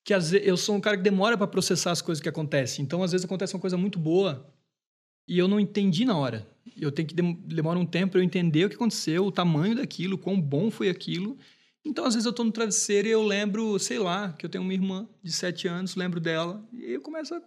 [0.08, 2.82] que às vezes, eu sou um cara que demora pra processar as coisas que acontecem.
[2.82, 4.50] Então, às vezes acontece uma coisa muito boa,
[5.28, 6.48] e eu não entendi na hora.
[6.74, 9.74] Eu tenho que dem demora um tempo para eu entender o que aconteceu, o tamanho
[9.74, 11.36] daquilo, quão bom foi aquilo.
[11.84, 14.64] Então, às vezes eu tô no travesseiro e eu lembro, sei lá, que eu tenho
[14.64, 17.42] uma irmã de sete anos, lembro dela, e eu começo a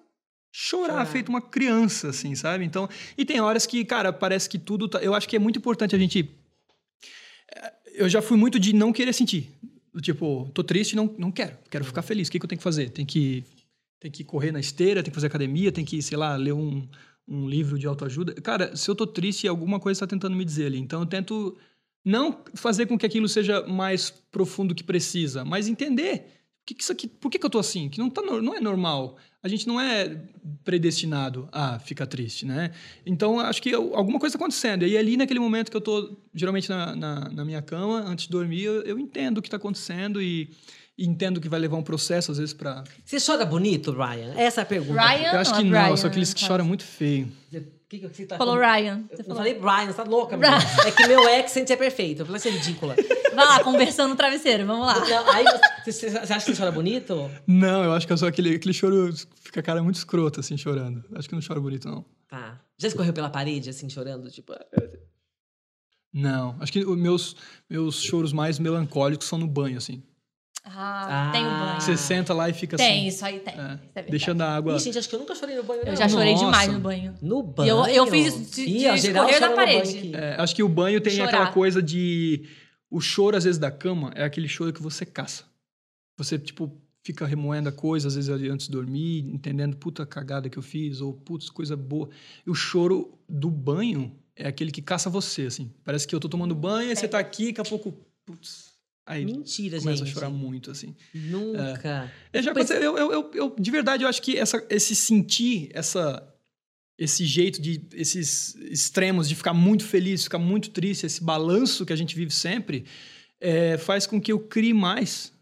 [0.51, 1.05] chorar, Chorar.
[1.07, 2.63] feito uma criança, assim, sabe?
[2.63, 2.87] Então,
[3.17, 4.99] e tem horas que, cara, parece que tudo tá...
[4.99, 6.29] Eu acho que é muito importante a gente
[7.55, 9.49] eh, eu já fui muito de não querer sentir.
[10.01, 11.57] Tipo, tô triste, não, não quero.
[11.69, 12.27] Quero ficar feliz.
[12.27, 12.89] O que, que eu tenho que fazer?
[12.91, 13.43] Tem que,
[13.99, 16.87] tem que correr na esteira, tem que fazer academia, tem que, sei lá, ler um,
[17.27, 18.33] um livro de autoajuda.
[18.35, 20.79] Cara, se eu tô triste, alguma coisa está tentando me dizer ali.
[20.79, 21.57] Então eu tento
[22.05, 26.25] não fazer com que aquilo seja mais profundo que precisa, mas entender
[26.65, 27.89] que, que isso aqui, por que, que eu tô assim?
[27.89, 29.17] Que não, tá, não é normal.
[29.43, 30.17] A gente não é
[30.63, 32.71] predestinado a ficar triste, né?
[33.05, 34.85] Então, acho que eu- alguma coisa está acontecendo.
[34.85, 38.31] E ali, naquele momento que eu tô, geralmente, na, na, na minha cama, antes de
[38.31, 40.49] dormir, eu, eu entendo o que está acontecendo e,
[40.97, 42.83] e entendo que vai levar um processo, às vezes, para...
[43.03, 44.33] Você chora bonito, Brian?
[44.37, 45.01] Essa é a pergunta.
[45.01, 47.27] Ryan, Eu acho que não, Brian, eu sou aqueles que choram muito feio.
[47.51, 48.73] O que, que você tá Falou falando?
[48.73, 49.03] Ryan.
[49.09, 49.37] Você Eu falou.
[49.37, 50.57] falei Brian, você tá louca, menina.
[50.85, 52.21] É que meu accent é perfeito.
[52.21, 52.95] Eu falei, você é ridícula.
[53.35, 54.99] Vai lá, conversando no travesseiro, vamos lá.
[54.99, 55.45] Não, aí
[55.85, 57.29] você, você- acha que você chora bonito?
[57.47, 59.13] Não, eu acho que eu sou aquele, aquele choro...
[59.35, 61.03] Fica a cara muito escroto, assim, chorando.
[61.15, 62.05] Acho que eu não choro bonito, não.
[62.27, 62.59] Tá.
[62.77, 64.29] Já escorreu pela parede, assim, chorando?
[64.29, 64.53] Tipo,
[66.13, 67.35] Não, acho que os meus,
[67.69, 70.03] meus choros mais melancólicos são no banho, assim.
[70.63, 71.31] Ah, Ah.
[71.31, 71.81] tem o banho.
[71.81, 73.07] Você senta lá e fica Tem, assim...
[73.07, 73.53] isso aí tem.
[73.53, 74.75] é, Isso é deixando a água...
[74.75, 75.91] Ih, gente, acho que eu nunca chorei no banho, não.
[75.91, 76.45] Eu já chorei Nossa.
[76.45, 77.15] demais no banho.
[77.21, 77.67] No banho?
[77.67, 80.15] E eu- eu fiz isso de- de escorrer da parede.
[80.15, 81.29] É, acho que o banho tem Chorar.
[81.29, 82.45] aquela coisa de.
[82.91, 85.45] O choro, às vezes, da cama é aquele choro que você caça.
[86.17, 90.57] Você, tipo, fica remoendo a coisa, às vezes, antes de dormir, entendendo, puta cagada que
[90.57, 92.09] eu fiz, ou putz, coisa boa.
[92.45, 95.71] E o choro do banho é aquele que caça você, assim.
[95.83, 97.93] Parece que eu tô tomando banho, aí você tá aqui, daqui a pouco,
[98.25, 98.71] putz.
[99.05, 100.11] Aí Mentira, começa gente.
[100.11, 100.95] a chorar muito, assim.
[101.13, 102.11] Nunca.
[102.31, 106.30] Eu, já Pois- eu, eu- eu- de verdade, eu acho que essa, esse sentir, essa,
[106.97, 107.81] esse jeito de.
[107.93, 112.31] esses extremos de ficar muito feliz, ficar muito triste, esse balanço que a gente vive
[112.31, 112.85] sempre,
[113.39, 115.33] é, faz com que eu crie mais.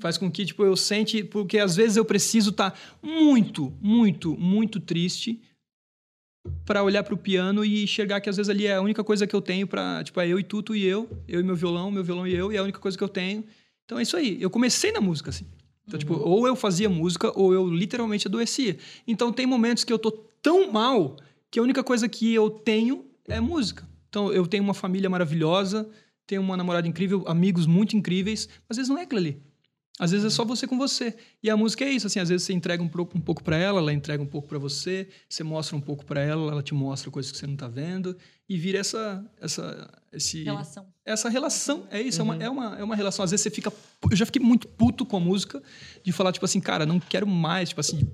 [0.00, 1.24] Faz com que, tipo, eu sente.
[1.24, 5.40] Porque às vezes eu preciso estar muito, muito, muito triste
[6.64, 9.26] para olhar para o piano e enxergar que às vezes ali é a única coisa
[9.26, 11.90] que eu tenho para tipo é eu e Tuto e eu eu e meu violão
[11.90, 13.44] meu violão e eu e é a única coisa que eu tenho
[13.84, 15.46] então é isso aí eu comecei na música assim
[15.86, 19.98] então tipo ou eu fazia música ou eu literalmente adoecia então tem momentos que eu
[19.98, 21.16] tô tão mal
[21.50, 25.88] que a única coisa que eu tenho é música então eu tenho uma família maravilhosa
[26.26, 29.48] tenho uma namorada incrível amigos muito incríveis mas às vezes não é aquilo ali
[29.98, 31.16] às vezes é só você com você.
[31.42, 33.56] E a música é isso, assim, às vezes você entrega um pouco, um pouco para
[33.56, 36.72] ela, ela entrega um pouco para você, você mostra um pouco para ela, ela te
[36.72, 38.16] mostra coisas que você não tá vendo
[38.48, 40.86] e vira essa essa esse Relação.
[41.04, 41.86] essa relação.
[41.90, 43.24] É isso, é, uma, é, uma, é uma relação.
[43.24, 43.72] Às vezes você fica.
[44.08, 45.60] Eu já fiquei muito puto com a música,
[46.04, 48.08] de falar, tipo assim, cara, não quero mais, tipo assim,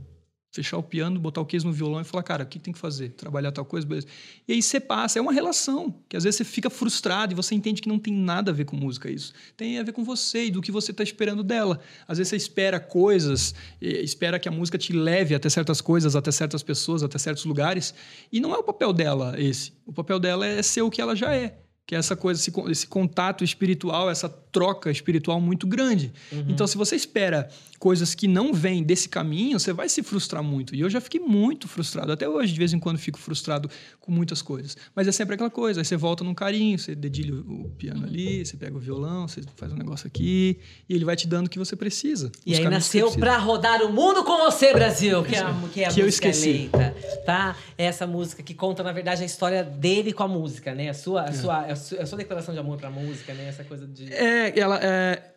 [0.55, 2.79] fechar o piano, botar o case no violão e falar, cara, o que tem que
[2.79, 3.09] fazer?
[3.11, 4.07] Trabalhar tal coisa, beleza.
[4.47, 7.57] E aí você passa, é uma relação, que às vezes você fica frustrado e você
[7.57, 9.33] entende que não tem nada a ver com música isso.
[9.57, 11.81] Tem a ver com você e do que você está esperando dela.
[12.07, 16.31] Às vezes você espera coisas, espera que a música te leve até certas coisas, até
[16.31, 17.93] certas pessoas, até certos lugares,
[18.31, 19.73] e não é o papel dela esse.
[19.85, 21.64] O papel dela é ser o que ela já é.
[21.87, 26.13] Que é essa coisa, esse, esse contato espiritual, essa troca espiritual muito grande.
[26.49, 30.75] Então, se você espera coisas que não vêm desse caminho, você vai se frustrar muito.
[30.75, 32.13] E eu já fiquei muito frustrado.
[32.13, 33.69] Até hoje, de vez em quando, fico frustrado
[34.01, 34.77] com muitas coisas.
[34.95, 35.81] Mas é sempre aquela coisa.
[35.81, 39.43] Aí você volta num carinho, você dedilha o piano ali, você pega o violão, você
[39.57, 40.59] faz um negócio aqui.
[40.89, 42.31] E ele vai te dando o que você precisa.
[42.47, 45.89] E aí nasceu pra rodar o mundo com você, Brasil, que é a, que é
[45.89, 46.49] a Que eu esqueci.
[46.49, 46.95] eleita,
[47.27, 47.57] tá?
[47.77, 50.89] Essa música que conta, na verdade, a história dele com a música, né?
[50.89, 53.49] A sua, a sua, a sua, a sua declaração de amor pra música, né?
[53.49, 54.13] Essa coisa de...
[54.13, 54.79] É, ela.
[54.83, 55.35] é,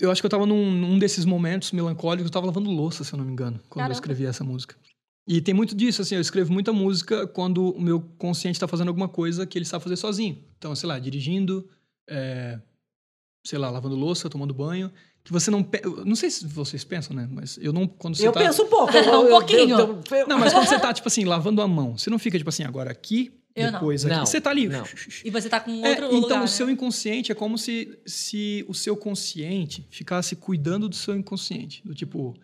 [0.00, 3.12] eu acho que eu tava num, num desses momentos melancólicos, eu tava lavando louça, se
[3.12, 3.92] eu não me engano, quando Caramba.
[3.92, 4.76] eu escrevi essa música.
[5.26, 8.88] E tem muito disso, assim, eu escrevo muita música quando o meu consciente tá fazendo
[8.88, 10.38] alguma coisa que ele sabe fazer sozinho.
[10.58, 11.66] Então, sei lá, dirigindo,
[12.10, 12.58] é,
[13.46, 15.62] sei lá, lavando louça, tomando banho, que você não.
[15.62, 17.26] pe- Não sei se vocês pensam, né?
[17.30, 17.86] Mas eu não.
[17.86, 18.92] Quando você Eu tá, penso um pouco.
[18.92, 19.78] Um eu- pouquinho.
[19.78, 22.36] eu- eu- Não, mas quando você tá, tipo assim, lavando a mão, você não fica,
[22.36, 23.78] tipo assim, agora aqui, Eu não.
[23.78, 24.14] depois aqui.
[24.16, 24.68] Não, Você tá ali.
[24.68, 24.84] não.
[25.24, 26.46] E você tá com É, outro então, lugar, o né?
[26.48, 31.80] seu inconsciente é como se, se o seu consciente ficasse cuidando do seu inconsciente.
[31.84, 32.34] Do tipo,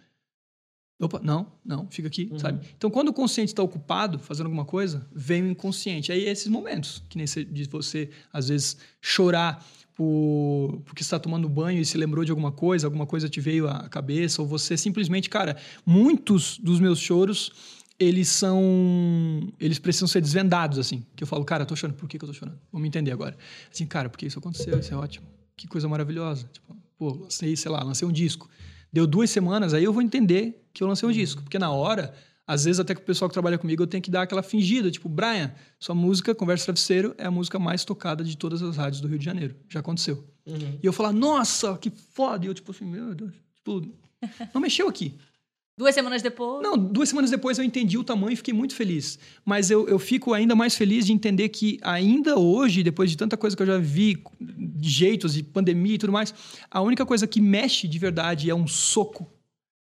[1.00, 2.38] opa, não, não, fica aqui, Uhum.
[2.38, 2.64] sabe?
[2.76, 6.12] Então, quando o consciente está ocupado fazendo alguma coisa, vem o inconsciente.
[6.12, 11.48] Aí, esses momentos, que nem você, de você, às vezes, chorar por, porque está tomando
[11.48, 14.76] banho e se lembrou de alguma coisa, alguma coisa te veio à cabeça, ou você
[14.76, 17.50] simplesmente, cara, muitos dos meus choros
[18.00, 19.52] eles são.
[19.60, 21.04] Eles precisam ser desvendados, assim.
[21.14, 21.96] Que eu falo, cara, eu tô chorando.
[21.96, 22.58] Por que, que eu tô chorando?
[22.72, 23.36] Vamos entender agora.
[23.70, 25.26] Assim, cara, porque isso aconteceu, isso é ótimo.
[25.54, 26.48] Que coisa maravilhosa.
[26.50, 28.48] Tipo, pô, lancei, sei lá, lancei um disco.
[28.90, 31.42] Deu duas semanas, aí eu vou entender que eu lancei um disco.
[31.42, 32.14] Porque na hora,
[32.46, 34.90] às vezes até com o pessoal que trabalha comigo, eu tenho que dar aquela fingida.
[34.90, 39.02] Tipo, Brian, sua música, Conversa Travesseiro, é a música mais tocada de todas as rádios
[39.02, 39.54] do Rio de Janeiro.
[39.68, 40.26] Já aconteceu.
[40.46, 40.78] Uhum.
[40.82, 42.46] E eu falar, nossa, que foda.
[42.46, 43.34] E eu, tipo assim, meu Deus.
[43.56, 43.86] Tipo,
[44.54, 45.14] não mexeu aqui.
[45.80, 46.62] Duas semanas depois.
[46.62, 49.18] Não, duas semanas depois eu entendi o tamanho e fiquei muito feliz.
[49.46, 53.34] Mas eu, eu fico ainda mais feliz de entender que ainda hoje, depois de tanta
[53.34, 56.34] coisa que eu já vi, de jeitos e pandemia e tudo mais,
[56.70, 59.26] a única coisa que mexe de verdade é um soco,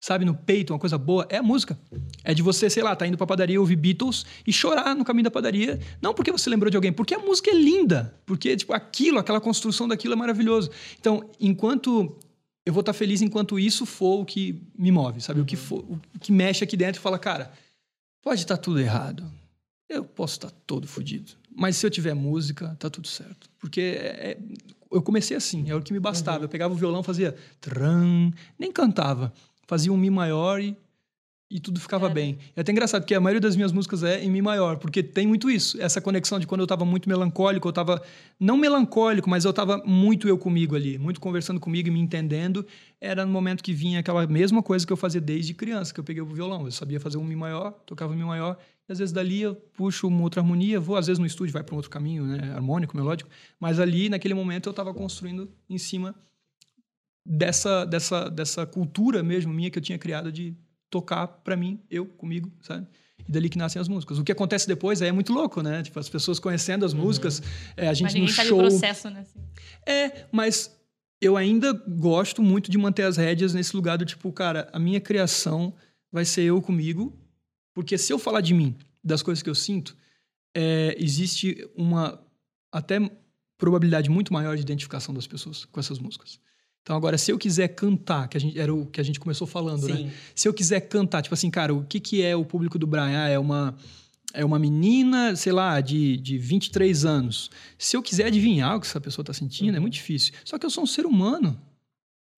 [0.01, 1.79] sabe, no peito, uma coisa boa, é a música.
[2.25, 5.25] É de você, sei lá, tá indo pra padaria ouvir Beatles e chorar no caminho
[5.25, 8.73] da padaria, não porque você lembrou de alguém, porque a música é linda, porque, tipo,
[8.73, 10.71] aquilo, aquela construção daquilo é maravilhoso.
[10.99, 12.17] Então, enquanto
[12.67, 15.41] eu vou estar feliz enquanto isso for o que me move, sabe?
[15.41, 17.53] O, que for, o que mexe aqui dentro e fala, cara,
[18.23, 19.31] pode estar tudo errado.
[19.89, 21.33] Eu posso estar todo fodido.
[21.55, 23.49] Mas se eu tiver música, tá tudo certo.
[23.59, 24.39] Porque é- é-
[24.91, 26.45] eu comecei assim, é o que me bastava.
[26.45, 29.33] Eu pegava o violão, fazia tran, nem cantava.
[29.67, 30.77] Fazia um mi maior e,
[31.55, 32.37] e tudo ficava bem.
[32.57, 35.25] É até engraçado, porque a maioria das minhas músicas é em mi maior, porque tem
[35.25, 35.81] muito isso.
[35.81, 38.03] Essa conexão de quando eu estava muito melancólico, eu estava
[38.41, 42.67] não melancólico, mas eu estava muito eu comigo ali, muito conversando comigo e me entendendo.
[43.01, 46.03] Era no momento que vinha aquela mesma coisa que eu fazia desde criança, que eu
[46.03, 46.65] peguei o violão.
[46.65, 50.09] Eu sabia fazer um mi maior, tocava mi maior, e às vezes dali eu puxo
[50.09, 52.97] uma outra harmonia, vou às vezes no estúdio vai para um outro caminho, né, harmônico,
[52.97, 53.31] melódico,
[53.61, 56.17] mas ali naquele momento eu estava construindo em cima
[57.25, 60.55] dessa dessa dessa cultura mesmo minha que eu tinha criado de
[60.95, 62.87] tocar para mim, eu comigo, sabe?
[63.27, 64.17] E dali que nascem as músicas.
[64.17, 65.83] O que acontece depois é muito louco, né?
[65.83, 67.43] Tipo, as pessoas conhecendo as músicas,
[67.77, 69.21] é, a gente Mas no sabe show o processo, né?
[69.21, 69.41] assim.
[69.85, 70.71] é, mas
[71.21, 75.01] eu ainda gosto muito de manter as rédeas nesse lugar do tipo, cara, a minha
[75.01, 75.75] criação
[76.13, 77.19] vai ser eu comigo,
[77.75, 79.97] porque se eu falar de mim, das coisas que eu sinto,
[80.55, 82.23] é, existe uma
[82.71, 83.01] até
[83.59, 86.39] probabilidade muito maior de identificação das pessoas com essas músicas.
[86.85, 89.47] Então agora, se eu quiser cantar, que a gente, era o que a gente começou
[89.47, 89.97] falando, né?
[89.97, 90.11] Sim.
[90.35, 93.25] Se eu quiser cantar, tipo assim, cara, o que, que é o público do Brian?
[93.25, 93.75] Ah, é uma,
[94.35, 97.51] é uma menina, sei lá, de, de 23 anos.
[97.79, 100.35] Se eu quiser adivinhar o que essa pessoa está sentindo, é muito difícil.
[100.45, 101.59] Só que eu sou um ser humano.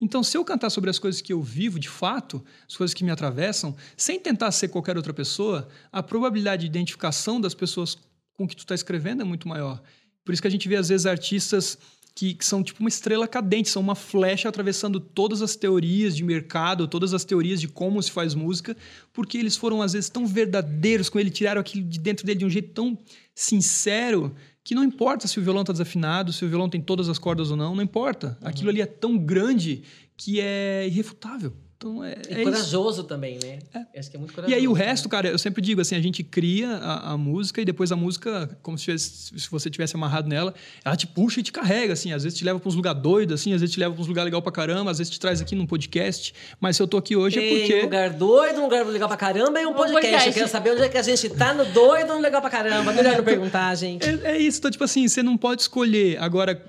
[0.01, 3.03] Então, se eu cantar sobre as coisas que eu vivo de fato, as coisas que
[3.03, 7.99] me atravessam, sem tentar ser qualquer outra pessoa, a probabilidade de identificação das pessoas
[8.35, 9.83] com que tu está escrevendo é muito maior.
[10.25, 11.77] Por isso que a gente vê, às vezes, artistas
[12.17, 16.25] que, que são tipo uma estrela cadente, são uma flecha atravessando todas as teorias de
[16.25, 18.75] mercado, todas as teorias de como se faz música,
[19.13, 22.47] porque eles foram, às vezes, tão verdadeiros com ele, tiraram aquilo de dentro dele de
[22.47, 22.99] um jeito tão
[23.35, 27.19] sincero que não importa se o violão está desafinado, se o violão tem todas as
[27.19, 28.39] cordas ou não, não importa.
[28.41, 29.83] Aquilo ali é tão grande
[30.17, 31.53] que é irrefutável.
[31.79, 32.45] Então é, E é isso.
[32.51, 33.59] corajoso também, né?
[33.95, 34.51] Acho que é muito corajoso.
[34.57, 34.83] E aí o né?
[34.85, 37.97] resto, cara, eu sempre digo assim, a gente cria a, a música e depois a
[37.97, 41.93] música, como se, tivesse- se você tivesse amarrado nela, ela te puxa e te carrega,
[41.93, 44.01] assim, às vezes te leva para uns lugares doidos, assim, às vezes te leva para
[44.01, 46.89] uns lugares legal pra caramba, às vezes te traz aqui num podcast, mas se eu
[46.89, 49.71] tô aqui hoje é porque um lugar doido, um lugar legal pra caramba e um,
[49.71, 50.01] Um podcast.
[50.03, 50.29] podcast.
[50.29, 52.91] Eu quero saber onde é que a gente tá no doido, no legal pra caramba.
[52.93, 54.07] Melhor não perguntar, gente.
[54.09, 56.17] É, é isso, então, tipo assim, você não pode escolher.
[56.23, 56.65] Agora,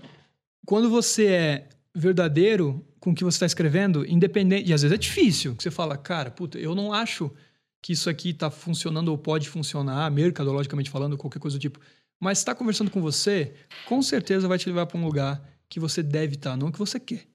[0.66, 4.70] quando você é verdadeiro com o que você está escrevendo, independente.
[4.70, 7.32] E às vezes é difícil, que você fala, cara, puta, eu não acho
[7.82, 11.80] que isso aqui tá funcionando ou pode funcionar, mercadologicamente falando, qualquer coisa do tipo.
[12.20, 13.54] Mas está conversando com você,
[13.86, 17.00] com certeza vai te levar para um lugar que você deve estar, não que você
[17.00, 17.28] quer.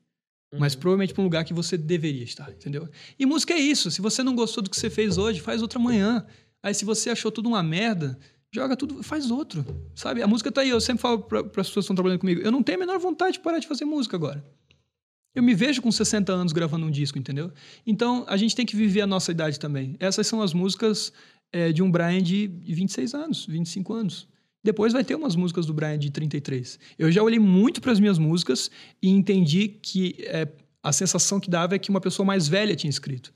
[0.58, 2.86] Mas provavelmente para um lugar que você deveria estar, entendeu?
[3.18, 3.90] E música é isso.
[3.90, 6.26] Se você não gostou do que você fez hoje, faz outra amanhã.
[6.62, 8.18] Aí se você achou tudo uma merda,
[8.52, 9.64] joga tudo, faz outro,
[9.94, 10.22] sabe?
[10.22, 10.68] A música tá aí.
[10.68, 12.98] Eu sempre falo para as pessoas que estão trabalhando comigo, eu não tenho a menor
[12.98, 14.44] vontade de parar de fazer música agora.
[15.34, 17.50] Eu me vejo com 60 anos gravando um disco, entendeu?
[17.86, 19.96] Então, a gente tem que viver a nossa idade também.
[19.98, 21.12] Essas são as músicas
[21.52, 24.28] é, de um Brian de 26 anos, 25 anos.
[24.64, 26.78] Depois vai ter umas músicas do Brian de 33.
[26.98, 28.70] Eu já olhei muito para as minhas músicas
[29.02, 30.46] e entendi que é,
[30.82, 33.32] a sensação que dava é que uma pessoa mais velha tinha escrito.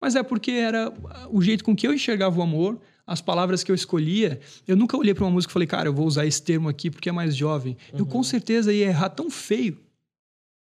[0.00, 0.92] Mas é porque era
[1.30, 4.96] o jeito com que eu enxergava o amor, as palavras que eu escolhia, eu nunca
[4.96, 7.12] olhei para uma música e falei, cara, eu vou usar esse termo aqui porque é
[7.12, 7.76] mais jovem.
[7.92, 9.78] Eu com certeza ia errar tão feio.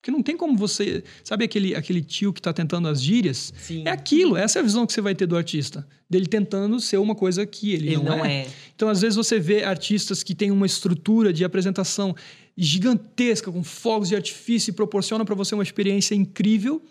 [0.01, 1.03] Porque não tem como você.
[1.23, 3.53] Sabe aquele, aquele tio que tá tentando as gírias?
[3.61, 3.83] Sim.
[3.85, 5.87] É aquilo, essa é a visão que você vai ter do artista.
[6.09, 8.41] Dele tentando ser uma coisa que ele, Ele não, não é.
[8.41, 8.47] é.
[8.75, 12.15] Então, às vezes, você vê artistas que têm uma estrutura de apresentação
[12.57, 16.81] gigantesca, com fogos de artifício, e proporciona para você uma experiência incrível.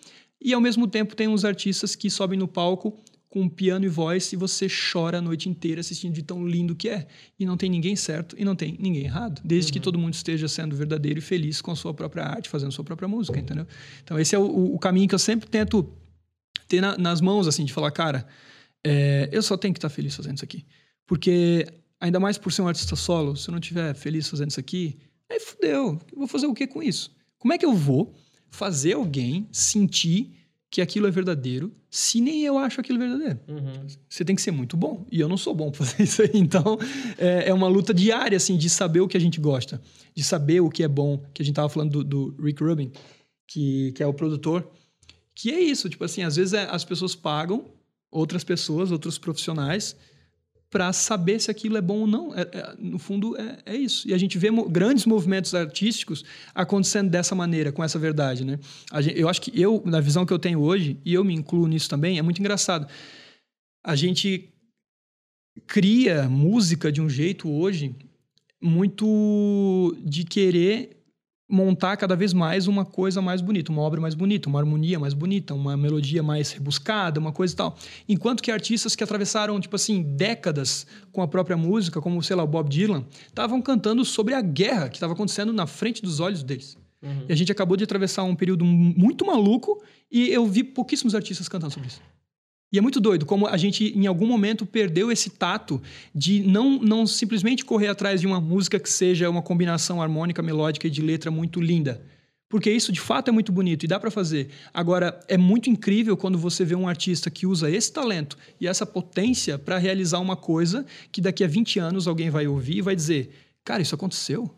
[0.40, 2.96] E, ao mesmo tempo, tem uns artistas que sobem no palco
[3.30, 6.88] com piano e voz e você chora a noite inteira assistindo de tão lindo que
[6.88, 7.06] é.
[7.38, 10.48] E não tem ninguém certo e não tem ninguém errado, desde que todo mundo esteja
[10.48, 13.66] sendo verdadeiro e feliz com a sua própria arte, fazendo sua própria música, entendeu?
[14.02, 15.88] Então, esse é o, o caminho que eu sempre tento
[16.66, 18.26] ter na- nas mãos, assim, de falar, cara,
[18.84, 20.66] é, eu só tenho que estar feliz fazendo isso aqui.
[21.06, 21.66] Porque,
[22.00, 24.98] ainda mais por ser um artista solo, se eu não estiver feliz fazendo isso aqui,
[25.30, 26.00] aí fudeu.
[26.12, 27.14] Eu vou fazer o que com isso?
[27.38, 28.12] Como é que eu vou
[28.50, 30.32] fazer alguém sentir
[30.70, 33.40] que aquilo é verdadeiro se nem eu acho aquilo verdadeiro?
[33.48, 33.86] Uhum.
[34.08, 35.04] Você tem que ser muito bom.
[35.10, 36.30] E eu não sou bom pra fazer isso aí.
[36.34, 36.78] Então,
[37.18, 39.82] é, é uma luta diária, assim, de saber o que a gente gosta.
[40.14, 41.24] De saber o que é bom.
[41.34, 42.92] Que a gente tava falando do, do Rick Rubin,
[43.48, 44.70] que, que é o produtor.
[45.34, 47.64] Que é isso, tipo assim, às vezes é- as pessoas pagam
[48.10, 49.96] outras pessoas, outros profissionais,
[50.70, 52.32] para saber se aquilo é bom ou não.
[52.34, 54.08] É- é- no fundo, é, é isso.
[54.08, 56.24] E a gente vê mo- grandes movimentos artísticos
[56.54, 58.58] acontecendo dessa maneira, com essa verdade, né?
[58.90, 61.34] A gen- eu acho que eu, na visão que eu tenho hoje, e eu me
[61.34, 62.86] incluo nisso também, é muito engraçado.
[63.84, 64.48] A gente
[65.66, 67.94] cria música de um jeito hoje
[68.62, 70.99] muito de querer
[71.50, 75.12] montar cada vez mais uma coisa mais bonita, uma obra mais bonita, uma harmonia mais
[75.12, 77.76] bonita, uma melodia mais rebuscada, uma coisa e tal.
[78.08, 82.44] Enquanto que artistas que atravessaram, tipo assim, décadas com a própria música, como, sei lá,
[82.44, 86.42] o Bob Dylan, estavam cantando sobre a guerra que estava acontecendo na frente dos olhos
[86.42, 86.78] deles.
[87.28, 91.48] E a gente acabou de atravessar um período muito maluco e eu vi pouquíssimos artistas
[91.48, 92.00] cantando sobre isso.
[92.72, 95.82] E é muito doido como a gente, em algum momento, perdeu esse tato
[96.14, 100.86] de não, não simplesmente correr atrás de uma música que seja uma combinação harmônica, melódica
[100.86, 102.00] e de letra muito linda.
[102.48, 104.50] Porque isso, de fato, é muito bonito e dá para fazer.
[104.74, 108.84] Agora, é muito incrível quando você vê um artista que usa esse talento e essa
[108.84, 112.96] potência para realizar uma coisa que daqui a 20 anos alguém vai ouvir e vai
[112.96, 113.30] dizer:
[113.64, 114.52] Cara, isso aconteceu.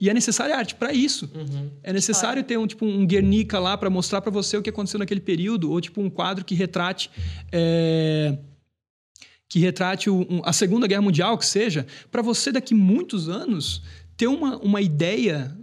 [0.00, 1.30] E é necessária arte para isso.
[1.34, 1.70] Uhum.
[1.82, 4.98] É necessário ter um tipo um Guernica lá para mostrar para você o que aconteceu
[4.98, 7.10] naquele período, ou tipo um quadro que retrate
[7.52, 8.36] é,
[9.48, 13.82] que retrate o- um- a Segunda Guerra Mundial, que seja, para você daqui muitos anos
[14.16, 15.56] ter uma, uma ideia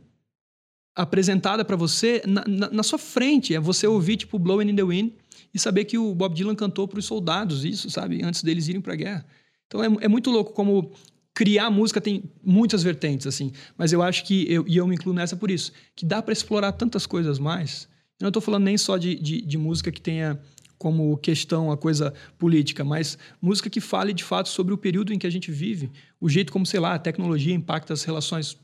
[0.96, 3.54] apresentada para você na, na, na sua frente.
[3.56, 5.12] É você ouvir tipo Blowing in the Wind
[5.54, 8.82] e saber que o Bob Dylan cantou para os soldados isso, sabe, antes deles irem
[8.82, 9.26] para a guerra.
[9.68, 10.92] Então é, é muito louco como
[11.34, 15.14] criar música tem muitas vertentes assim, mas eu acho que eu, e eu me incluo
[15.14, 17.88] nessa por isso, que dá para explorar tantas coisas mais.
[18.20, 20.40] Eu não estou falando nem só de, de, de música que tenha
[20.78, 25.20] como questão a coisa política, mas música que fale de fato sobre o período em
[25.20, 28.58] que a gente vive, o jeito como, sei lá, a tecnologia impacta as relações,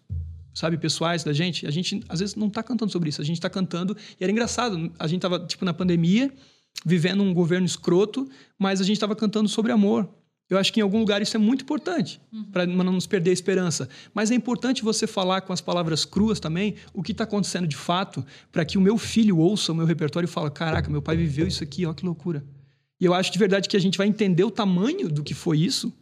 [0.51, 1.67] sabe, pessoais da gente.
[1.67, 4.31] A gente às vezes não está cantando sobre isso, a gente está cantando e era
[4.31, 6.33] engraçado, a gente tava tipo na pandemia,
[6.83, 8.27] vivendo um governo escroto,
[8.57, 10.09] mas a gente estava cantando sobre amor.
[10.49, 12.21] Eu acho que em algum lugar isso é muito importante,
[12.53, 13.89] para não nos perder a esperança.
[14.13, 17.75] Mas é importante você falar com as palavras cruas também o que está acontecendo de
[17.75, 21.17] fato, para que o meu filho ouça o meu repertório e fale: caraca, meu pai
[21.17, 22.45] viveu isso aqui, ó, que loucura.
[22.99, 25.59] E eu acho de verdade que a gente vai entender o tamanho do que foi
[25.59, 25.93] isso,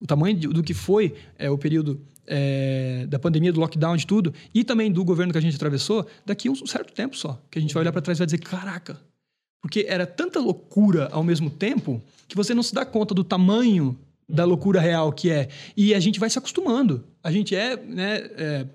[0.00, 4.32] o tamanho do que foi é, o período é, da pandemia, do lockdown, de tudo,
[4.54, 7.40] e também do governo que a gente atravessou, daqui a um certo tempo só.
[7.50, 8.98] Que a gente vai olhar para trás e vai dizer: caraca,
[9.60, 13.98] porque era tanta loucura ao mesmo tempo que você não se dá conta do tamanho
[14.28, 15.48] da loucura real que é.
[15.76, 17.04] E a gente vai se acostumando.
[17.22, 18.66] A gente é, né, é,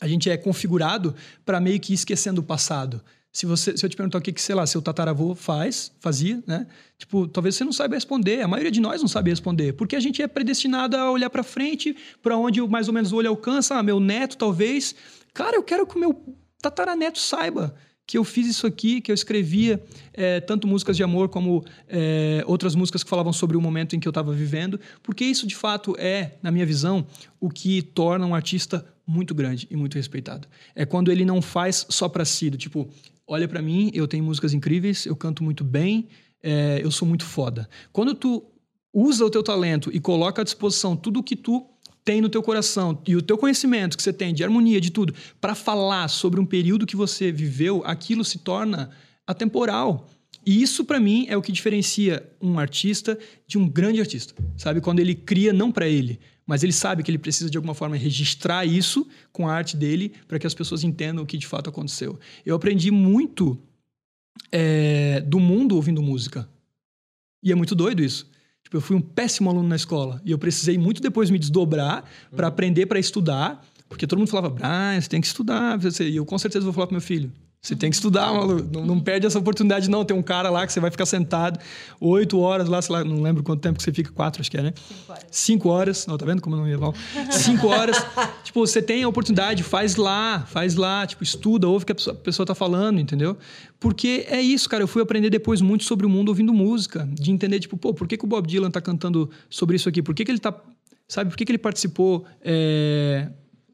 [0.00, 1.14] a gente é configurado
[1.44, 3.00] para meio que esquecendo o passado.
[3.32, 6.42] Se, você, se eu te perguntar o que, que, sei lá, seu tataravô faz, fazia,
[6.46, 6.66] né?
[6.98, 8.42] Tipo, talvez você não saiba responder.
[8.42, 9.72] A maioria de nós não sabe responder.
[9.72, 13.16] Porque a gente é predestinado a olhar para frente, para onde mais ou menos o
[13.16, 13.76] olho alcança.
[13.76, 14.94] Ah, meu neto, talvez.
[15.32, 17.74] Cara, eu quero que o meu tataraneto saiba
[18.06, 22.42] que eu fiz isso aqui, que eu escrevia é, tanto músicas de amor como é,
[22.46, 25.54] outras músicas que falavam sobre o momento em que eu estava vivendo, porque isso de
[25.54, 27.06] fato é, na minha visão,
[27.40, 30.48] o que torna um artista muito grande e muito respeitado.
[30.74, 32.88] É quando ele não faz só para si, do tipo,
[33.26, 36.08] olha para mim, eu tenho músicas incríveis, eu canto muito bem,
[36.42, 37.68] é, eu sou muito foda.
[37.92, 38.44] Quando tu
[38.92, 41.66] usa o teu talento e coloca à disposição tudo o que tu
[42.04, 45.14] tem no teu coração e o teu conhecimento que você tem de harmonia, de tudo,
[45.40, 48.90] para falar sobre um período que você viveu, aquilo se torna
[49.26, 50.08] atemporal.
[50.44, 53.16] E isso, para mim, é o que diferencia um artista
[53.46, 54.34] de um grande artista.
[54.56, 54.80] Sabe?
[54.80, 57.96] Quando ele cria não para ele, mas ele sabe que ele precisa, de alguma forma,
[57.96, 61.70] registrar isso com a arte dele para que as pessoas entendam o que de fato
[61.70, 62.18] aconteceu.
[62.44, 63.56] Eu aprendi muito
[64.50, 66.48] é, do mundo ouvindo música.
[67.42, 68.28] E é muito doido isso.
[68.72, 70.18] Tipo, eu fui um péssimo aluno na escola.
[70.24, 72.04] E eu precisei muito depois me desdobrar
[72.34, 73.62] para aprender, para estudar.
[73.86, 75.78] Porque todo mundo falava, Brian, você tem que estudar.
[76.00, 77.30] E eu com certeza vou falar pro meu filho.
[77.64, 78.68] Você tem que estudar, maluco.
[78.72, 80.04] Não, não perde essa oportunidade, não.
[80.04, 81.60] Tem um cara lá que você vai ficar sentado
[82.00, 84.56] oito horas lá, sei lá, não lembro quanto tempo que você fica, quatro, acho que
[84.56, 84.72] é, né?
[84.74, 85.26] Cinco horas.
[85.30, 86.06] Cinco horas.
[86.08, 86.92] Não, tá vendo como eu não ia mal?
[87.30, 87.96] Cinco horas.
[88.42, 91.06] tipo, você tem a oportunidade, faz lá, faz lá.
[91.06, 93.38] Tipo, estuda, ouve o que a pessoa, a pessoa tá falando, entendeu?
[93.78, 94.82] Porque é isso, cara.
[94.82, 97.08] Eu fui aprender depois muito sobre o mundo ouvindo música.
[97.12, 100.02] De entender, tipo, pô, por que, que o Bob Dylan tá cantando sobre isso aqui?
[100.02, 100.52] Por que, que ele tá.
[101.06, 102.24] Sabe, por que, que ele participou.
[102.42, 103.28] é,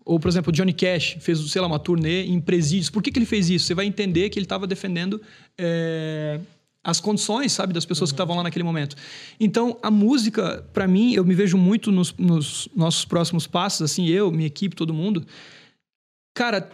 [0.09, 2.89] Ou, por exemplo, Johnny Cash fez, sei lá, uma turnê em presídios.
[2.89, 3.67] Por que, que ele fez isso?
[3.67, 5.21] Você vai entender que ele estava defendendo
[5.59, 6.41] é,
[6.83, 8.97] as condições, sabe, das pessoas que estavam lá naquele momento.
[9.39, 14.09] Então, a música, para mim, eu me vejo muito nos, nos nossos próximos passos, assim,
[14.09, 15.27] eu, minha equipe, todo mundo.
[16.33, 16.71] Cara,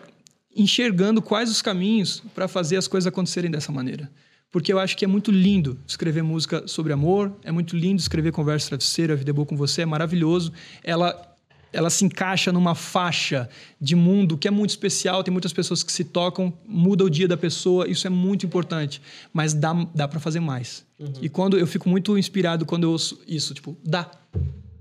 [0.55, 4.09] enxergando quais os caminhos para fazer as coisas acontecerem dessa maneira.
[4.49, 8.31] Porque eu acho que é muito lindo escrever música sobre amor, é muito lindo escrever
[8.31, 10.53] Conversa Travesseira, A Vida é Boa com Você, é maravilhoso.
[10.85, 11.34] Ela
[11.75, 13.49] ela se encaixa numa faixa
[13.81, 17.27] de mundo que é muito especial, tem muitas pessoas que se tocam, muda o dia
[17.29, 19.03] da pessoa, isso é muito importante,
[19.33, 20.85] mas dá, dá para fazer mais.
[21.21, 24.11] E quando eu fico muito inspirado quando eu ouço isso, tipo, dá.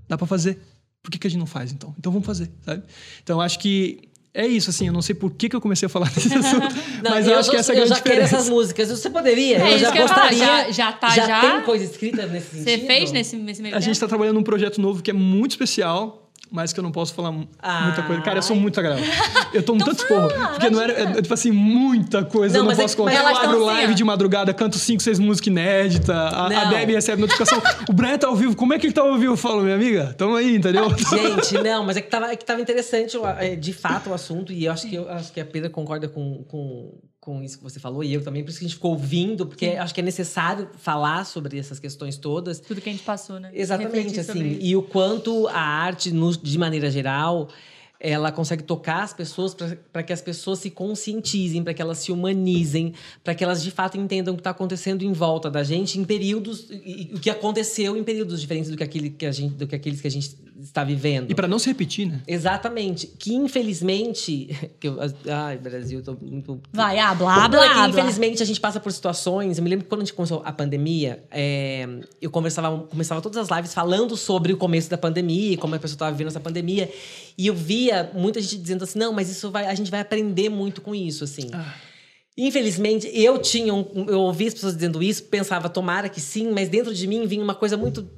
[0.08, 0.58] Dá para fazer.
[1.02, 1.94] Por que, que a gente não faz então?
[1.98, 2.82] Então vamos fazer, sabe?
[3.22, 5.86] Então eu acho que é isso, assim, eu não sei por que, que eu comecei
[5.86, 7.96] a falar desse assunto, Não, mas eu, acho que já- essa é a eu grande
[7.98, 8.36] já quero diferença.
[8.36, 8.88] essas músicas.
[8.88, 9.58] Você poderia?
[9.58, 10.38] É eu isso já eu gostaria.
[10.38, 11.40] já- já tá, já?
[11.40, 12.64] tem coisa escrita nesse sentido?
[12.64, 15.52] Você fez nesse, nesse meio A gente está trabalhando num projeto novo que é muito
[15.52, 17.82] especial, mas que eu não posso falar Ah.
[17.86, 18.22] muita coisa.
[18.22, 19.04] Cara, eu sou muito agradável.
[19.52, 20.48] Eu tomo Então tanto porra.
[20.50, 23.14] Porque não era, é, tipo assim, muita coisa Não, eu não é posso mas contar.
[23.22, 23.96] Eu abro assim, live ó.
[23.96, 26.10] de madrugada, canto 5, 6 músicas inéditas.
[26.10, 26.70] A, a Não.
[26.70, 27.60] Debbie recebe notificação.
[27.88, 28.54] o Brian tá ao vivo.
[28.56, 29.32] Como é que ele tá ao vivo?
[29.32, 30.88] Eu falo, minha amiga, tamo aí, entendeu?
[30.96, 34.52] Gente, não, mas é que tava, é que tava interessante é, de fato o assunto,
[34.52, 36.92] e eu acho que, eu acho que a Pedra concorda com, com,
[37.24, 39.46] com isso que você falou, e eu também, por isso que a gente ficou ouvindo,
[39.46, 42.60] porque acho que é necessário falar sobre essas questões todas.
[42.60, 43.50] Tudo que a gente passou, né?
[43.54, 44.58] Exatamente, Refletir assim.
[44.60, 47.48] E o quanto a arte, no- de maneira geral,
[48.04, 49.56] ela consegue tocar as pessoas
[49.90, 53.70] para que as pessoas se conscientizem, para que elas se humanizem, para que elas de
[53.70, 57.18] fato entendam o que está acontecendo em volta da gente em períodos e, e o
[57.18, 60.06] que aconteceu em períodos diferentes do que aquele que a gente, do que aqueles que
[60.06, 61.30] a gente está vivendo.
[61.30, 62.20] E pra não se repetir, né?
[62.26, 63.06] Exatamente.
[63.06, 64.48] Que infelizmente.
[64.80, 64.98] Que eu,
[65.30, 66.60] ai, Brasil, eu tô muito.
[66.72, 67.88] Vai, ah, blá, é blá, blá.
[67.88, 69.56] infelizmente a gente passa por situações.
[69.56, 71.86] Eu me lembro que quando a gente começou a pandemia, é,
[72.20, 75.94] eu conversava, começava todas as lives falando sobre o começo da pandemia, como a pessoa
[75.94, 76.90] estava vivendo essa pandemia.
[77.38, 80.48] E eu via muita gente dizendo assim: não, mas isso vai, a gente vai aprender
[80.48, 81.48] muito com isso, assim.
[82.36, 86.68] Infelizmente, eu tinha um, eu ouvia as pessoas dizendo isso, pensava, tomara que sim, mas
[86.68, 88.08] dentro de mim vinha uma coisa muito.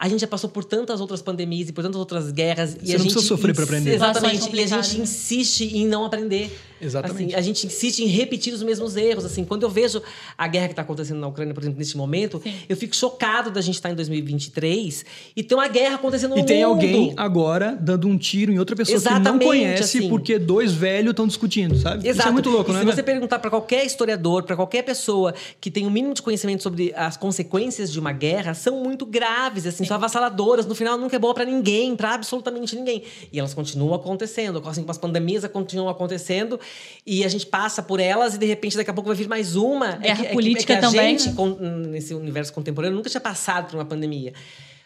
[0.00, 2.76] A gente já passou por tantas outras pandemias e por tantas outras guerras.
[2.80, 3.94] e Você a não gente precisa sofrer pra ins- aprender.
[3.94, 4.56] Exatamente.
[4.56, 6.56] E a gente insiste em não aprender.
[6.80, 7.26] Exatamente.
[7.26, 9.24] Assim, a gente insiste em repetir os mesmos erros.
[9.24, 10.02] Assim, quando eu vejo
[10.36, 13.60] a guerra que está acontecendo na Ucrânia, por exemplo, neste momento, eu fico chocado da
[13.60, 15.04] gente estar em 2023
[15.36, 16.74] e ter uma guerra acontecendo no E tem mundo.
[16.74, 20.08] alguém agora dando um tiro em outra pessoa que não Exatamente, conhece assim.
[20.08, 21.98] porque dois velhos estão discutindo, sabe?
[22.00, 22.28] Isso Exato.
[22.28, 22.78] é muito louco, e é?
[22.78, 23.02] se você né?
[23.02, 27.16] perguntar para qualquer historiador, para qualquer pessoa que tem o mínimo de conhecimento sobre as
[27.16, 30.66] consequências de uma guerra, são muito graves, assim, são avassaladoras.
[30.66, 33.02] No final, nunca é boa para ninguém, para absolutamente ninguém.
[33.32, 36.58] E elas continuam acontecendo, assim como as pandemias continuam acontecendo,
[37.06, 39.56] e a gente passa por elas e de repente daqui a pouco vai vir mais
[39.56, 39.92] uma.
[39.96, 41.56] Guerra é que, é que- política é que a também, gente, com-
[41.88, 44.32] nesse universo contemporâneo, nunca tinha passado por uma pandemia.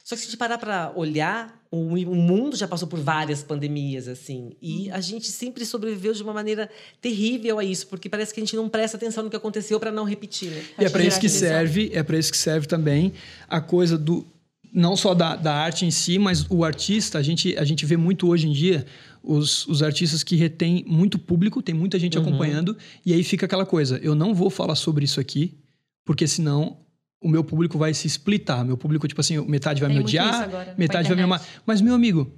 [0.04, 3.40] Só que se a gente parar para olhar, o, o mundo já passou por várias
[3.42, 4.50] pandemias, assim.
[4.60, 4.94] E Uhum.
[4.94, 6.68] a gente sempre sobreviveu de uma maneira
[7.00, 9.92] terrível a isso, porque parece que a gente não presta atenção no que aconteceu para
[9.92, 10.62] não repetir, né?
[10.80, 13.12] E é para isso que serve, é para isso que serve também
[13.48, 14.26] a coisa do
[14.74, 17.18] não só da, da arte em si, mas o artista.
[17.18, 18.84] A gente, a gente vê muito hoje em dia
[19.22, 22.24] os, os artistas que retêm muito público, tem muita gente Uhum.
[22.24, 22.76] acompanhando,
[23.06, 25.58] e aí fica aquela coisa: eu não vou falar sobre isso aqui,
[26.04, 26.78] porque senão
[27.20, 28.64] o meu público vai se splitar.
[28.64, 31.46] Meu público, tipo assim, metade vai Tem me odiar, agora, a metade vai me amar.
[31.64, 32.32] Mas, meu amigo,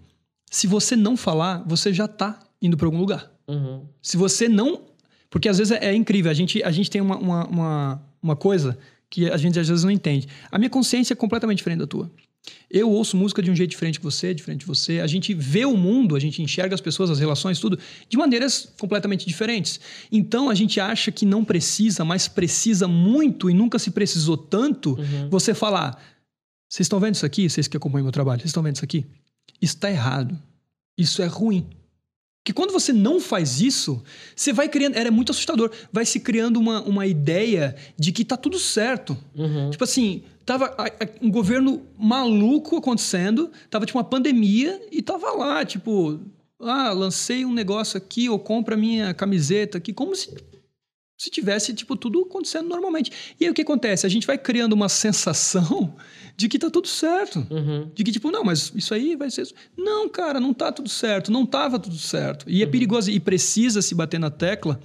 [0.51, 3.31] se você não falar, você já tá indo para algum lugar.
[3.49, 3.87] Uhum.
[4.03, 4.83] Se você não.
[5.31, 8.37] Porque às vezes é, é incrível, a gente, a gente tem uma, uma, uma, uma
[8.37, 8.79] coisa
[9.11, 10.29] que a gente às vezes não entende.
[10.51, 12.11] A minha consciência é completamente diferente da tua.
[12.71, 15.01] Eu ouço música de um jeito diferente que você, diferente de você.
[15.01, 18.69] A gente vê o mundo, a gente enxerga as pessoas, as relações, tudo, de maneiras
[18.79, 19.81] completamente diferentes.
[20.11, 24.99] Então a gente acha que não precisa, mas precisa muito e nunca se precisou tanto
[25.31, 26.03] você falar:
[26.69, 27.49] vocês estão vendo isso aqui?
[27.49, 29.07] Vocês que acompanham meu trabalho, vocês estão vendo isso aqui?
[29.63, 30.37] Isso está errado.
[30.99, 31.67] Isso é ruim.
[32.45, 34.03] Porque quando você não faz isso,
[34.37, 34.97] você vai criando.
[34.97, 35.71] Era muito assustador.
[35.91, 39.17] Vai se criando uma, uma ideia de que tá tudo certo.
[39.35, 39.71] Uhum.
[39.71, 40.77] Tipo assim, tava
[41.23, 46.21] um governo maluco acontecendo, tava tipo uma pandemia e tava lá, tipo,
[46.61, 50.29] ah, lancei um negócio aqui, ou compra minha camiseta aqui, como se.
[51.17, 53.11] se tivesse, tipo, tudo acontecendo normalmente.
[53.41, 54.05] E aí o que acontece?
[54.05, 55.97] A gente vai criando uma sensação
[56.37, 57.47] de que tá tudo certo.
[57.51, 57.91] Uhum.
[57.95, 59.47] De que, tipo, não, mas isso aí vai ser.
[59.77, 62.45] Não, cara, não tá tudo certo, não tava tudo certo.
[62.49, 64.81] E é perigoso e precisa se bater na tecla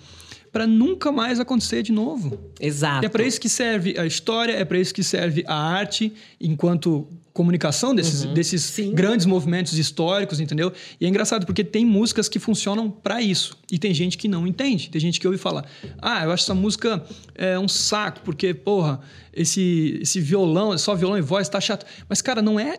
[0.51, 2.37] para nunca mais acontecer de novo.
[2.59, 3.03] Exato.
[3.03, 6.13] E é para isso que serve a história, é para isso que serve a arte
[6.39, 8.93] enquanto comunicação desses, desses Sim.
[8.93, 10.71] grandes movimentos históricos, entendeu?
[10.99, 14.45] E é engraçado porque tem músicas que funcionam para isso e tem gente que não
[14.47, 14.89] entende.
[14.89, 15.65] Tem gente que ouve falar:
[16.01, 17.03] "Ah, eu acho essa música
[17.35, 18.99] é um saco porque, porra,
[19.33, 21.85] esse esse violão, só violão e voz tá chato".
[22.07, 22.77] Mas cara, não é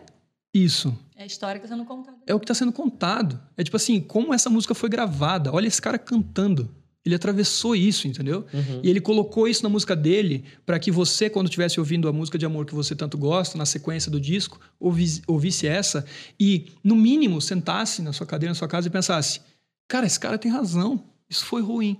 [0.53, 0.95] isso.
[1.15, 2.17] É a história que tá sendo contada.
[2.25, 3.39] É o que está sendo contado.
[3.55, 5.53] É tipo assim, como essa música foi gravada.
[5.53, 6.69] Olha esse cara cantando.
[7.03, 8.45] Ele atravessou isso, entendeu?
[8.83, 12.37] E ele colocou isso na música dele para que você, quando estivesse ouvindo a música
[12.37, 16.05] de amor que você tanto gosta, na sequência do disco, ouvis- ouvisse essa
[16.39, 19.41] e, no mínimo, sentasse na sua cadeira, na sua casa e pensasse:
[19.87, 21.03] cara, esse cara tem razão.
[21.27, 21.97] Isso foi ruim.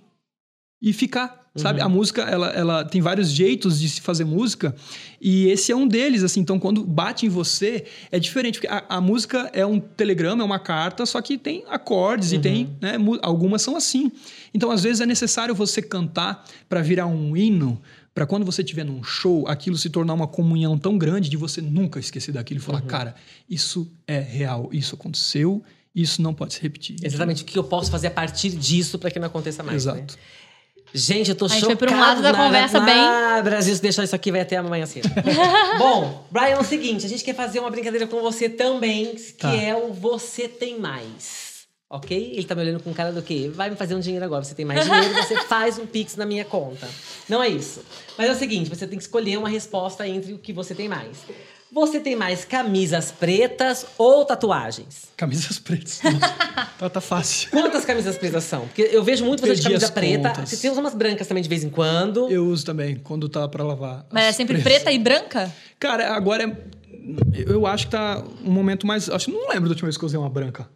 [0.82, 1.80] E ficar, sabe?
[1.80, 4.76] A música, ela, ela tem vários jeitos de se fazer música
[5.22, 6.40] e esse é um deles, assim.
[6.40, 8.56] Então, quando bate em você, é diferente.
[8.60, 12.40] Porque a, a música é um telegrama, é uma carta, só que tem acordes e
[12.40, 12.98] tem, né?
[12.98, 14.12] mu- Algumas são assim.
[14.53, 17.80] Então, às vezes, é necessário você cantar para virar um hino,
[18.14, 21.62] para quando você estiver num show, aquilo se tornar uma comunhão tão grande de você
[21.62, 23.16] nunca esquecer daquilo e falar, cara,
[23.48, 25.62] isso é real, isso aconteceu,
[25.94, 26.95] isso não pode se repetir.
[27.03, 27.44] Exatamente.
[27.44, 29.86] O que eu posso fazer a partir disso para que não aconteça mais.
[29.86, 29.94] né?
[30.93, 33.41] Gente, eu tô A gente foi pra um lado da na- conversa na- bem- Ah,
[33.43, 35.09] Brasil, se deixar isso aqui, vai até amanhã cedo.
[35.80, 39.34] Bom, Brian, é o seguinte, a gente quer fazer uma brincadeira com você também, que
[39.34, 39.55] Tá.
[39.55, 41.51] é o Você Tem Mais.
[41.89, 42.31] Ok?
[42.35, 43.51] Ele tá me olhando com cara do quê?
[43.53, 44.43] Vai me fazer um dinheiro agora.
[44.45, 46.88] Você tem mais dinheiro, você faz um pix na minha conta.
[47.27, 47.81] Não é isso.
[48.18, 50.88] Mas é o seguinte, você tem que escolher uma resposta entre o que você tem
[50.88, 51.18] mais.
[51.73, 55.06] Você tem mais camisas pretas ou tatuagens?
[55.15, 56.02] Camisas pretas.
[56.77, 57.52] Tá, tá fácil.
[57.52, 58.61] Quantas camisas pretas são?
[58.61, 60.30] Porque eu vejo muito você de camisa preta.
[60.30, 60.49] contas.
[60.49, 62.27] Você tem umas brancas também de vez em quando.
[62.27, 64.03] Eu uso também, quando tá pra lavar.
[64.11, 64.73] Mas é sempre pretas.
[64.81, 65.53] preta e branca?
[65.80, 66.57] Cara, agora é.
[67.45, 69.07] Eu acho que tá um momento mais.
[69.11, 70.68] Acho que não lembro da última vez que eu usei uma branca.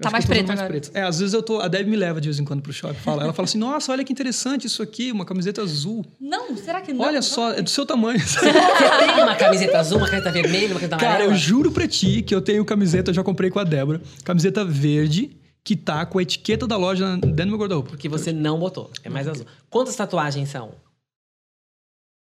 [0.00, 0.68] Tá mais preta agora.
[0.68, 0.90] preta.
[0.96, 1.58] É, às vezes eu tô.
[1.60, 2.94] A Deb me leva de vez em quando pro shopping.
[3.00, 6.04] Fala, ela fala assim: nossa, olha que interessante isso aqui, uma camiseta azul.
[6.20, 7.04] Não, será que não?
[7.04, 8.18] Olha só, é do seu tamanho.
[8.24, 11.32] Você tem uma camiseta azul, uma camiseta vermelha, uma camiseta Cara, amarela?
[11.32, 14.64] eu juro pra ti que eu tenho camiseta, eu já comprei com a Débora, camiseta
[14.64, 17.90] verde, que tá com a etiqueta da loja dentro do meu guarda-roupa.
[17.90, 18.92] Porque você não botou.
[19.02, 19.46] É mais azul.
[19.68, 20.74] Quantas tatuagens são?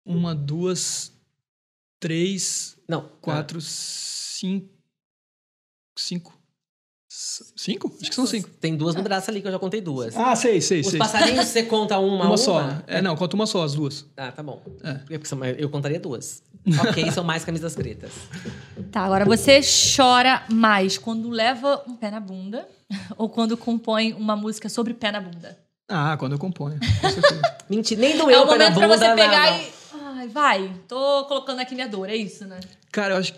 [0.06, 1.10] Uma, duas,
[1.98, 3.08] três, Não.
[3.20, 4.68] quatro, cinco.
[5.98, 6.33] Cinco.
[7.56, 7.92] Cinco?
[8.00, 8.48] Acho que são cinco.
[8.60, 10.16] Tem duas no braço ali, que eu já contei duas.
[10.16, 10.98] Ah, sei, sei, Os sei.
[10.98, 12.36] passarinhos, você conta uma Uma uma?
[12.36, 12.60] só.
[12.88, 14.04] É, não, conta uma só, as duas.
[14.16, 14.60] Ah, tá bom.
[14.82, 15.34] É.
[15.36, 16.42] Mais- Eu contaria duas.
[16.88, 18.10] ok, são mais camisas pretas.
[18.90, 19.60] Tá, agora você
[19.96, 22.66] chora mais quando leva um pé na bunda
[23.16, 25.56] ou quando compõe uma música sobre pé na bunda?
[25.88, 26.80] Ah, quando eu componho.
[27.00, 27.42] Com certeza.
[27.70, 29.72] Mentira, nem doeu é o o pé na momento pra você pegar não, e.
[30.20, 32.58] Ai, vai, tô colocando aqui minha dor, é isso, né?
[32.90, 33.34] Cara, eu acho.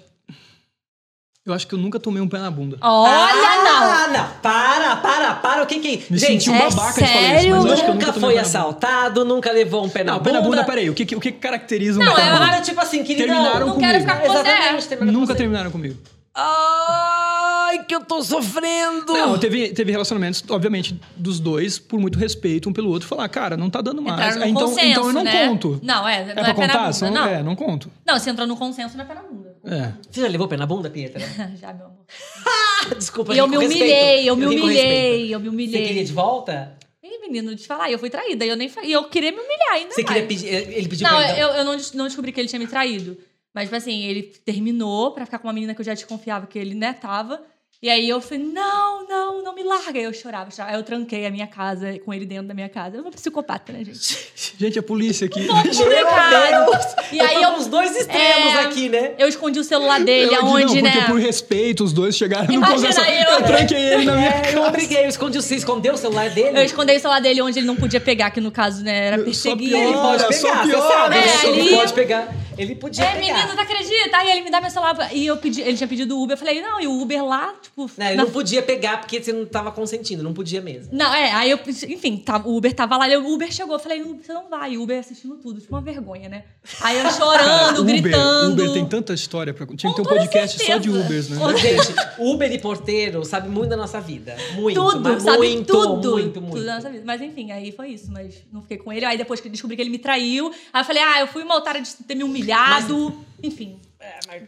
[1.47, 2.77] Eu acho que eu nunca tomei um pé na bunda.
[2.81, 3.83] Olha, não!
[3.85, 4.29] Ah, não!
[4.43, 5.63] Para, para, para.
[5.63, 6.13] O que que...
[6.13, 8.13] Me Gente, senti um é babaca de falar isso, mas eu acho que eu nunca
[8.13, 8.41] foi um pé na bunda.
[8.41, 10.31] assaltado, nunca levou um pé na Não, bunda.
[10.31, 10.91] pé na bunda, peraí.
[10.91, 12.57] O que, que- o que caracteriza um Não, pé na é bunda?
[12.57, 13.29] Ah, tipo assim, queridão.
[13.37, 14.11] Terminaram não quero comigo.
[14.11, 14.49] ficar com você.
[14.49, 15.39] Exatamente, terminaram com Nunca você.
[15.39, 15.97] terminaram comigo.
[16.35, 19.13] Ai, que eu tô sofrendo!
[19.13, 23.57] Não, teve, teve relacionamentos, obviamente, dos dois, por muito respeito um pelo outro, falar, cara,
[23.57, 24.37] não tá dando mais.
[24.37, 25.47] Então, consenso, então eu não né?
[25.49, 25.81] conto.
[25.83, 26.79] Não, é, não é é, pra pé na contar?
[26.81, 27.27] bunda, São- não.
[27.27, 27.91] É, não conto.
[28.05, 29.46] Não, se entrou no consenso, não é pé na bunda.
[29.67, 29.93] É.
[30.11, 31.21] Você já levou pé na bunda, Pietra?
[31.61, 32.07] Já, meu amor.
[32.97, 36.05] Desculpa, E eu me humilhei, eu me humilhei, eu me Você queria humilhei.
[36.05, 36.79] de volta?
[37.03, 39.73] Ih, menino, te falar, eu fui traída e eu nem e eu queria me humilhar
[39.73, 40.15] ainda Você mais.
[40.15, 40.47] queria pedir.
[40.49, 43.17] Ele pediu Não, eu, eu não, não descobri que ele tinha me traído.
[43.53, 46.59] Mas, tipo assim, ele terminou pra ficar com uma menina que eu já desconfiava que
[46.59, 47.43] ele, né, tava.
[47.83, 49.99] E aí eu falei, não, não, não me larga.
[49.99, 50.73] Aí eu chorava, chorava.
[50.75, 52.97] Aí eu tranquei a minha casa com ele dentro da minha casa.
[52.97, 54.27] Eu sou uma psicopata, né, gente?
[54.59, 55.47] Gente, a polícia aqui.
[55.47, 56.71] Complicado.
[57.13, 59.13] E aí eu, os dois extremos É, aqui, né?
[59.19, 61.07] eu escondi o celular dele, Eu- aonde, não, porque né?
[61.07, 63.01] por respeito, os dois chegaram no Imagina consenso.
[63.11, 64.69] eu- Eu tranquei ele na minha É, eu casa.
[64.69, 65.37] obriguei, eu escondi.
[65.43, 66.59] Você escondeu o celular dele?
[66.59, 69.19] Eu escondi o celular dele onde ele não podia pegar, que no caso, né, era
[69.19, 69.69] Só perseguir.
[69.69, 69.83] pior.
[69.83, 70.89] Ele pode pegar, você pior.
[70.89, 71.17] sabe.
[71.17, 72.35] É, ele ali- pode pegar.
[72.59, 73.21] Ele podia É, pegar.
[73.21, 74.17] menino, tu acredita?
[74.17, 75.11] Aí ele me dá meu celular.
[75.15, 76.35] E eu pedi, ele tinha pedido Uber.
[76.35, 78.01] Eu falei, não, e o Uber lá, tipo.
[78.01, 80.89] Não, ele na não podia pegar porque você não tava consentindo, não podia mesmo.
[80.93, 84.03] Não, é, aí eu, enfim, tá, o Uber tava lá, o Uber chegou, eu falei,
[84.03, 86.45] não, você não vai, e o Uber assistindo tudo, tipo uma vergonha, né?
[86.81, 88.63] Aí eu chorando, Uber, gritando.
[88.63, 89.53] Uber tem tanta história.
[89.53, 89.67] Pra...
[89.67, 90.91] Tinha que ter um podcast só de.
[90.91, 91.57] Ubers, né?
[91.59, 94.37] Gente, Uber e porteiro sabe muito da nossa vida.
[94.55, 96.13] Muito, Tudo, mas sabe muito, tudo.
[96.13, 96.57] muito, muito.
[96.57, 97.03] Tudo da nossa vida.
[97.05, 99.05] Mas enfim, aí foi isso, mas não fiquei com ele.
[99.05, 101.57] Aí depois que descobri que ele me traiu, aí eu falei, ah, eu fui uma
[101.57, 103.15] otária de ter me humilhado.
[103.43, 103.79] Enfim.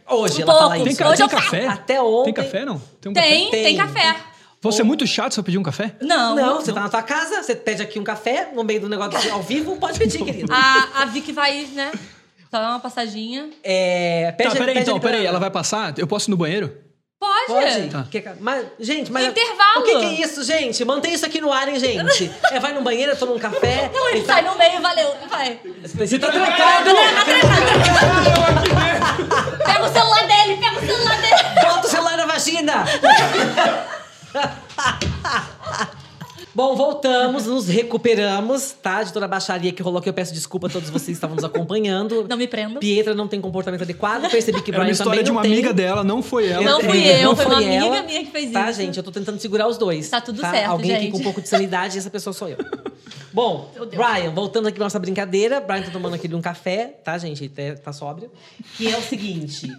[0.09, 0.87] Hoje Um ela fala pouco.
[0.89, 0.97] isso.
[0.97, 1.41] Tem, Hoje tem eu falo.
[1.43, 1.67] café?
[1.67, 2.33] Até ontem.
[2.33, 2.81] Tem café, não?
[3.01, 3.63] Tem um Tem, café?
[3.63, 4.15] tem, café.
[4.61, 5.95] Você é muito chato se eu pedir um café?
[6.01, 6.35] Não.
[6.35, 9.31] Não, você tá na tua casa, você pede aqui um café no meio do negócio
[9.33, 10.51] ao vivo, pode pedir, querido.
[10.53, 11.91] A, a Vicky vai, né?
[12.51, 13.49] Só dar uma passadinha.
[13.63, 15.25] É, pede, tá, peraí, pede então, peraí.
[15.25, 15.93] Ela vai passar?
[15.97, 16.75] Eu posso ir no banheiro?
[17.19, 17.47] Pode.
[17.47, 17.89] Pode?
[17.89, 18.07] Tá.
[18.09, 19.27] Que- mas, gente, mas.
[19.27, 19.81] Intervalo.
[19.81, 20.83] O que, que é isso, gente?
[20.85, 22.31] Mantém isso aqui no ar, hein, gente?
[22.51, 23.91] É, vai no banheiro, toma um café.
[23.93, 25.13] Não, ele sai no meio, valeu.
[25.29, 25.59] Vai.
[25.83, 26.89] Você tá trancado!
[28.73, 28.98] Pega
[29.89, 31.35] o celular dele, pega o celular dele.
[31.61, 32.85] Bota o celular na vagina!
[36.53, 39.03] Bom, voltamos, nos recuperamos, tá?
[39.03, 40.09] De toda a baixaria que rolou aqui.
[40.09, 42.25] Eu peço desculpa a todos vocês que estavam nos acompanhando.
[42.27, 42.79] Não me prendam.
[42.79, 44.29] Pietra não tem comportamento adequado.
[44.31, 45.53] Percebi que Era uma Brian história também de não uma tem.
[45.53, 46.63] amiga dela, não foi ela.
[46.63, 48.03] Não fui eu, não foi uma foi amiga ela.
[48.03, 48.81] minha que fez Tá, isso.
[48.81, 48.97] gente?
[48.97, 50.09] Eu tô tentando segurar os dois.
[50.09, 51.11] Tá tudo certo, Alguém aqui gente.
[51.11, 52.57] com um pouco de sanidade e essa pessoa sou eu.
[53.31, 55.59] Bom, Brian, voltando aqui pra nossa brincadeira.
[55.61, 57.43] Brian tá tomando aqui um café, tá, gente?
[57.43, 58.31] Ele tá, tá sóbrio.
[58.75, 59.71] Que é o seguinte.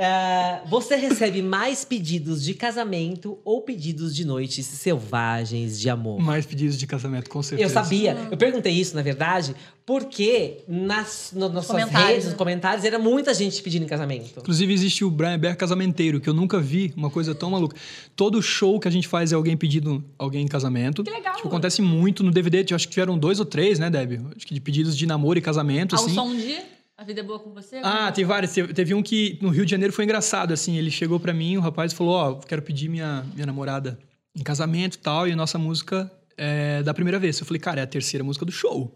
[0.00, 6.20] Ah, você recebe mais pedidos de casamento ou pedidos de noites selvagens de amor?
[6.20, 7.68] Mais pedidos de casamento, com certeza.
[7.68, 8.16] Eu sabia.
[8.30, 12.30] Eu perguntei isso, na verdade, porque nas, no, nas suas Comentários, redes, né?
[12.30, 14.38] nos comentários, era muita gente pedindo em casamento.
[14.38, 17.74] Inclusive, existe o Brian Bear Casamenteiro, que eu nunca vi uma coisa tão maluca.
[18.14, 21.02] Todo show que a gente faz é alguém pedindo alguém em casamento.
[21.02, 21.34] Que legal.
[21.34, 22.64] Tipo, acontece muito no DVD.
[22.70, 24.20] Eu acho que tiveram dois ou três, né, Deb?
[24.36, 26.14] Acho que de pedidos de namoro e casamento, Ao assim.
[26.14, 27.80] som de A Vida é Boa com Você?
[27.84, 28.52] Ah, tem vários.
[28.52, 30.76] Teve, teve um que no Rio de Janeiro foi engraçado, assim.
[30.76, 33.96] Ele chegou pra mim, o rapaz falou: Ó, quero pedir minha, minha namorada
[34.34, 37.38] em casamento e tal, e a nossa música é da primeira vez.
[37.38, 38.92] Eu falei, cara, é a terceira música do show.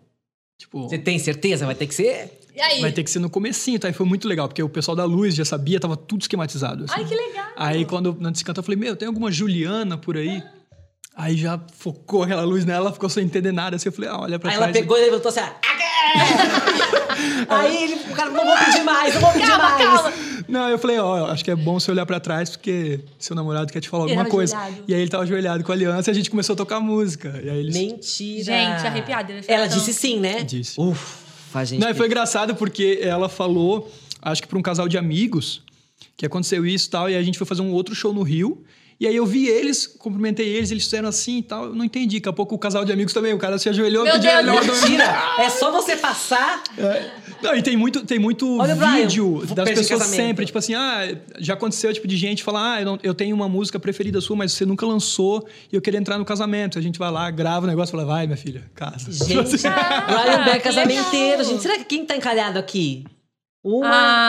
[0.59, 1.65] Tipo, Você tem certeza?
[1.65, 2.41] Vai ter que ser?
[2.55, 2.81] E aí?
[2.81, 3.89] vai ter que ser no comecinho, tá?
[3.89, 6.85] E foi muito legal, porque o pessoal da luz já sabia, tava tudo esquematizado.
[6.85, 6.95] assim.
[6.97, 7.53] Ai, que legal.
[7.57, 10.43] Aí quando antes de cantar, eu falei, meu, tem alguma Juliana por aí?
[11.15, 13.77] Aí já focou aquela luz nela, ela ficou sem entender nada.
[13.77, 14.71] Assim, eu falei, ah, olha pra Aí trás.
[14.75, 15.55] ela pegou e levantou assim, ah,
[17.49, 19.83] Aí ele, o cara, não vou pedir mais, não vou pedir Calma, mais.
[19.85, 20.13] calma.
[20.49, 23.73] Não, eu falei, ó, acho que é bom você olhar pra trás, porque seu namorado
[23.73, 24.57] quer te falar Ele alguma tava coisa.
[24.57, 24.85] ajoelhado.
[24.89, 27.41] E aí ele tava ajoelhado com a aliança e a gente começou a tocar música.
[27.45, 27.77] E aí eles...
[27.77, 28.45] Mentira.
[28.45, 30.43] Gente, arrepiada, foi Ela tão- disse sim, né?
[30.43, 30.81] Disse.
[30.81, 31.81] Ufa, gente.
[31.81, 33.91] Não, e foi engraçado porque ela falou,
[34.21, 35.63] acho que pra um casal de amigos,
[36.17, 38.65] que aconteceu isso e tal, e a gente foi fazer um outro show no Rio.
[39.01, 41.65] E aí eu vi eles, cumprimentei eles, eles fizeram assim e tal.
[41.67, 42.19] Eu não entendi.
[42.21, 44.45] Daqui a pouco o casal de amigos também, o cara se ajoelhou, Meu pediu Deus,
[44.45, 45.05] melhor Mentira.
[45.39, 46.63] É só você passar.
[47.43, 50.75] Não, e tem muito, tem muito Olha, Brian, vídeo vou das pessoas sempre, tipo assim,
[50.75, 54.21] ah, já aconteceu tipo de gente falar, ah, eu, não- eu tenho uma música preferida
[54.21, 56.79] sua, mas você nunca lançou e eu queria entrar no casamento.
[56.79, 59.11] A gente vai lá, grava o negócio e fala, vai, minha filha, casa.
[59.11, 61.45] Gente, Brian Ah, Beck casamenteiro, legal.
[61.45, 61.63] gente.
[61.63, 63.05] Será que quem tá encalhado aqui?
[63.65, 63.89] Uma.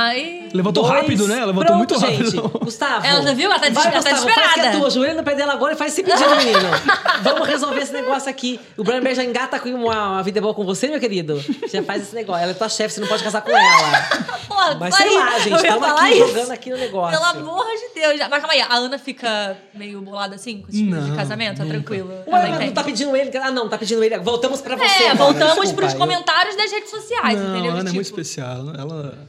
[0.09, 0.47] Ai.
[0.53, 0.95] Levantou dois.
[0.95, 1.37] rápido, né?
[1.43, 2.29] Levantou Pronto, muito rápido.
[2.29, 2.37] gente.
[2.63, 3.03] Gustavo.
[3.03, 3.45] Ela já viu?
[3.49, 4.89] Ela tá vai, ela tá Gustavo, faz que é tua.
[4.91, 6.59] Joelho no pé dela agora e faz esse pedido, menino.
[7.23, 8.59] Vamos resolver esse negócio aqui.
[8.77, 11.43] O Brian Beck já engata com uma, uma vida boa com você, meu querido.
[11.71, 12.43] Já faz esse negócio.
[12.43, 14.01] Ela é tua chefe, você não pode casar com ela.
[14.47, 15.55] Pô, Mas aí, sei lá, gente.
[15.55, 16.27] Estamos aqui isso.
[16.27, 17.19] jogando aqui no negócio.
[17.19, 18.19] Pelo amor de Deus.
[18.29, 21.59] Mas calma aí, a Ana fica meio bolada assim com esse tipo de Não, casamento?
[21.59, 22.09] É tranquilo.
[22.27, 23.35] Ué, mas não tá pedindo ele.
[23.39, 24.15] Ah, não, tá pedindo ele.
[24.19, 24.83] Voltamos pra você.
[25.05, 25.15] É, agora.
[25.31, 27.71] voltamos Desculpa, pros eu- comentários das redes sociais, Não, entendeu?
[27.71, 28.57] a Ana é Tipo, muito especial.
[28.77, 29.22] Ela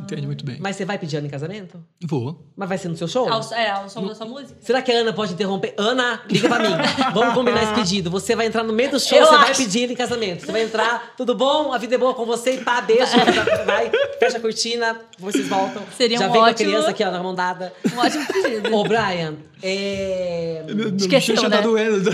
[0.00, 0.58] entende muito bem.
[0.60, 1.82] Mas você vai pedir ela em casamento?
[2.04, 2.42] Vou.
[2.56, 3.28] Mas vai ser no seu show?
[3.28, 4.54] ao- é, ao som da sua música?
[4.60, 5.74] Será que a Ana pode interromper?
[5.76, 6.74] Ana, liga pra mim.
[7.14, 8.10] Vamos combinar esse pedido.
[8.10, 9.62] Você vai entrar no meio do show, Eu você vai acho.
[9.62, 10.44] pedir ele em casamento.
[10.46, 11.72] Você vai entrar, tudo bom?
[11.72, 13.04] A vida é boa com você, pá, beijo.
[13.66, 15.82] Vai, fecha a cortina, vocês voltam.
[15.96, 17.72] Seria Já um vem com a ótimo- criança aqui, ó, na mão dada.
[17.94, 18.74] Um ótimo pedido.
[18.74, 20.64] Ô, Brian, é...
[20.98, 21.56] Esqueceu, né?
[21.56, 22.10] tá doendo.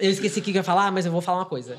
[0.00, 1.76] Eu esqueci o que eu ia falar, mas eu vou falar uma coisa.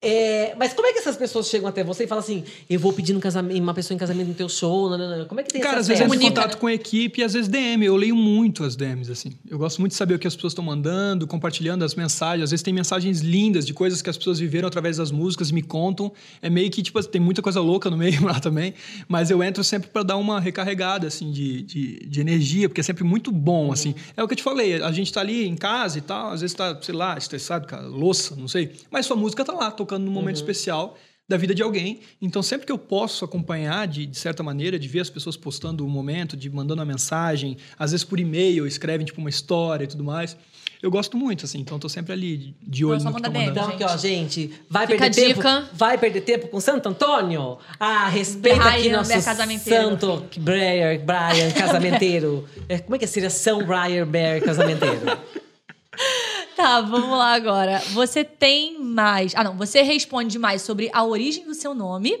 [0.00, 2.92] É, mas como é que essas pessoas chegam até você e falam assim: eu vou
[2.92, 4.88] pedir um casamento, uma pessoa em casamento no teu show?
[4.88, 5.24] Não, não, não.
[5.24, 6.14] Como é que tem Cara, às vezes acesso?
[6.14, 7.84] entra em Comunica, contato com a equipe e às vezes DM.
[7.84, 9.32] Eu leio muito as DMs, assim.
[9.48, 12.44] Eu gosto muito de saber o que as pessoas estão mandando, compartilhando as mensagens.
[12.44, 15.54] Às vezes tem mensagens lindas de coisas que as pessoas viveram através das músicas e
[15.54, 16.12] me contam.
[16.40, 18.74] É meio que, tipo, tem muita coisa louca no meio lá também.
[19.08, 22.84] Mas eu entro sempre para dar uma recarregada, assim, de, de, de energia, porque é
[22.84, 23.96] sempre muito bom, assim.
[24.16, 26.40] É o que eu te falei, a gente tá ali em casa e tal, às
[26.40, 28.70] vezes tá, sei lá, estressado, cara, louça, não sei.
[28.92, 30.96] Mas sua música tá lá, tocando num momento especial
[31.26, 32.00] da vida de alguém.
[32.20, 35.84] Então, sempre que eu posso acompanhar, de, de certa maneira, de ver as pessoas postando
[35.84, 39.86] o momento, de mandando uma mensagem, às vezes por e-mail, escrevem tipo uma história e
[39.86, 40.36] tudo mais,
[40.82, 41.58] eu gosto muito, assim.
[41.58, 43.46] Então, tô sempre ali de, olho só no que DM.
[43.46, 43.58] mandando.
[43.58, 45.34] Então, aqui, ó, gente, vai Fica perder a tempo?
[45.40, 45.70] dica.
[45.74, 47.58] Vai perder tempo com Santo Antônio?
[47.80, 49.90] Ah, respeita aqui Brian nosso Bear casamenteiro.
[49.90, 52.48] Santo Brian, Brian casamenteiro.
[52.68, 55.04] É, como é que seria São Brian Bear casamenteiro?
[56.58, 57.78] Tá, vamos lá agora.
[57.92, 59.32] Você tem mais.
[59.36, 59.56] Ah, não.
[59.56, 62.18] Você responde mais sobre a origem do seu nome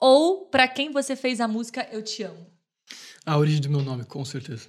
[0.00, 2.44] ou pra quem você fez a música Eu Te Amo?
[3.24, 4.66] A origem do meu nome, com certeza.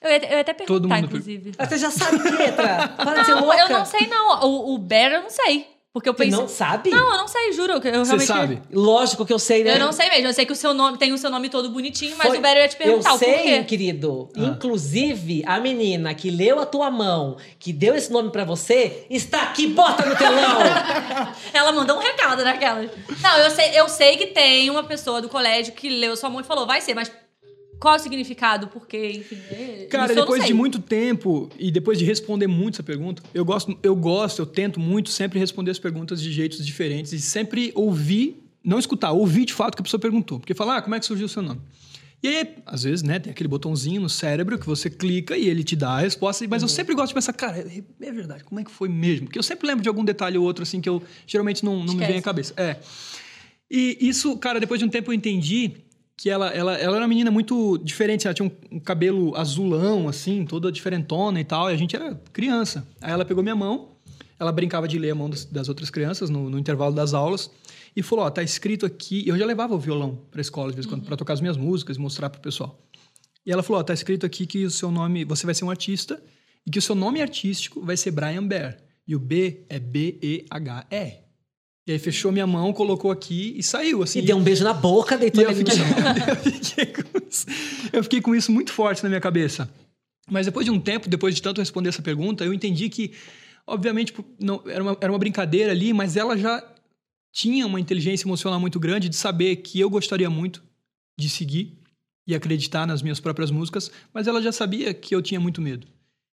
[0.00, 1.52] Eu ia, eu ia até Todo perguntar, mundo per- inclusive.
[1.58, 2.88] Ah, Você já sabe, Pietra?
[2.96, 3.58] Para de ser Não, louca.
[3.60, 4.42] eu não sei, não.
[4.44, 5.66] O, o Bear eu não sei.
[5.92, 6.38] Porque eu Você pensei.
[6.40, 6.88] não sabe?
[6.90, 7.78] Não, eu não sei, juro.
[7.78, 8.26] que Eu Você realmente.
[8.26, 8.62] sabe?
[8.72, 9.74] Lógico que eu sei, né?
[9.74, 10.26] Eu não sei mesmo.
[10.28, 12.40] Eu sei que o seu nome tem o seu nome todo bonitinho, mas Foi- o
[12.40, 13.64] Bério ia te perguntar eu o sei, porquê.
[13.64, 14.30] querido.
[14.34, 14.40] Ah.
[14.40, 19.42] Inclusive, a menina que leu a tua mão, que deu esse nome pra você, está
[19.42, 20.60] aqui, bota no telão!
[21.52, 22.80] Ela mandou um recado naquela.
[23.20, 26.40] Não, eu sei, eu sei que tem uma pessoa do colégio que leu sua mão
[26.40, 27.12] e falou, vai ser, mas
[27.82, 28.68] qual é o significado?
[28.68, 29.10] Por quê?
[29.16, 29.36] Enfim.
[29.50, 33.76] é- Cara, depois de muito tempo e depois de responder muito essa pergunta, eu gosto,
[33.82, 38.40] eu gosto, eu tento muito sempre responder as perguntas de jeitos diferentes e sempre ouvir,
[38.62, 40.38] não escutar, ouvir de fato o que a pessoa perguntou.
[40.38, 41.60] Porque falar, ah, como é que surgiu o seu nome?
[42.22, 45.64] E aí, às vezes, né, tem aquele botãozinho no cérebro que você clica e ele
[45.64, 48.60] te dá a resposta, mas eu sempre gosto de pensar, cara, é, é verdade, como
[48.60, 49.26] é que foi mesmo?
[49.26, 51.94] Porque eu sempre lembro de algum detalhe ou outro, assim, que eu geralmente não, não
[51.94, 52.54] me vem à cabeça.
[52.56, 52.76] É.
[53.68, 55.72] E isso, cara, depois de um tempo eu entendi
[56.22, 58.28] que ela, ela, ela era uma menina muito diferente.
[58.28, 61.68] Ela tinha um, um cabelo azulão, assim, toda diferentona e tal.
[61.68, 62.86] E a gente era criança.
[63.00, 63.88] Aí ela pegou minha mão,
[64.38, 67.50] ela brincava de ler a mão das, das outras crianças no, no intervalo das aulas.
[67.96, 69.26] E falou: Ó, tá escrito aqui.
[69.26, 71.56] Eu já levava o violão pra escola de vez em quando, pra tocar as minhas
[71.56, 72.78] músicas, mostrar pro pessoal.
[73.44, 75.70] E ela falou: Ó, tá escrito aqui que o seu nome, você vai ser um
[75.70, 76.22] artista
[76.64, 78.78] e que o seu nome artístico vai ser Brian Bear.
[79.08, 81.21] E o B é B-E-H-E.
[81.86, 84.20] E aí fechou minha mão, colocou aqui e saiu, assim.
[84.20, 85.84] e deu um beijo na boca, E deitou eu ele no fiquei,
[86.30, 87.46] eu, fiquei com isso,
[87.92, 89.68] eu fiquei com isso muito forte na minha cabeça.
[90.30, 93.12] Mas depois de um tempo, depois de tanto responder essa pergunta, eu entendi que,
[93.66, 96.62] obviamente, não, era, uma, era uma brincadeira ali, mas ela já
[97.32, 100.62] tinha uma inteligência emocional muito grande de saber que eu gostaria muito
[101.18, 101.78] de seguir
[102.26, 105.86] e acreditar nas minhas próprias músicas, mas ela já sabia que eu tinha muito medo.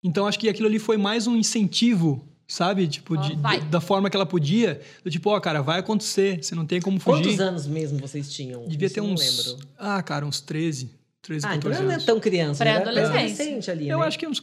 [0.03, 2.87] Então acho que aquilo ali foi mais um incentivo, sabe?
[2.89, 3.61] Tipo, de- vai.
[3.61, 6.99] da forma que ela podia, do tipo, ó, cara, vai acontecer, você não tem como
[7.01, 7.23] fugir.
[7.25, 8.67] Quantos anos mesmo vocês tinham?
[8.67, 9.47] Devia Isso ter eu não uns.
[9.49, 9.67] lembro.
[9.79, 10.91] Ah, cara, uns 13,
[11.23, 12.05] 13, Ah, então 14 ela não é anos.
[12.07, 12.73] tão criança, né?
[12.73, 13.11] Pré-adolescente.
[13.13, 14.07] Pré-adolescente ali, Eu né?
[14.07, 14.43] acho que uns.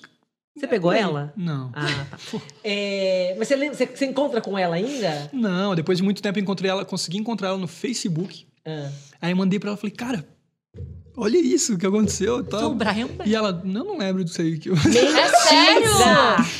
[0.57, 1.33] Você pegou É, ela?
[1.37, 1.71] Não.
[1.73, 2.17] Ah, tá.
[2.63, 5.29] É, mas você, lembra- você, você encontra com ela ainda?
[5.31, 8.45] Não, depois de muito tempo eu encontrei ela, consegui encontrar ela no Facebook.
[8.65, 8.89] Ah.
[9.21, 10.25] Aí eu mandei pra ela, falei, cara,
[11.15, 12.71] olha isso que aconteceu e tal.
[12.71, 13.07] o Brian.
[13.25, 14.75] E ela, não, não lembro disso aí que eu.
[14.75, 15.91] É sério?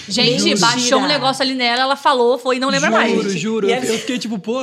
[0.08, 0.60] Gente, Mentira.
[0.60, 3.34] baixou um negócio ali nela, ela falou, foi e não lembra juro, mais.
[3.40, 3.70] juro.
[3.70, 4.62] E Eu, eu fiquei tipo, pô,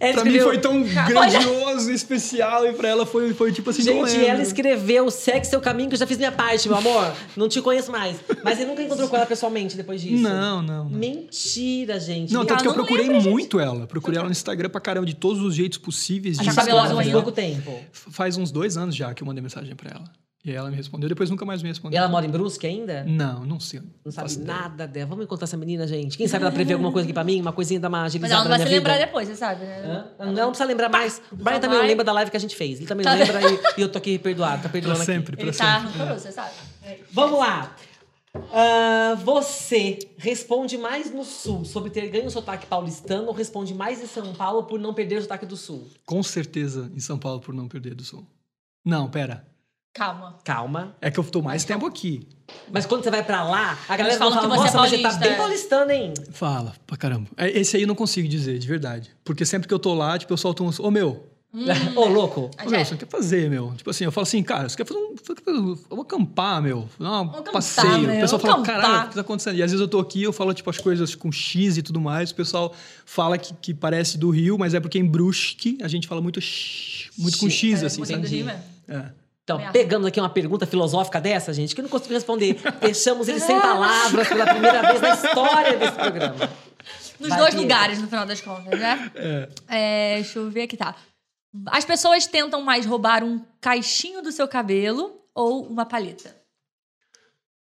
[0.00, 4.06] Ela pra mim foi tão grandioso, especial, e pra ela foi, foi tipo assim, não
[4.06, 4.26] Gente, lembro.
[4.32, 7.12] ela escreveu segue seu caminho que eu já fiz minha parte, meu amor.
[7.36, 8.16] Não te conheço mais.
[8.42, 10.22] Mas você nunca encontrou com ela pessoalmente depois disso?
[10.22, 10.88] Não, não.
[10.88, 10.98] não.
[10.98, 12.32] Mentira, gente.
[12.32, 13.30] Não, tanto que eu não procurei lembra, gente.
[13.32, 13.86] muito ela.
[13.86, 16.38] Procurei ela no Instagram pra caramba, de todos os jeitos possíveis.
[16.38, 17.72] Acha de azul faz pouco tempo.
[17.92, 20.04] Faz uns dois anos já que eu mandei mensagem pra ela.
[20.46, 21.98] E ela me respondeu, depois nunca mais me E respondeu.
[21.98, 23.02] ela mora em Brusque ainda?
[23.04, 23.80] Não, não sei.
[24.04, 25.06] Não sabe faço nada dela.
[25.06, 26.18] Vamos encontrar essa menina, gente.
[26.18, 27.40] Quem sabe ela prevê alguma coisa aqui pra mim?
[27.40, 29.06] Uma coisinha da uma Mas ela não vai se minha lembrar vida?
[29.06, 30.04] depois, você sabe, né?
[30.18, 31.22] Ela não precisa lembrar mais.
[31.32, 31.86] O Brian também não vai.
[31.88, 32.76] lembra da live que a gente fez.
[32.78, 33.18] Ele também não Tá.
[33.18, 34.56] lembra e, e eu tô aqui perdoado.
[34.56, 35.06] Tá Pra perdoando aqui.
[35.06, 35.98] sempre, pra Ele tá sempre.
[35.98, 36.52] rancoroso, você sabe?
[37.10, 37.74] Vamos lá.
[38.52, 44.02] Ah, você responde mais no Sul sobre ter ganho o sotaque paulistano ou responde mais
[44.02, 45.88] em São Paulo por não perder o sotaque do Sul?
[46.04, 48.26] Com certeza em São Paulo por não perder do Sul.
[48.84, 49.44] Não, pera.
[49.94, 50.36] Calma.
[50.44, 50.96] Calma.
[51.00, 52.26] É que eu tô mais tempo aqui.
[52.72, 54.98] Mas quando você vai pra lá, a galera fala, que você é nossa, mas você
[54.98, 56.14] tá paulista, bem é." paulistano, hein?
[56.32, 57.28] Fala, pra caramba.
[57.36, 59.10] É, Esse aí eu não consigo dizer, de verdade.
[59.24, 60.78] Porque sempre que eu tô lá, tipo, eu solto uns.
[60.80, 61.30] Ô, meu.
[61.94, 62.50] Ô, louco.
[62.66, 63.72] Ô, meu, você quer fazer, meu?
[63.76, 65.14] Tipo assim, eu falo assim, cara, você quer fazer um.
[65.48, 66.88] um- Eu vou acampar, meu.
[66.98, 67.98] Dar um acampar, passeio.
[68.00, 68.74] meu, O pessoal fala, acampar.
[68.82, 69.56] caralho, o que tá acontecendo?
[69.56, 72.00] E às vezes eu tô aqui eu falo, tipo, as coisas com X e tudo
[72.00, 72.32] mais.
[72.32, 72.74] O pessoal
[73.06, 76.40] fala que, que parece do Rio, mas é porque em Brusque a gente fala muito
[76.40, 78.26] X, muito com X, É, assim, muito do sabe?
[78.36, 78.73] Rio mesmo.
[78.88, 79.24] É.
[79.44, 82.58] Então, pegamos aqui uma pergunta filosófica dessa, gente, que eu não consigo responder.
[82.80, 86.50] Deixamos ele sem palavras pela primeira vez na história desse programa.
[87.20, 89.10] Nos Vai, dois lugares, no final das contas, né?
[89.68, 90.94] É, deixa eu ver aqui, tá.
[91.66, 96.34] As pessoas tentam mais roubar um caixinho do seu cabelo ou uma palheta?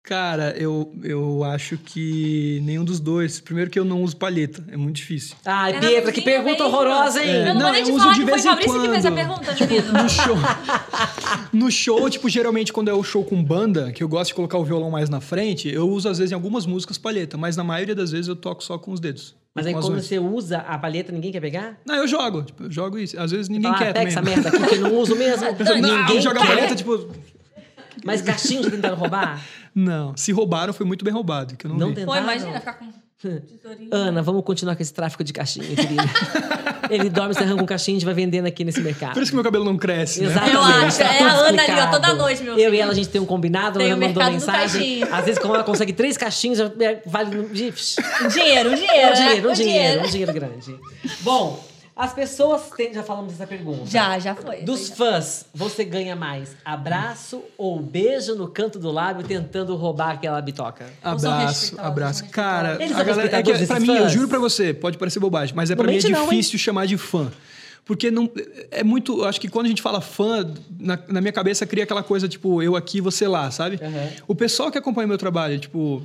[0.03, 3.39] Cara, eu, eu acho que nenhum dos dois.
[3.39, 5.33] Primeiro que eu não uso palheta, é muito difícil.
[5.45, 6.67] Ai, É Pietra, que pergunta mesmo.
[6.77, 7.29] horrorosa, hein?
[7.29, 9.15] É, Eu não, não, eu uso de vez em Fabrício que fez a quando.
[9.15, 9.53] pergunta.
[10.03, 10.35] No show.
[11.53, 14.57] no show, tipo, geralmente quando é o show com banda, que eu gosto de colocar
[14.57, 17.63] o violão mais na frente, eu uso às vezes em algumas músicas palheta, mas na
[17.63, 19.33] maioria das vezes eu toco só com os dedos.
[19.55, 20.05] Mas aí quando unhas.
[20.05, 21.77] você usa a palheta, ninguém quer pegar?
[21.85, 22.43] Não, eu jogo.
[22.43, 23.17] Tipo, eu jogo isso.
[23.17, 24.33] Às vezes ninguém Fala, ah, quer pega também.
[24.33, 25.45] essa merda aqui que eu não uso mesmo.
[25.81, 26.47] não, ninguém joga quer.
[26.47, 27.07] palheta, tipo...
[28.03, 29.41] Mas caixinho já tentaram roubar?
[29.75, 31.95] Não, se roubaram foi muito bem roubado, que eu não, Não vi.
[31.95, 32.13] tentaram?
[32.23, 32.85] Pô, imagina ficar com.
[33.89, 36.03] Ana, vamos continuar com esse tráfico de caixinha, querida.
[36.91, 39.13] Ele dorme, você arranca um caixinho e a gente vai vendendo aqui nesse mercado.
[39.13, 40.27] Por isso que meu cabelo não cresce, né?
[40.27, 40.55] Exatamente.
[40.55, 42.73] Eu acho, tá é a Ana ali, ó, toda noite, meu Eu filho.
[42.75, 45.03] e ela, a gente tem um combinado, Tem ela mandou mensagem.
[45.03, 47.33] Às vezes, quando ela consegue três caixinhos, já é- vale...
[47.33, 47.95] no- Ixi,
[48.25, 49.09] Um dinheiro, um dinheiro.
[49.09, 49.55] Um dinheiro, um né?
[49.55, 50.79] dinheiro, um dinheiro grande.
[51.21, 51.63] Bom,
[51.95, 52.93] As pessoas têm.
[52.93, 53.85] Já falamos dessa pergunta.
[53.85, 54.63] Já, já foi.
[54.63, 54.95] Dos Já.
[54.95, 60.85] fãs, você ganha mais abraço ou beijo no canto do lábio tentando roubar aquela bitoca?
[61.03, 62.25] Abraço, abraço.
[62.29, 62.81] Cara.
[62.81, 64.11] Eles a galera, é que, pra mim, eu fãs?
[64.11, 66.87] juro pra você, pode parecer bobagem, mas é pra Não mim é não, difícil chamar
[66.87, 67.31] de fã.
[67.85, 68.31] Porque não
[68.71, 69.19] é muito.
[69.19, 72.27] eu Acho que quando a gente fala fã, na, na minha cabeça cria aquela coisa,
[72.27, 73.77] tipo, eu aqui, você lá, sabe?
[73.81, 74.09] Aham.
[74.27, 76.01] O pessoal que acompanha meu trabalho, tipo,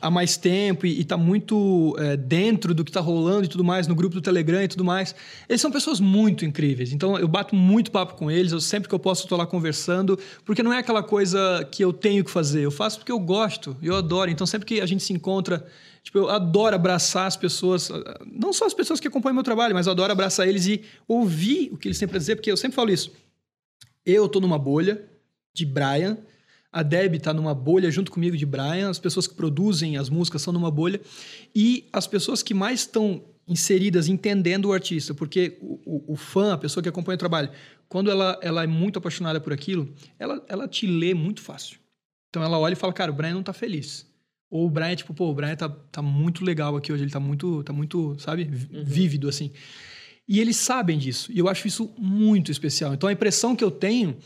[0.00, 3.62] há mais tempo e, e tá muito é, dentro do que tá rolando e tudo
[3.62, 5.14] mais, no grupo do Telegram e tudo mais,
[5.48, 6.92] eles são pessoas muito incríveis.
[6.92, 10.18] Então eu bato muito papo com eles, eu sempre que eu posso tô lá conversando,
[10.44, 13.76] porque não é aquela coisa que eu tenho que fazer, eu faço porque eu gosto,
[13.82, 14.30] eu adoro.
[14.30, 15.66] Então sempre que a gente se encontra,
[16.02, 17.90] tipo, eu adoro abraçar as pessoas,
[18.26, 21.70] não só as pessoas que acompanham meu trabalho, mas eu adoro abraçar eles e ouvir
[21.72, 23.12] o que eles têm pra dizer, porque eu sempre falo isso.
[24.04, 25.04] Eu tô numa bolha
[25.52, 26.16] de Brian,
[26.72, 30.42] a Deb tá numa bolha junto comigo de Brian, as pessoas que produzem as músicas
[30.42, 31.00] são numa bolha,
[31.54, 36.52] e as pessoas que mais estão inseridas entendendo o artista, porque o, o- o fã,
[36.54, 37.50] a pessoa que acompanha o trabalho,
[37.88, 41.78] quando ela, ela é muito apaixonada por aquilo, ela, ela te lê muito fácil.
[42.28, 44.06] Então ela olha e fala, cara, o Brian não tá feliz.
[44.48, 47.18] Ou o Brian, tipo, pô, o Brian tá, tá muito legal aqui hoje, ele tá
[47.18, 49.50] muito, tá muito, sabe, vi- vívido, assim.
[50.28, 51.32] E eles sabem disso.
[51.32, 52.94] E eu acho isso muito especial.
[52.94, 54.16] Então a impressão que eu tenho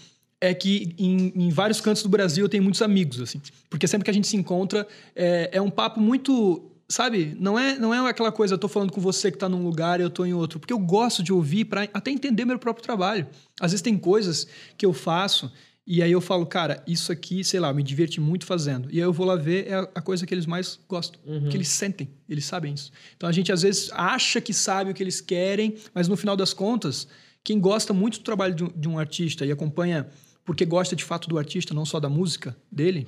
[0.44, 3.40] é que em, em vários cantos do Brasil eu tenho muitos amigos, assim.
[3.70, 6.70] Porque sempre que a gente se encontra, é, é um papo muito.
[6.86, 7.34] Sabe?
[7.40, 10.00] Não é, não é aquela coisa, eu tô falando com você que tá num lugar
[10.00, 10.60] e eu tô em outro.
[10.60, 13.26] Porque eu gosto de ouvir para até entender meu próprio trabalho.
[13.58, 14.46] Às vezes tem coisas
[14.76, 15.50] que eu faço
[15.86, 18.88] e aí eu falo, cara, isso aqui, sei lá, me diverti muito fazendo.
[18.90, 21.20] E aí eu vou lá ver, é a, coisa que eles mais gostam.
[21.48, 22.92] Que eles sentem, eles sabem isso.
[23.16, 26.36] Então a gente às vezes acha que sabe o que eles querem, mas no final
[26.36, 27.08] das contas,
[27.42, 30.06] quem gosta muito do trabalho de um, de um artista e acompanha
[30.44, 33.06] porque gosta de fato do artista, não só da música dele,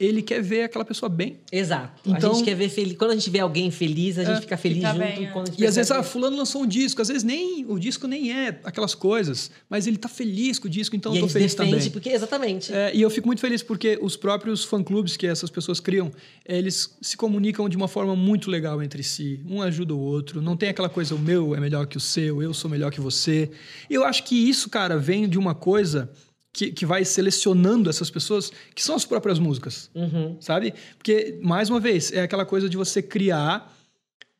[0.00, 1.40] ele quer ver aquela pessoa bem.
[1.52, 2.00] Exato.
[2.06, 2.96] Então- a gente quer ver feliz.
[2.96, 4.98] Quando a gente vê alguém feliz, a gente fica feliz Fica junto.
[5.00, 5.30] bem, é.
[5.30, 7.78] quando a gente E às vezes, ah, fulano lançou um disco, às vezes nem o
[7.78, 11.20] disco nem é aquelas coisas, mas ele tá feliz com o disco, então e eu
[11.24, 11.90] tô feliz também.
[11.90, 12.72] porque exatamente.
[12.72, 16.10] É, e eu fico muito feliz porque os próprios fã-clubes que essas pessoas criam,
[16.46, 19.40] eles se comunicam de uma forma muito legal entre si.
[19.46, 20.40] Um ajuda o outro.
[20.40, 23.02] Não tem aquela coisa, o meu é melhor que o seu, eu sou melhor que
[23.02, 23.50] você.
[23.90, 26.10] E eu acho que isso, cara, vem de uma coisa
[26.52, 30.36] que, que vai selecionando essas pessoas, que são as próprias músicas, Uhum.
[30.40, 30.74] sabe?
[30.96, 33.76] Porque, mais uma vez, é aquela coisa de você criar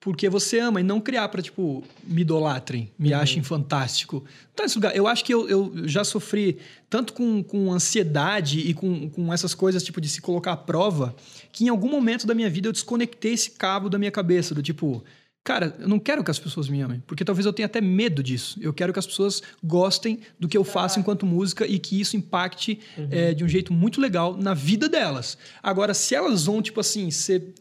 [0.03, 4.25] porque você ama e não criar pra, tipo, me idolatrem, me achem fantástico.
[4.55, 6.57] Então, esse lugar, eu acho que eu, eu já sofri
[6.89, 11.15] tanto com, com ansiedade e com, com essas coisas, tipo, de se colocar à prova,
[11.53, 14.63] que em algum momento da minha vida eu desconectei esse cabo da minha cabeça, do
[14.63, 15.05] tipo,
[15.43, 18.23] cara, eu não quero que as pessoas me amem, porque talvez eu tenha até medo
[18.23, 18.59] disso.
[18.61, 22.17] Eu quero que as pessoas gostem do que eu faço enquanto música e que isso
[22.17, 22.81] impacte
[23.11, 25.39] eh, de um jeito muito legal na vida delas.
[25.63, 27.55] Agora, se elas vão, tipo assim, ser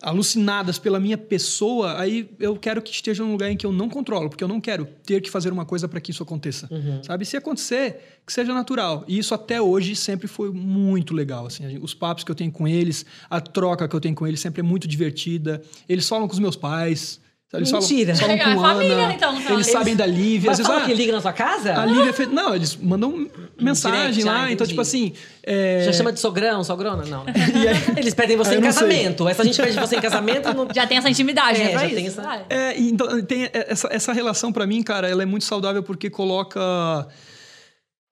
[0.00, 3.88] alucinadas pela minha pessoa, aí eu quero que esteja num lugar em que eu não
[3.88, 6.68] controlo, porque eu não quero ter que fazer uma coisa para que isso aconteça.
[7.02, 7.24] Sabe?
[7.24, 9.04] Se acontecer, que seja natural.
[9.06, 11.46] E isso até hoje sempre foi muito legal.
[11.46, 14.40] Assim, os papos que eu tenho com eles, a troca que eu tenho com eles
[14.40, 15.62] sempre é muito divertida.
[15.88, 17.20] Eles falam com os meus pais.
[17.54, 17.76] Sabe?
[17.76, 18.14] Eles Mentira.
[18.16, 19.12] Falam, falam É com família, Ana.
[19.14, 19.54] então, no final.
[19.54, 20.50] Eles sabem da Lívia.
[20.50, 21.78] Mas Às vezes, ah, que liga na sua casa?
[21.80, 22.28] a Lívia fez...
[22.30, 23.28] Não, eles mandam
[23.60, 24.44] mensagem direct, lá.
[24.44, 25.12] ah, então, tipo assim...
[25.42, 27.04] é, Já chama de sogrão, sogrona?
[27.06, 27.24] Não.
[27.28, 28.80] aí- Eles pedem você Ah, em não sei.
[28.88, 29.28] casamento.
[29.28, 30.68] Essa gente pede você em casamento não.
[30.74, 31.70] Já tem essa intimidade, É, né?
[31.70, 31.94] Pra já isso.
[31.96, 32.46] tem essa-.
[32.50, 37.06] É, então tem essa, essa relação pra mim, cara, ela é muito saudável porque coloca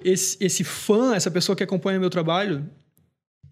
[0.05, 2.69] esse, esse fã, essa pessoa que acompanha meu trabalho,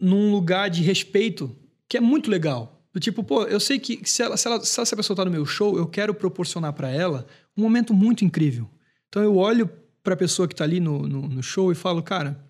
[0.00, 1.54] num lugar de respeito
[1.88, 2.79] que é muito legal.
[2.92, 5.30] Do tipo, pô, eu sei que se, ela, se, ela, se essa pessoa tá no
[5.30, 7.26] meu show, eu quero proporcionar pra ela
[7.56, 8.68] um momento muito incrível.
[9.08, 9.70] Então eu olho
[10.02, 12.44] pra pessoa que tá ali no, no, no show e falo, cara,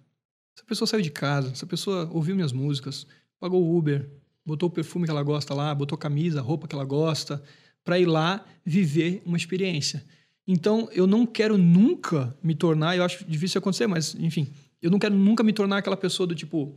[0.57, 3.07] essa pessoa saiu de casa, essa pessoa ouviu minhas músicas,
[3.39, 4.09] pagou o Uber,
[4.45, 7.43] botou o perfume que ela gosta lá, botou camisa, roupa que ela gosta,
[7.85, 10.05] para ir lá viver uma experiência.
[10.47, 14.99] Então, eu não quero nunca me tornar, eu acho difícil acontecer, mas enfim, eu não
[14.99, 16.75] quero nunca me tornar aquela pessoa do tipo,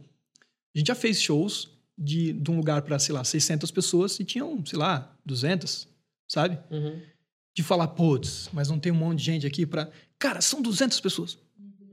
[0.76, 4.24] a gente já fez shows de, de um lugar para, sei lá, 600 pessoas e
[4.24, 5.88] tinham, sei lá, 200,
[6.28, 6.58] sabe?
[6.70, 7.00] Uhum.
[7.56, 11.00] De falar, putz, mas não tem um monte de gente aqui para, cara, são 200
[11.00, 11.38] pessoas.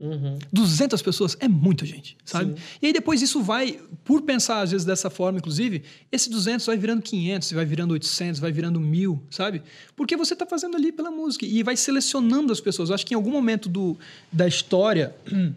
[0.01, 0.39] Uhum.
[0.51, 2.55] 200 pessoas é muita gente, sabe?
[2.81, 6.75] E aí depois isso vai, por pensar às vezes dessa forma, inclusive, esse 200 vai
[6.75, 9.61] virando 500, vai virando 800, vai virando 1000, sabe?
[9.95, 12.89] Porque você está fazendo ali pela música e vai selecionando as pessoas.
[12.89, 13.95] Eu acho que em algum momento do,
[14.31, 15.15] da história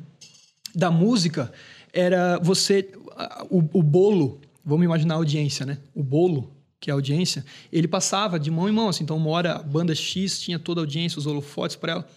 [0.74, 1.50] da música
[1.90, 2.90] era você
[3.50, 5.78] o, o bolo, vamos imaginar a audiência, né?
[5.94, 9.04] O bolo que é a audiência, ele passava de mão em mão, assim.
[9.04, 12.08] Então, uma hora a banda X tinha toda a audiência, os holofotes para ela.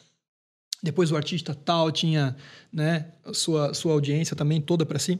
[0.83, 2.35] Depois o artista tal tinha
[2.71, 5.19] né, sua, sua audiência também toda para si.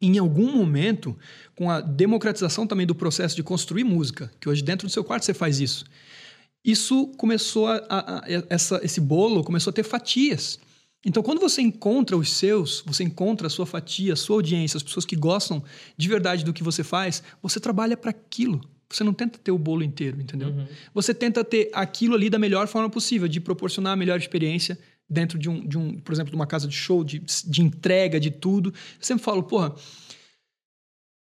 [0.00, 1.16] Em algum momento,
[1.56, 5.24] com a democratização também do processo de construir música, que hoje dentro do seu quarto
[5.24, 5.84] você faz isso,
[6.64, 10.58] isso começou a, a- a- essa, esse bolo começou a ter fatias.
[11.04, 14.82] Então, quando você encontra os seus, você encontra a sua fatia, a sua audiência, as
[14.84, 15.62] pessoas que gostam
[15.96, 18.60] de verdade do que você faz, você trabalha para aquilo.
[18.88, 20.50] Você não tenta ter o bolo inteiro, entendeu?
[20.94, 25.38] Você tenta ter aquilo ali da melhor forma possível, de proporcionar a melhor experiência dentro
[25.38, 28.30] de um, de um por exemplo, de uma casa de show, de, de entrega, de
[28.30, 28.68] tudo.
[28.70, 28.74] Eu
[29.04, 29.74] sempre falo, porra,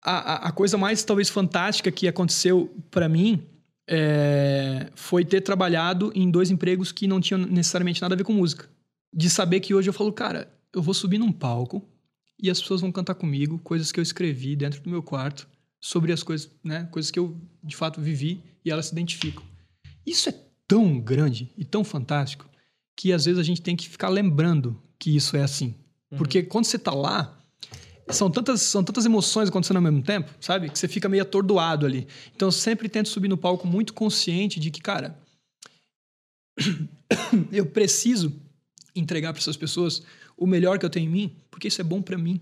[0.04, 3.44] a, a- a coisa mais talvez fantástica que aconteceu para mim
[3.88, 8.34] é, foi ter trabalhado em dois empregos que não tinham necessariamente nada a ver com
[8.34, 8.68] música.
[9.14, 11.88] De saber que hoje eu falo, cara, eu vou subir num palco
[12.42, 15.48] e as pessoas vão cantar comigo coisas que eu escrevi dentro do meu quarto
[15.80, 19.44] sobre as coisas, né, coisas que eu de fato vivi e elas se identificam.
[20.06, 20.36] Isso é
[20.68, 22.50] tão grande e tão fantástico
[22.96, 25.76] que às vezes a gente tem que ficar lembrando que isso é assim.
[26.18, 27.38] Porque quando você tá lá,
[28.10, 30.70] são tantas, são tantas emoções acontecendo ao mesmo tempo, sabe?
[30.70, 32.08] Que você fica meio atordoado ali.
[32.36, 35.18] Então eu sempre tento subir no palco muito consciente de que, cara,
[37.52, 38.42] eu preciso
[38.96, 40.04] entregar para essas pessoas
[40.38, 42.40] o melhor que eu tenho em mim, porque isso é bom para mim.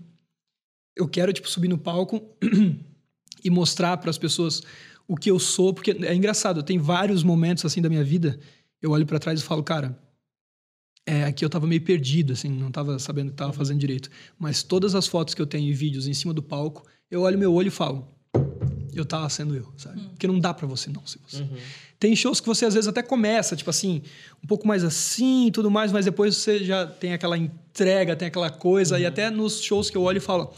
[0.96, 2.22] Eu quero tipo subir no palco
[3.42, 4.62] e mostrar para as pessoas
[5.08, 8.38] o que eu sou, porque é engraçado, tem vários momentos assim da minha vida,
[8.80, 9.98] eu olho para trás e falo, cara,
[11.06, 14.08] é, aqui eu tava meio perdido, assim, não tava sabendo o que tava fazendo direito.
[14.38, 17.38] Mas todas as fotos que eu tenho e vídeos em cima do palco, eu olho
[17.38, 18.08] meu olho e falo,
[18.94, 20.00] eu tava sendo eu, sabe?
[20.10, 21.46] Porque não dá para você não ser você.
[21.98, 24.02] Tem shows que você às vezes até começa, tipo assim,
[24.42, 28.28] um pouco mais assim e tudo mais, mas depois você já tem aquela entrega, tem
[28.28, 30.52] aquela coisa, e até nos shows que eu olho e falo,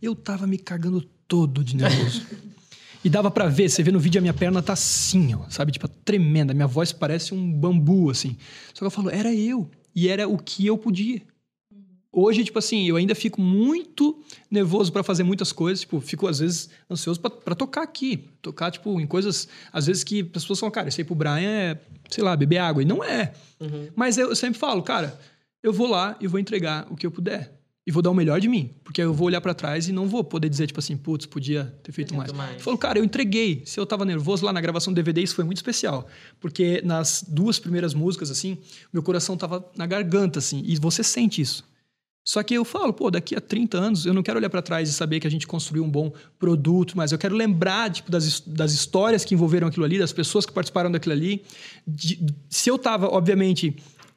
[0.00, 2.22] eu tava me cagando todo de nervoso.
[3.04, 5.70] E dava pra ver, você vê no vídeo a minha perna tá assim, ó, sabe?
[5.70, 6.52] Tipo, tremenda.
[6.52, 8.36] Minha voz parece um bambu, assim.
[8.74, 9.70] Só que eu falo, era eu.
[9.94, 11.22] E era o que eu podia.
[12.18, 14.18] Hoje, tipo assim, eu ainda fico muito
[14.50, 15.80] nervoso pra fazer muitas coisas.
[15.80, 18.24] Tipo, fico, às vezes, ansioso pra- pra tocar aqui.
[18.40, 21.40] Tocar, tipo, em coisas, às vezes, que as pessoas falam, cara, isso aí pro Brian
[21.40, 21.78] é,
[22.08, 22.80] sei lá, beber água.
[22.82, 23.34] E não é.
[23.94, 25.20] Mas eu sempre falo, cara,
[25.62, 27.52] eu vou lá e vou entregar o que eu puder.
[27.86, 28.70] E vou dar o melhor de mim.
[28.82, 31.72] Porque eu vou olhar pra trás e não vou poder dizer, tipo assim, putz, podia
[31.82, 32.32] ter feito mais.
[32.32, 32.54] mais.
[32.54, 33.62] Eu falo, cara, eu entreguei.
[33.64, 36.06] Se eu tava nervoso lá na gravação do DVD, isso foi muito especial.
[36.40, 38.56] Porque nas duas primeiras músicas, assim,
[38.92, 40.62] meu coração tava na garganta, assim.
[40.66, 41.62] E você sente isso.
[42.28, 44.88] Só que eu falo, pô, daqui a 30 anos eu não quero olhar pra trás
[44.88, 48.40] e saber que a gente construiu um bom produto, mas eu quero lembrar tipo, das,
[48.40, 51.44] das histórias que envolveram aquilo ali, das pessoas que participaram daquilo ali.
[51.86, 52.18] De-
[52.50, 53.76] se eu tava, obviamente,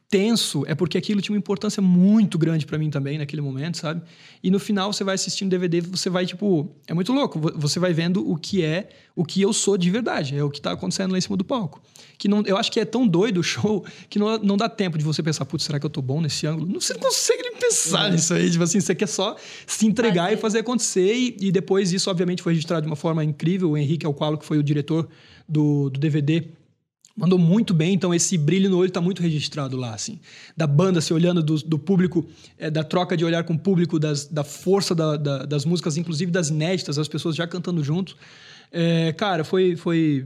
[0.10, 4.02] tenso, é porque aquilo tinha uma importância muito grande pra mim também naquele momento, sabe?
[4.44, 7.80] E no final você vai assistindo DVD, você vai tipo, é muito louco, vo- você
[7.80, 10.72] vai vendo o que é, o que eu sou de verdade, é o que tá
[10.72, 11.80] acontecendo lá em cima do palco.
[12.18, 14.98] Que não, eu acho que é tão doido o show que não, não dá tempo
[14.98, 16.65] de você pensar, putz, será que eu tô bom nesse ângulo?
[16.68, 19.36] Não, você não consegue nem pensar nisso aí, tipo assim, você quer só
[19.68, 23.23] se entregar e fazer acontecer e, e depois isso obviamente foi registrado de uma forma
[23.23, 25.07] incrível, o Henrique Alqualo, que foi o diretor
[25.48, 26.45] do, do DVD,
[27.20, 30.20] mandou muito bem, então esse brilho no olho tá muito registrado lá, assim.
[30.56, 32.26] Da banda, se olhando do, do público,
[32.58, 35.98] é, da troca de olhar com o público, das, da força da- da- das músicas,
[35.98, 38.16] inclusive das inéditas, as pessoas já cantando junto.
[38.72, 40.26] É, cara, foi, foi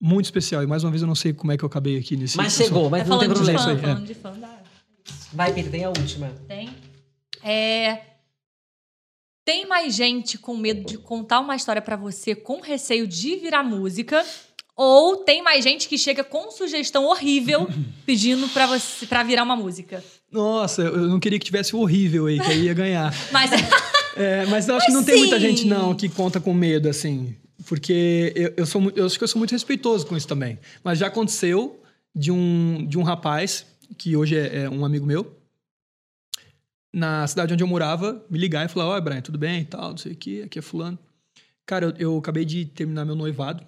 [0.00, 0.62] muito especial.
[0.62, 2.36] E mais uma vez eu não sei como é que eu acabei aqui nesse...
[2.36, 3.58] Mas chegou, mas É não tem falando de problema.
[3.58, 3.94] isso fã, aí, é.
[3.94, 4.32] falando de fã.
[5.32, 6.28] Vai, Pedro, tem a última.
[6.48, 6.70] Tem.
[7.42, 8.00] É...
[9.44, 13.62] Tem mais gente com medo de contar uma história pra você com receio de virar
[13.62, 14.24] música?
[14.76, 17.68] Ou tem mais gente que chega com sugestão horrível
[18.04, 20.02] pedindo pra você para virar uma música?
[20.30, 23.14] Nossa, eu não queria que tivesse o horrível aí, que aí ia ganhar.
[23.30, 23.50] Mas
[24.16, 25.20] É, mas eu acho que não tem sim.
[25.22, 27.34] muita gente, não, que conta com medo, assim.
[27.66, 30.58] Porque eu, eu, sou, eu acho que eu sou muito respeitoso com isso também.
[30.82, 31.82] Mas já aconteceu
[32.14, 33.66] de um, de um rapaz,
[33.98, 35.36] que hoje é, é um amigo meu,
[36.92, 39.90] na cidade onde eu morava, me ligar e falar: Oi, Brian, tudo bem e tal,
[39.90, 40.98] não sei o que, aqui é Fulano.
[41.66, 43.64] Cara, eu, eu acabei de terminar meu noivado.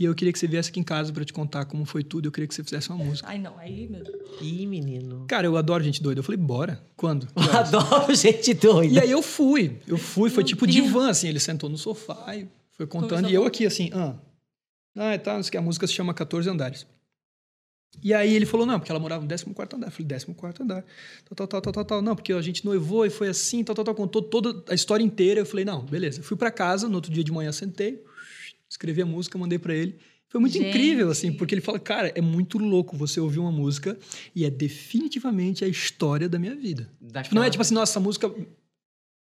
[0.00, 2.26] E eu queria que você viesse aqui em casa pra te contar como foi tudo.
[2.26, 3.28] Eu queria que você fizesse uma música.
[3.28, 4.40] Ai não, aí meu Deus.
[4.40, 5.26] Ih, menino.
[5.28, 6.20] Cara, eu adoro gente doida.
[6.20, 6.82] Eu falei, bora.
[6.96, 7.28] Quando?
[7.36, 8.94] Eu adoro gente doida.
[8.94, 9.78] E aí eu fui.
[9.86, 10.74] Eu fui, foi Meu tipo Deus.
[10.74, 11.28] divã, assim.
[11.28, 13.10] Ele sentou no sofá e foi contando.
[13.10, 14.14] Começou E eu aqui, assim, ah.
[14.96, 15.58] Ah, tá, não sei o que.
[15.58, 16.86] A música se chama 14 Andares.
[18.02, 19.88] E aí ele falou, não, porque ela morava no 14 andar.
[19.88, 20.82] Eu falei, 14 andar.
[21.26, 22.02] Tal, tal, tal, tal, tal, tal.
[22.02, 23.94] Não, porque a gente noivou e foi assim, tal, tal, tal.
[23.94, 25.40] Contou toda a história inteira.
[25.40, 26.22] Eu falei, não, beleza.
[26.22, 28.02] Fui pra casa, no outro dia de manhã sentei,
[28.80, 29.98] escrevi a música, mandei pra ele.
[30.26, 30.68] Foi muito Gente.
[30.68, 33.98] incrível, assim, porque ele fala, cara, é muito louco você ouvir uma música
[34.34, 36.88] e é definitivamente a história da minha vida.
[37.22, 38.32] Tipo, não é tipo assim, nossa, essa música,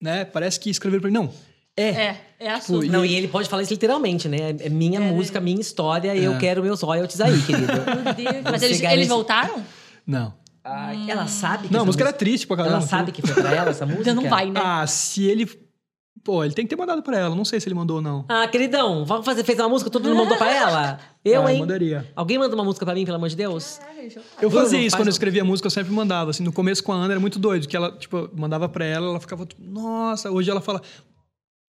[0.01, 0.23] né?
[0.25, 1.15] Parece que escreveram pra mim.
[1.17, 1.33] Não.
[1.75, 1.87] É.
[1.89, 2.85] É, é a Tipo, sua.
[2.85, 4.37] Não, e ele pode falar isso literalmente, né?
[4.59, 5.11] É minha É.
[5.11, 6.37] música, minha história, eu É.
[6.37, 7.67] quero meus royalties aí, querido.
[7.73, 8.43] Meu Deus.
[8.43, 9.63] Mas eles, eles voltaram?
[10.05, 10.33] Não.
[10.63, 12.77] Ai, ela sabe que Não, a música era triste pra caramba.
[12.77, 14.11] Ela sabe que foi pra ela essa música?
[14.11, 14.59] Então não vai, né?
[14.61, 15.49] Ah, se ele.
[16.29, 17.35] Pô, ele tem que ter mandado pra ela.
[17.35, 18.23] Não sei se ele mandou ou não.
[18.29, 20.99] Ah, queridão, vamos fazer, fez uma música, todo mundo mandou pra ela?
[21.25, 21.59] Eu, Ah, hein?
[21.59, 22.07] mandaria.
[22.15, 23.79] Alguém manda uma música pra mim, pelo amor de Deus?
[24.39, 26.29] Eu Bruno, fazia isso quando eu escrevia música, eu sempre mandava.
[26.29, 29.07] Assim, no começo com a Ana era muito doido, que ela, tipo, mandava pra ela,
[29.07, 30.83] ela ficava, tipo, nossa, hoje ela fala,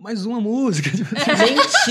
[0.00, 0.88] mais uma música.
[0.96, 1.10] Tipo,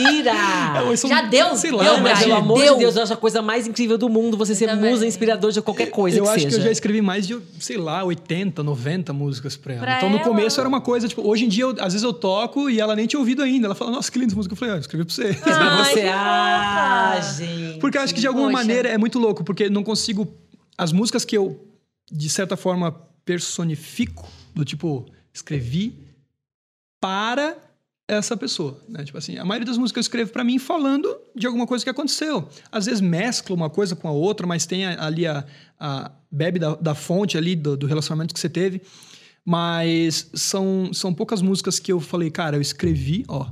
[0.03, 0.31] Mentira!
[0.77, 1.55] elas são- Já deu?
[1.55, 2.73] Sei Deu, lá, Não, mas mas pelo amor deu.
[2.73, 4.89] de Deus, eu acho a coisa mais incrível do mundo você ser também.
[4.91, 6.49] musa inspirador de qualquer coisa eu que acho seja.
[6.49, 9.81] que eu já escrevi mais de, sei lá, 80, 90 músicas pra ela.
[9.83, 10.23] Pra então no ela?
[10.25, 12.95] começo era uma coisa, tipo, hoje em dia, eu- às vezes eu toco e ela
[12.95, 13.67] nem tinha ouvido ainda.
[13.67, 14.53] Ela fala, nossa, que linda essa música.
[14.53, 15.37] Eu falei, ah, eu escrevi pra você.
[15.45, 17.79] Ai, você, ah, gente.
[17.79, 18.57] Porque eu acho que de alguma Poxa.
[18.57, 20.27] maneira é muito louco, porque não consigo.
[20.77, 21.63] As músicas que eu,
[22.11, 22.91] de certa forma,
[23.23, 25.93] personifico, do tipo, escrevi
[27.01, 27.55] para
[28.09, 29.03] essa pessoa, né?
[29.03, 31.89] Tipo assim, a maioria das músicas eu escrevo para mim falando de alguma coisa que
[31.89, 32.47] aconteceu.
[32.71, 35.45] Às vezes mescla uma coisa com a outra, mas tem ali a,
[35.79, 38.81] a bebe da, da fonte ali do, do relacionamento que você teve.
[39.45, 43.47] Mas são, são poucas músicas que eu falei, cara, eu escrevi, ó.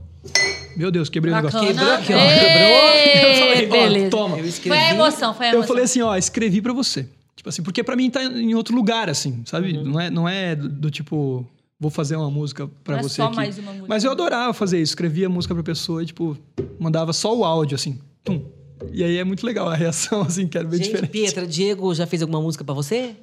[0.75, 1.59] Meu Deus, quebrei o negócio.
[1.59, 1.73] Bacana.
[1.73, 2.17] Quebrou aqui, ó.
[2.17, 4.09] Ei, Eu falei, ó, beleza.
[4.11, 4.35] toma.
[4.35, 4.77] Eu Foi escrevi.
[4.77, 5.67] a emoção, foi a Eu emoção.
[5.67, 7.09] falei assim, ó, escrevi pra você.
[7.35, 9.75] Tipo assim, porque pra mim tá em outro lugar, assim, sabe?
[9.77, 9.83] Uhum.
[9.85, 11.47] Não, é, não é do, do tipo,
[11.79, 13.35] vou fazer uma música pra Não é você só aqui.
[13.35, 13.87] mais uma música.
[13.87, 16.37] Mas eu adorava fazer isso, escrevia a música pra pessoa e, tipo,
[16.79, 18.43] mandava só o áudio, assim, tum.
[18.91, 21.11] E aí é muito legal a reação, assim, que era bem Gente, diferente.
[21.11, 23.15] Pietra, Diego já fez alguma música pra você?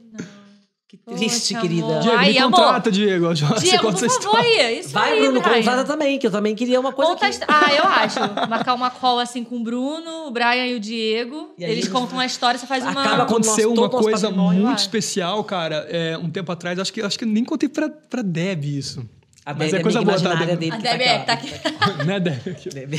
[0.86, 1.86] Que triste, Poxa, querida.
[1.86, 2.01] amor.
[2.02, 2.51] Diego, Ai, me amor.
[2.61, 3.27] contrata, Diego.
[3.28, 4.73] Você Diego, conta por essa favor, história.
[4.78, 5.55] Isso Vai, aí, Bruno, Brian.
[5.56, 8.20] contrata também, que eu também queria uma coisa Conta Ah, eu acho.
[8.48, 11.55] Marcar uma call assim com o Bruno, o Brian e o Diego.
[11.59, 13.02] E eles contam uma história, você faz uma.
[13.02, 16.78] Acaba Aconteceu nosso- uma coisa muito especial, cara, é, um tempo atrás.
[16.78, 19.05] Acho que, acho que eu nem contei pra, pra Deb isso.
[19.47, 20.59] A Mas Deb é coisa boa, tá, Deb?
[20.59, 20.73] dele.
[20.73, 21.51] A que Debbie é, que tá aqui.
[21.55, 22.05] aqui.
[22.06, 22.56] né, Deb?
[22.73, 22.94] Deb.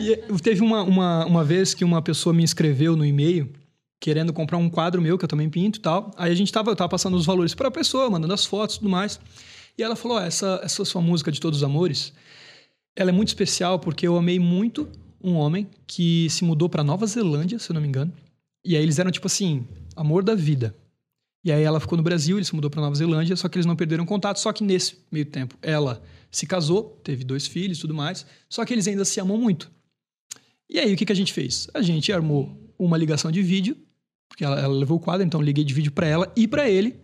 [0.00, 3.50] E teve uma, uma, uma vez que uma pessoa me escreveu no e-mail
[4.02, 6.10] querendo comprar um quadro meu, que eu também pinto e tal.
[6.16, 8.78] Aí a gente tava, eu tava passando os valores pra pessoa, mandando as fotos e
[8.80, 9.20] tudo mais.
[9.78, 12.12] E ela falou: ó, essa, essa sua música de Todos os Amores,
[12.96, 14.88] ela é muito especial porque eu amei muito
[15.22, 18.12] um homem que se mudou pra Nova Zelândia, se eu não me engano.
[18.64, 19.64] E aí eles eram tipo assim,
[19.94, 20.74] amor da vida.
[21.44, 23.66] E aí ela ficou no Brasil, ele se mudou pra Nova Zelândia, só que eles
[23.66, 24.38] não perderam contato.
[24.40, 28.26] Só que nesse meio tempo, ela se casou, teve dois filhos e tudo mais.
[28.48, 29.70] Só que eles ainda se amam muito.
[30.68, 31.68] E aí o que, que a gente fez?
[31.72, 33.76] A gente armou uma ligação de vídeo,
[34.32, 36.68] porque ela, ela levou o quadro, então eu liguei de vídeo pra ela e pra
[36.68, 36.96] ele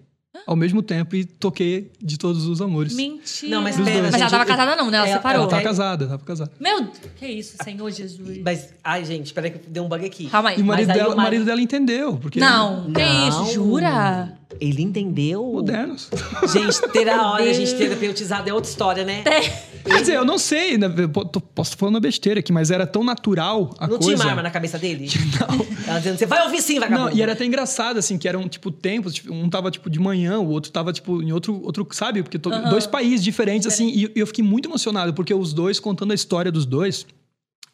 [0.46, 2.94] ao mesmo tempo e toquei de todos os amores.
[2.94, 3.50] Mentira.
[3.54, 3.96] Não, mas pera, dois.
[4.02, 4.96] Mas ela gente, tava casada, não, né?
[4.98, 5.40] Ela, ela- separou.
[5.42, 5.64] Ela tava É.
[5.64, 6.52] casada, tava casada.
[6.60, 6.96] Meu Deus.
[7.16, 8.38] Que isso, Senhor Jesus.
[8.42, 10.28] Mas, ai, gente, peraí que deu um bug aqui.
[10.30, 10.58] Calma aí.
[10.58, 13.28] E o marido, dela, o o marido- marido dela entendeu, porque Não, que Não.
[13.28, 14.38] isso, jura?
[14.60, 15.44] Ele entendeu?
[15.44, 16.08] modernos.
[16.52, 17.72] Gente, ter a hora, a gente Deus.
[17.78, 19.22] terapeutizado é outra história, né?
[19.84, 22.86] Quer dizer, eu não sei, né, eu posso estar falando uma besteira aqui, mas era
[22.86, 24.04] tão natural a Não coisa.
[24.14, 25.08] tinha uma arma na cabeça dele?
[25.38, 25.66] Não.
[25.86, 27.10] Ela dizendo, você vai ouvir sim, vagabundo.
[27.10, 29.14] Não, e era até engraçado, assim, que eram, tipo, tempos.
[29.14, 32.22] tipo, um tava, tipo, de manhã, o outro tava, tipo, em outro, outro sabe?
[32.22, 33.88] Porque to- dois países diferentes, assim.
[33.88, 37.06] E, e eu fiquei muito emocionado, porque os dois, contando a história dos dois,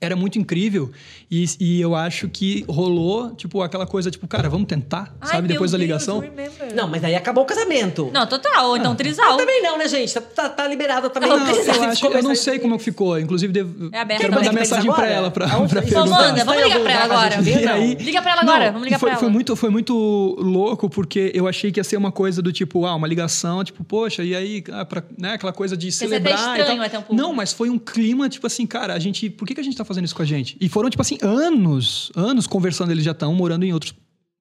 [0.04, 0.90] era muito incrível.
[1.30, 5.48] E, e eu acho que rolou, tipo, aquela coisa, tipo, cara, vamos tentar, Ai, sabe?
[5.48, 6.20] Depois da Deus, ligação.
[6.20, 6.74] remember.
[6.74, 8.10] Não, mas aí acabou o casamento.
[8.12, 8.68] Não, total.
[8.70, 9.36] Ou então trisal.
[9.36, 10.12] Também não, né, gente?
[10.14, 11.28] Tá, tá, tá liberado também.
[11.28, 13.18] Não, precisa eu, acho, eu não sei como ficou.
[13.18, 14.20] Inclusive, devo, É aberto.
[14.20, 16.00] quero mandar mensagem pra ela pra, pra perguntar.
[16.00, 17.42] Amanda, Está vamos ligar pra ela agora.
[17.42, 19.32] E aí- Liga pra ela agora, Não, vamos ligar foi, pra foi ela.
[19.32, 19.94] muito Foi muito
[20.38, 23.82] louco, porque eu achei que ia ser uma coisa do tipo, ah, uma ligação, tipo,
[23.84, 26.86] poxa, e aí, ah, pra, né, aquela coisa de ser celebrar até e estranho tal.
[26.86, 27.14] até um pouco.
[27.14, 29.76] Não, mas foi um clima, tipo assim, cara, a gente, por que, que a gente
[29.76, 30.56] tá fazendo isso com a gente?
[30.60, 33.94] E foram, tipo assim, anos, anos conversando, eles já estão morando em outros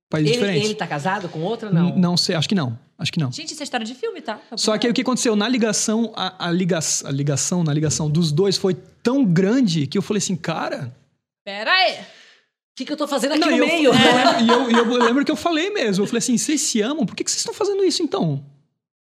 [0.10, 0.66] países Ele, diferentes.
[0.70, 1.90] ele tá casado com outra ou não?
[1.90, 3.32] N- Não sei, acho que não, acho que não.
[3.32, 4.40] Gente, isso é história de filme, tá?
[4.56, 5.36] Só que aí o que aconteceu?
[5.36, 8.74] Na ligação, a, a, liga, a ligação, na ligação dos dois foi
[9.04, 10.96] tão grande que eu falei assim, cara.
[11.46, 11.94] Pera aí.
[12.00, 13.92] O que, que eu tô fazendo aqui Não, no eu, meio?
[13.94, 16.04] e eu, e eu lembro que eu falei mesmo.
[16.04, 17.06] Eu falei assim: vocês se amam?
[17.06, 18.44] Por que, que vocês estão fazendo isso então?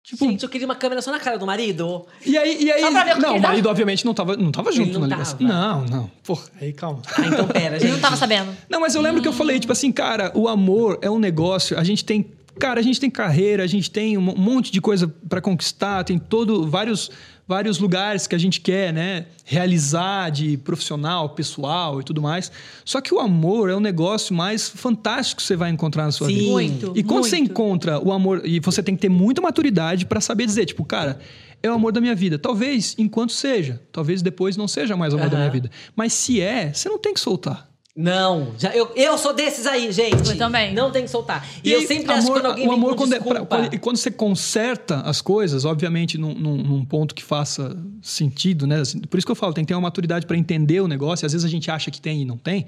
[0.05, 2.05] Tipo, Gente, eu queria uma câmera só na cara do marido.
[2.23, 2.63] e aí.
[2.63, 3.47] E aí Só pra ver o que não, o dá?
[3.47, 5.39] marido, obviamente, não tava, não tava junto não na ligação.
[5.39, 5.51] tava.
[5.51, 6.11] Não, não.
[6.23, 7.01] Porra, aí calma.
[7.17, 7.85] Ah, então pera, gente.
[7.85, 8.55] Ele não tava sabendo.
[8.69, 11.75] Não, mas eu lembro que eu falei, tipo assim, cara, o amor é um negócio.
[11.79, 12.23] A gente tem.
[12.59, 16.17] Cara, a gente tem carreira, a gente tem um monte de coisa pra conquistar, tem
[16.17, 16.67] todo.
[16.67, 17.11] vários
[17.47, 22.51] vários lugares que a gente quer, né, realizar de profissional, pessoal e tudo mais.
[22.83, 26.27] Só que o amor é um negócio mais fantástico que você vai encontrar na sua
[26.27, 26.35] Sim.
[26.35, 26.51] vida.
[26.51, 26.93] Muito.
[26.95, 27.51] E quando você muito.
[27.51, 31.19] encontra o amor, e você tem que ter muita maturidade pra saber dizer, tipo, cara,
[31.61, 32.37] é o amor da minha vida.
[32.39, 35.69] Talvez enquanto seja, talvez depois não seja mais o amor da minha vida.
[35.95, 37.69] Mas se é, você não tem que soltar.
[37.95, 40.29] Não, já, eu, eu sou desses aí, gente.
[40.31, 40.73] Eu também.
[40.73, 41.47] Não tem que soltar.
[41.63, 43.45] E, eu aí, sempre acho que quando alguém o vem amor com quando, é desculpa...
[43.45, 47.73] pra- quando- e quando você conserta as coisas, obviamente num, num- num ponto que faça
[48.01, 48.81] sentido, né?
[48.81, 51.23] Assim, por isso que eu falo, tem que ter uma maturidade para entender o negócio.
[51.23, 52.65] E às vezes a gente acha que tem e não tem.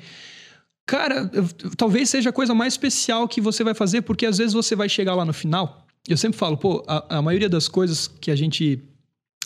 [0.85, 4.53] Cara, eu- talvez seja a coisa mais especial que você vai fazer, porque às vezes
[4.53, 5.85] você vai chegar lá no final.
[6.07, 8.81] Eu sempre falo, pô, a, a maioria das coisas que a gente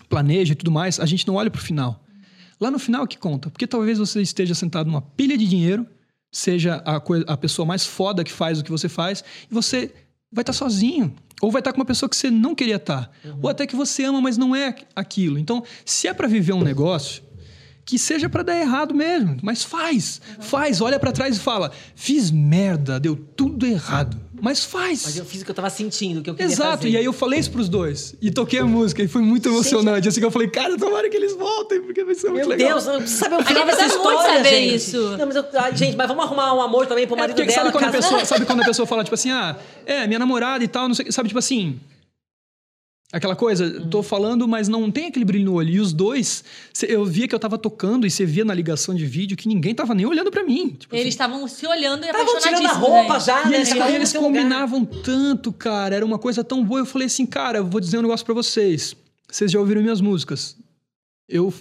[0.07, 2.00] planeja e tudo mais, a gente não olha pro final.
[2.61, 5.85] Lá no final que conta, porque talvez você esteja sentado numa pilha de dinheiro,
[6.31, 9.91] seja a, a pessoa mais foda que faz o que você faz, e você
[10.31, 11.13] vai estar sozinho.
[11.41, 13.11] Ou vai estar com uma pessoa que você não queria estar.
[13.41, 15.39] Ou até que você ama, mas não é aquilo.
[15.39, 17.23] Então, se é pra viver um negócio,
[17.83, 22.29] que seja pra dar errado mesmo, mas faz, faz, olha pra trás e fala: fiz
[22.29, 25.03] merda, deu tudo errado, mas faz.
[25.05, 26.89] Mas eu fiz o que eu tava sentindo, o que eu queria Exato, fazer.
[26.89, 28.15] e aí eu falei isso pros dois.
[28.21, 30.07] E toquei a música, e foi muito emocionante.
[30.07, 32.69] Assim que eu falei, cara, tomara que eles voltem, porque vai ser muito Meu legal.
[32.71, 34.75] Deus, eu preciso saber o final gente dessa história, saber gente.
[34.75, 35.17] isso.
[35.17, 37.51] Não, mas eu, ah, gente, mas vamos arrumar um amor também pro É marido porque
[37.51, 37.63] dela.
[37.65, 39.55] sabe quando, a pessoa, sabe quando a pessoa fala, tipo assim, ah,
[39.85, 41.79] é, minha namorada e tal, não sei, sabe, tipo assim.
[43.13, 43.89] Aquela coisa, Uhum.
[43.89, 45.69] tô falando, mas não tem aquele brilho no olho.
[45.69, 46.43] E os dois,
[46.73, 49.49] cê- eu via que eu tava tocando e você via na ligação de vídeo que
[49.49, 50.69] ninguém tava nem olhando pra mim.
[50.79, 51.09] Tipo Eles assim.
[51.09, 53.19] estavam se olhando e Estavam tirando a roupa né?
[53.19, 53.55] já, E né?
[53.57, 54.41] eles, e no eles seu lugar.
[54.43, 55.95] combinavam tanto, cara.
[55.97, 56.79] Era uma coisa tão boa.
[56.79, 58.95] Eu falei assim, cara, eu vou dizer um negócio pra vocês.
[59.29, 60.55] Vocês já ouviram minhas músicas.
[61.27, 61.53] Eu,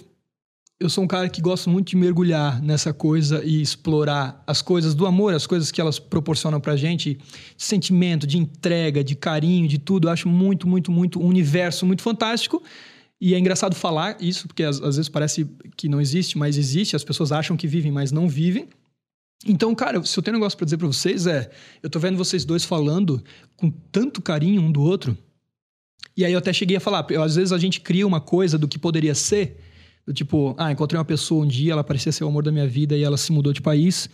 [0.81, 4.95] eu sou um cara que gosto muito de mergulhar nessa coisa e explorar as coisas
[4.95, 7.19] do amor, as coisas que elas proporcionam pra gente.
[7.55, 10.07] De sentimento, de entrega, de carinho, de tudo.
[10.07, 12.63] Eu acho muito, muito, muito um universo muito fantástico.
[13.19, 15.47] E é engraçado falar isso, porque às, às vezes parece
[15.77, 16.95] que não existe, mas existe.
[16.95, 18.67] As pessoas acham que vivem, mas não vivem.
[19.45, 21.51] Então, cara, se eu tenho um negócio pra dizer pra vocês é,
[21.83, 23.23] eu tô vendo vocês dois falando
[23.55, 25.15] com tanto carinho um do outro.
[26.17, 28.67] E aí eu até cheguei a falar, às vezes a gente cria uma coisa do
[28.67, 29.59] que poderia ser,
[30.11, 32.67] do tipo, ah, encontrei uma pessoa um dia, ela parecia ser o amor da minha
[32.67, 34.09] vida e ela se mudou de país.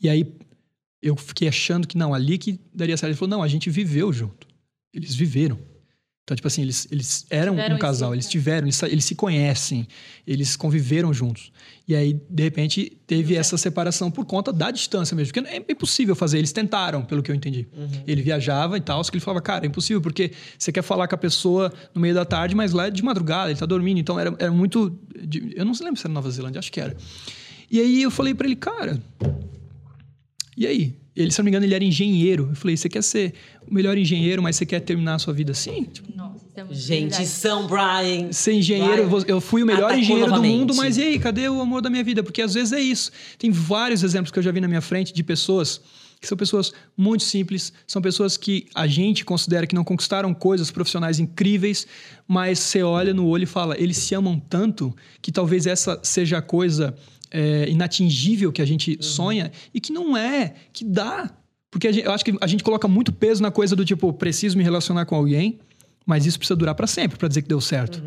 [0.00, 0.34] E aí
[1.02, 3.10] eu fiquei achando que não, ali que daria certo.
[3.10, 4.46] Ele falou, não, a gente viveu junto.
[4.94, 5.58] Eles viveram.
[6.24, 9.14] Então, tipo assim, eles, eles eram Tiveram um casal, esse- eles tiveram, eles, eles se
[9.16, 9.88] conhecem,
[10.24, 11.50] eles conviveram juntos.
[11.88, 15.34] E aí, de repente, teve essa separação por conta da distância mesmo.
[15.34, 16.38] Porque é impossível fazer.
[16.38, 17.66] Eles tentaram, pelo que eu entendi.
[18.06, 21.08] Ele viajava e tal, só que ele falava, cara, é impossível, porque você quer falar
[21.08, 23.98] com a pessoa no meio da tarde, mas lá é de madrugada, ele tá dormindo.
[23.98, 24.96] Então, era, era muito...
[25.56, 26.96] eu não lembro se era Nova Zelândia, acho que era.
[27.68, 29.02] E aí, eu falei pra ele, cara...
[30.56, 30.96] E aí?
[31.14, 32.48] Ele, se não me engano, ele era engenheiro.
[32.50, 33.34] Eu falei, você quer ser
[33.70, 35.84] o melhor engenheiro, mas você quer terminar a sua vida assim?
[35.84, 37.26] Tipo, Nossa, é Gente, verdade.
[37.26, 38.32] São Brian.
[38.32, 39.24] ser engenheiro, Vai.
[39.28, 40.58] eu fui o melhor Atacou engenheiro do novamente.
[40.58, 42.22] mundo, mas e aí, cadê o amor da minha vida?
[42.22, 43.10] Porque às vezes é isso.
[43.38, 45.80] Tem vários exemplos que eu já vi na minha frente de pessoas
[46.20, 50.70] que são pessoas muito simples, são pessoas que a gente considera que não conquistaram coisas
[50.70, 51.84] profissionais incríveis,
[52.28, 56.38] mas você olha no olho e fala, eles se amam tanto que talvez essa seja
[56.38, 56.94] a coisa
[57.32, 61.30] é, inatingível que a gente sonha e que não é, que dá.
[61.70, 64.56] Porque gente- eu acho que a gente coloca muito peso na coisa do tipo, preciso
[64.58, 65.58] me relacionar com alguém,
[66.04, 68.02] mas isso precisa durar pra sempre pra dizer que deu certo.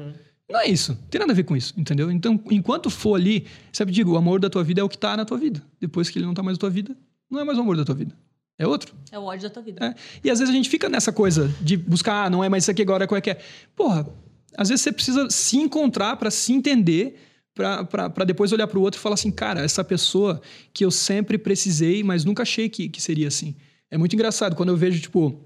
[0.47, 0.91] Não é isso.
[0.91, 2.11] Não tem nada a ver com isso, entendeu?
[2.11, 5.18] Então, enquanto for ali, sempre digo, o amor da tua vida é o que tá
[5.18, 5.64] na tua vida.
[5.81, 6.95] Depois que ele não tá mais na tua vida,
[7.31, 8.15] não é mais o amor da tua vida.
[8.60, 8.93] É outro.
[9.11, 9.84] É o ódio da tua vida.
[9.84, 9.95] É.
[10.23, 12.72] E às vezes a gente fica nessa coisa de buscar, ah, não é mais isso
[12.72, 13.39] aqui agora, qual é que é?
[13.76, 14.07] Porra,
[14.56, 17.19] às vezes você precisa se encontrar pra se entender,
[17.56, 20.41] pra depois olhar pro outro e falar assim, cara, essa pessoa
[20.73, 23.56] que eu sempre precisei, mas nunca achei que, que seria assim.
[23.90, 25.40] É muito engraçado quando eu vejo, tipo,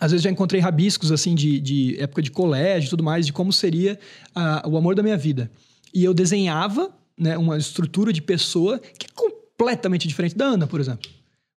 [0.00, 3.32] às vezes já encontrei rabiscos, assim, de, de época de colégio e tudo mais, de
[3.32, 3.98] como seria
[4.34, 5.50] ah, o amor da minha vida.
[5.92, 10.80] E eu desenhava, né, uma estrutura de pessoa que é completamente diferente da Ana, por
[10.80, 11.10] exemplo.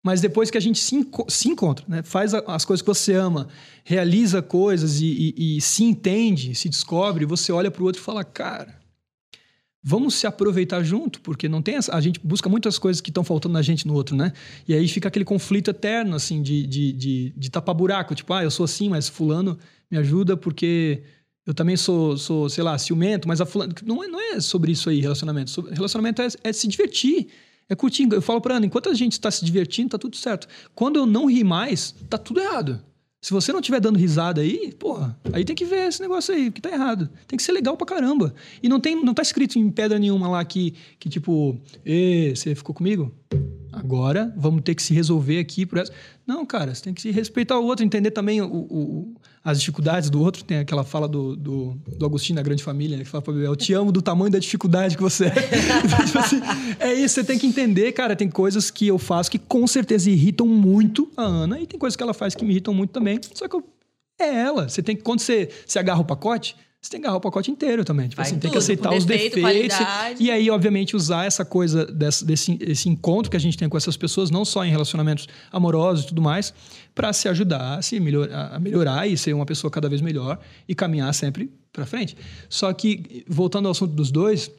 [0.04, 2.04] Mas depois que a gente se, enco- se encontra, né?
[2.04, 3.48] faz a- as coisas que você ama,
[3.84, 8.24] realiza coisas e, e- e se entende, se descobre, você olha pro outro e fala,
[8.24, 8.78] cara,
[9.88, 13.24] vamos se aproveitar junto, porque não tem essa, a gente busca muitas coisas que estão
[13.24, 14.34] faltando na gente no outro, né?
[14.68, 18.16] E aí fica aquele conflito eterno, assim, de, de, de, de tapar buraco.
[18.16, 19.60] Tipo, ah, eu sou assim, mas fulano
[19.92, 21.04] me ajuda porque
[21.46, 23.76] eu também sou, sou sei lá, ciumento, mas a fulano...
[23.86, 25.62] Não é, não é sobre isso aí, relacionamento.
[25.70, 27.28] Relacionamento é, é se divertir.
[27.70, 28.08] É curtir.
[28.12, 30.48] Eu falo pra Ana, enquanto a gente está se divertindo, tá tudo certo.
[30.74, 32.84] Quando eu não ri mais, tá tudo errado.
[33.26, 36.52] Se você não estiver dando risada aí, porra, aí tem que ver esse negócio aí,
[36.52, 37.10] que tá errado.
[37.28, 38.36] Tem que ser legal pra caramba.
[38.62, 42.54] E não, tem, não tá escrito em pedra nenhuma lá que, que tipo, Ê, você
[42.54, 43.12] ficou comigo?
[43.74, 45.66] Agora vamos ter que se resolver aqui.
[45.66, 45.92] Por essa...
[46.28, 49.16] Não, cara, você tem que se respeitar o outro, entender também o, o-
[49.46, 50.44] as dificuldades do outro.
[50.44, 53.72] Tem aquela fala do, do, do Agostinho da Grande Família, que fala Bebel, eu te
[53.74, 55.30] amo do tamanho da dificuldade que você é.
[55.86, 56.42] Então, tipo assim,
[56.80, 58.16] é isso, você tem que entender, cara.
[58.16, 61.96] Tem coisas que eu faço que com certeza irritam muito a Ana, e tem coisas
[61.96, 63.20] que ela faz que me irritam muito também.
[63.36, 63.64] Só que eu-
[64.20, 64.68] é ela.
[64.68, 66.56] Você tem que, quando você, você agarra o pacote,
[66.86, 68.08] você tem que agarrar o pacote inteiro também.
[68.08, 69.76] Tipo Vai assim, tem que tudo, aceitar os defeito, defeitos.
[69.78, 70.24] qualidade.
[70.24, 73.76] E aí, obviamente, usar essa coisa desse, desse esse encontro que a gente tem com
[73.76, 76.54] essas pessoas, não só em relacionamentos amorosos e tudo mais,
[76.94, 80.40] para se ajudar a se melhorar, a melhorar e ser uma pessoa cada vez melhor
[80.68, 82.16] e caminhar sempre para frente.
[82.48, 84.52] Só que, voltando ao assunto dos dois,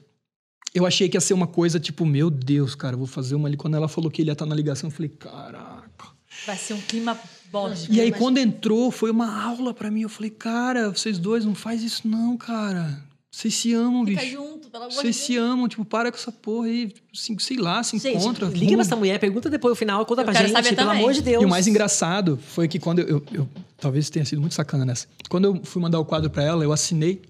[0.75, 3.57] eu achei que ia ser uma coisa tipo, meu Deus, cara, vou fazer uma ali.
[3.57, 6.09] Quando ela falou que ele ia estar na ligação, eu falei, caraca.
[6.45, 7.17] Vai ser um clima
[7.51, 7.87] bosta.
[7.93, 10.03] E aí, mas- quando entrou, foi uma aula pra mim.
[10.03, 13.05] Eu falei, cara, vocês dois não faz isso não, cara.
[13.31, 14.33] Vocês se amam, Fica bicho.
[14.33, 15.27] junto, pelo amor de Vocês Deus.
[15.27, 16.91] se amam, tipo, para com essa porra aí.
[17.13, 18.49] se- Sei lá, se Gente, encontra.
[18.49, 20.99] liga pra essa mulher, pergunta depois o final, conta Eu pra gente, pelo também.
[21.03, 21.43] amor de Deus.
[21.43, 23.49] E o mais engraçado foi que quando eu, eu- eu-
[23.79, 25.07] Talvez tenha sido muito sacana nessa.
[25.29, 27.21] Quando eu fui mandar o quadro pra ela, eu assinei.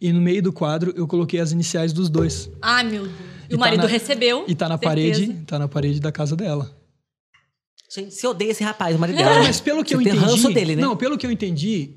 [0.00, 2.48] E no meio do quadro eu coloquei as iniciais dos dois.
[2.62, 3.14] Ai, meu Deus.
[3.48, 4.44] E, E o tá marido na- recebeu.
[4.46, 4.88] E tá na certeza.
[4.88, 6.70] parede, tá na parede da casa dela.
[7.88, 9.36] Gente, se odeia esse rapaz, o marido dela.
[9.36, 10.30] Não, mas pelo que eu Você tem entendi.
[10.30, 10.82] ranço dele, né?
[10.82, 11.90] Não, pelo que eu entendi,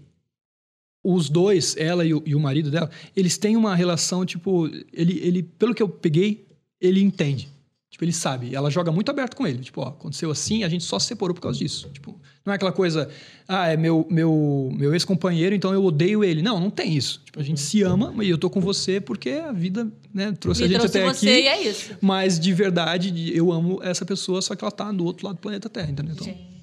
[1.04, 5.20] os dois, ela e o, e o marido dela, eles têm uma relação, tipo, ele,
[5.24, 6.46] ele, pelo que eu peguei,
[6.80, 7.50] ele entende.
[7.90, 8.54] Tipo, ele sabe.
[8.54, 9.60] Ela joga muito aberto com ele.
[9.60, 11.90] Tipo, ó, aconteceu assim, a gente só se separou por causa disso.
[11.92, 13.10] Tipo, não é aquela coisa,
[13.48, 16.42] ah, é meu, meu, meu ex-companheiro, então eu odeio ele.
[16.42, 17.22] Não, não tem isso.
[17.26, 20.62] Tipo, a gente se ama e eu tô com você porque a vida, né, trouxe
[20.62, 21.42] Me a gente trouxe até você aqui.
[21.42, 21.92] e é isso.
[22.00, 25.42] Mas de verdade, eu amo essa pessoa, só que ela tá do outro lado do
[25.42, 26.14] planeta Terra, entendeu?
[26.14, 26.59] Então, Gente.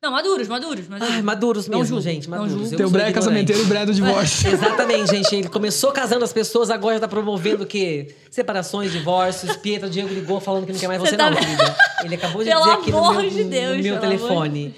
[0.00, 1.12] Não, maduros, maduros, maduros.
[1.14, 2.52] Ai, maduros mesmo, julgo, gente, maduros.
[2.52, 2.66] julgo.
[2.66, 3.14] Eu Tem o sou Bré ignorante.
[3.14, 4.46] casamenteiro e o Bré do divórcio.
[4.54, 5.34] Exatamente, gente.
[5.34, 8.14] Ele começou casando as pessoas, agora já tá promovendo o quê?
[8.30, 9.56] Separações, divórcios.
[9.56, 11.76] Pietra Diego ligou falando que não quer mais você, Você tá não, querida.
[12.04, 14.74] Ele acabou de Pelo dizer aqui no amor meu, de Deus, no meu telefone.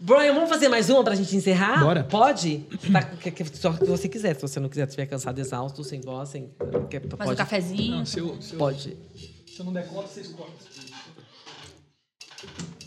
[0.00, 1.78] Brian, vamos fazer mais uma pra gente encerrar?
[1.84, 2.02] Bora.
[2.02, 2.64] Pode?
[2.92, 4.34] Tá, que, que, só que você quiser.
[4.34, 6.50] Se você não quiser, estiver cansado, exausto, sem voz, sem.
[6.90, 7.30] Quer, Mais pode.
[7.32, 7.96] um cafezinho.
[7.98, 8.96] Não, se eu, se eu, Pode.
[9.16, 10.54] se eu não der conta, vocês cortam.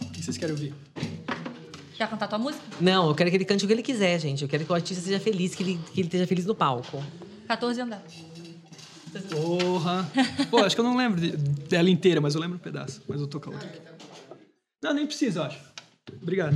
[0.02, 0.74] O que vocês querem ouvir?
[2.02, 2.64] Quer cantar tua música?
[2.80, 4.42] Não, eu quero que ele cante o que ele quiser, gente.
[4.42, 7.00] Eu quero que o artista seja feliz, que ele, que ele esteja feliz no palco.
[7.48, 8.02] 14 andar.
[9.30, 10.10] Porra!
[10.50, 13.04] Pô, acho que eu não lembro de- dela inteira, mas eu lembro um pedaço.
[13.08, 13.80] Mas eu tô com a outra aqui.
[14.82, 15.60] Não, nem precisa, eu acho.
[16.24, 16.56] Obrigado.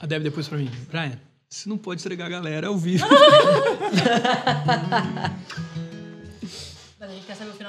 [0.00, 0.70] A Deb depois pra mim.
[0.90, 1.18] Brian,
[1.48, 3.04] você não pode estragar a galera ao vivo.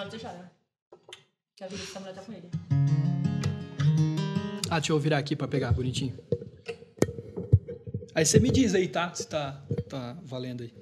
[0.07, 0.49] Mas a gente quer saber o final do teu chá, né?
[1.55, 2.49] Quer ver se essa mulher tá com ele.
[4.69, 6.17] Ah, deixa eu virar aqui pra pegar, bonitinho.
[8.15, 9.13] Aí você me diz aí, tá?
[9.13, 10.73] Se tá, tá valendo aí.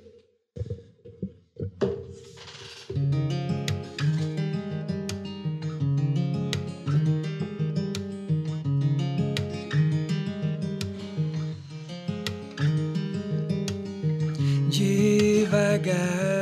[14.69, 16.34] Devagar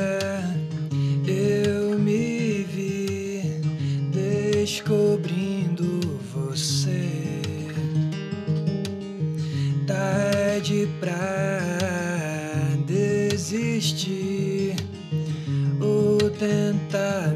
[4.84, 6.00] descobrindo
[6.34, 7.08] você.
[9.86, 11.58] Tarde pra
[12.86, 14.76] desistir
[15.80, 17.33] ou tentar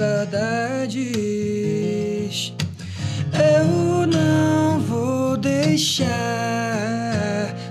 [0.00, 1.04] saudades.
[3.34, 6.08] Eu não vou deixar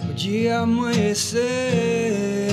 [0.07, 2.51] o dia amanhecer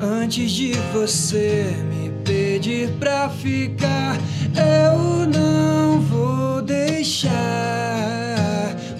[0.00, 4.16] antes de você me pedir pra ficar.
[4.56, 7.30] Eu não vou deixar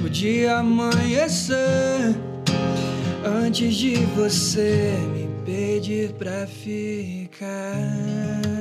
[0.05, 2.15] o dia amanhecer
[3.25, 8.54] antes de você me pedir pra ficar.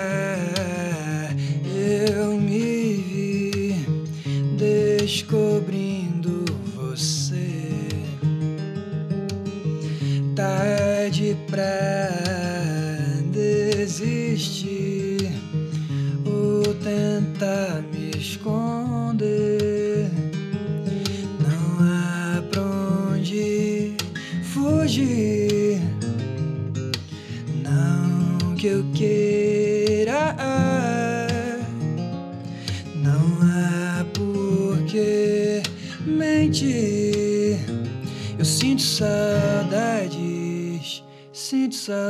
[0.00, 0.39] Devagar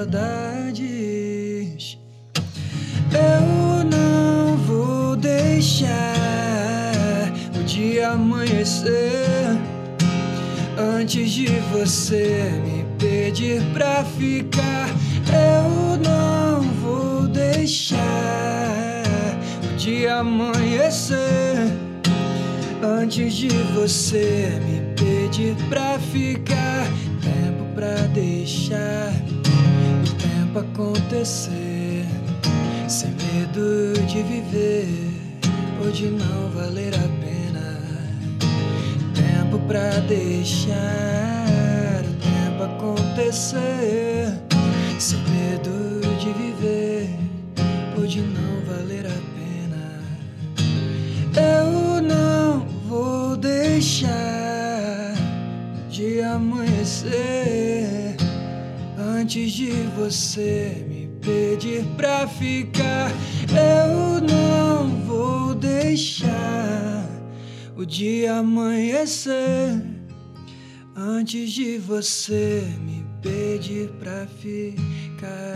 [0.01, 1.99] saudades.
[3.13, 5.91] Eu não vou deixar
[7.59, 9.59] o dia amanhecer
[10.79, 14.89] antes de você me pedir pra ficar.
[15.29, 17.99] Eu não vou deixar
[19.71, 21.19] o dia amanhecer
[22.83, 26.87] antes de você me pedir pra ficar.
[27.21, 29.13] Tempo pra deixar
[30.51, 32.05] tempo acontecer,
[32.89, 34.87] sem medo de viver
[35.93, 37.81] de não valer a pena.
[39.67, 40.75] pra deixar
[42.05, 44.33] o tempo acontecer,
[44.99, 47.11] sem medo de viver
[48.09, 50.03] de não valer a pena.
[51.37, 55.15] Eu não vou deixar
[55.89, 57.60] de amanhecer
[59.31, 63.13] antes de você me pedir pra ficar.
[63.49, 67.07] Eu não vou deixar
[67.77, 69.81] o dia amanhecer
[70.97, 75.55] antes de você me pedir pra ficar.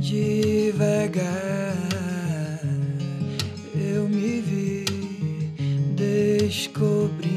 [0.00, 1.26] Devagar
[3.74, 4.86] eu me vi
[5.94, 7.35] descobrindo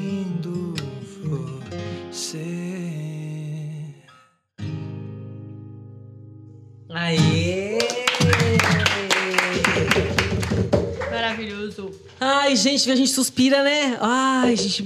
[12.19, 13.97] Ai, gente, a gente suspira, né?
[14.01, 14.83] Ai, gente.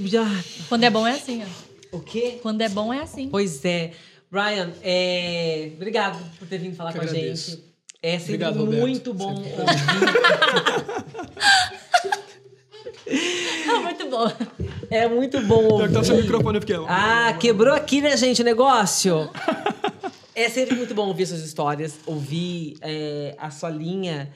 [0.68, 1.96] Quando é bom é assim, ó.
[1.96, 2.38] O quê?
[2.42, 3.28] Quando é bom é assim.
[3.28, 3.92] Pois é.
[4.30, 5.70] Brian, é...
[5.76, 7.52] obrigado por ter vindo falar Que com a agradeço.
[7.52, 7.64] gente.
[8.02, 8.80] É sempre Obrigado, Roberto.
[8.80, 9.64] muito bom Sempre ouvir.
[13.68, 14.32] Ah, muito bom.
[14.90, 15.88] É muito bom Pior ouvir.
[15.88, 16.74] que tá seu microfone, porque...
[16.88, 19.30] Ah, quebrou aqui, né, gente, o negócio?
[20.34, 24.32] é sempre muito bom ouvir suas histórias, ouvir é, a sua linha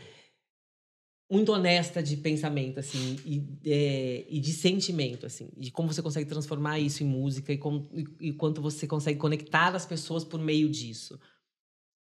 [1.31, 6.29] muito honesta de pensamento, assim, e, é, e de sentimento, assim, de como você consegue
[6.29, 10.41] transformar isso em música e, como, e, e quanto você consegue conectar as pessoas por
[10.41, 11.19] meio disso.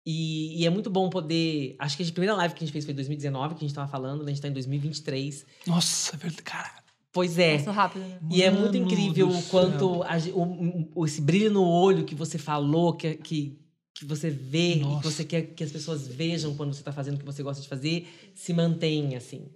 [0.04, 1.76] E, e é muito bom poder.
[1.78, 3.76] Acho que a primeira live que a gente fez foi em 2019, que a gente
[3.76, 4.32] tava falando, né?
[4.32, 5.46] A gente tá em 2023.
[5.68, 6.82] Nossa, é verdade, cara.
[7.14, 7.58] Pois é.
[7.60, 8.20] Passou rápido, né?
[8.32, 12.40] E é muito incrível o quanto a o- o- esse brilho no olho que você
[12.40, 13.60] falou, que, que,
[14.02, 15.10] que você vê, e que Nossa.
[15.12, 17.68] você quer que as pessoas vejam quando você está fazendo o que você gosta de
[17.68, 19.50] fazer, se mantém, assim.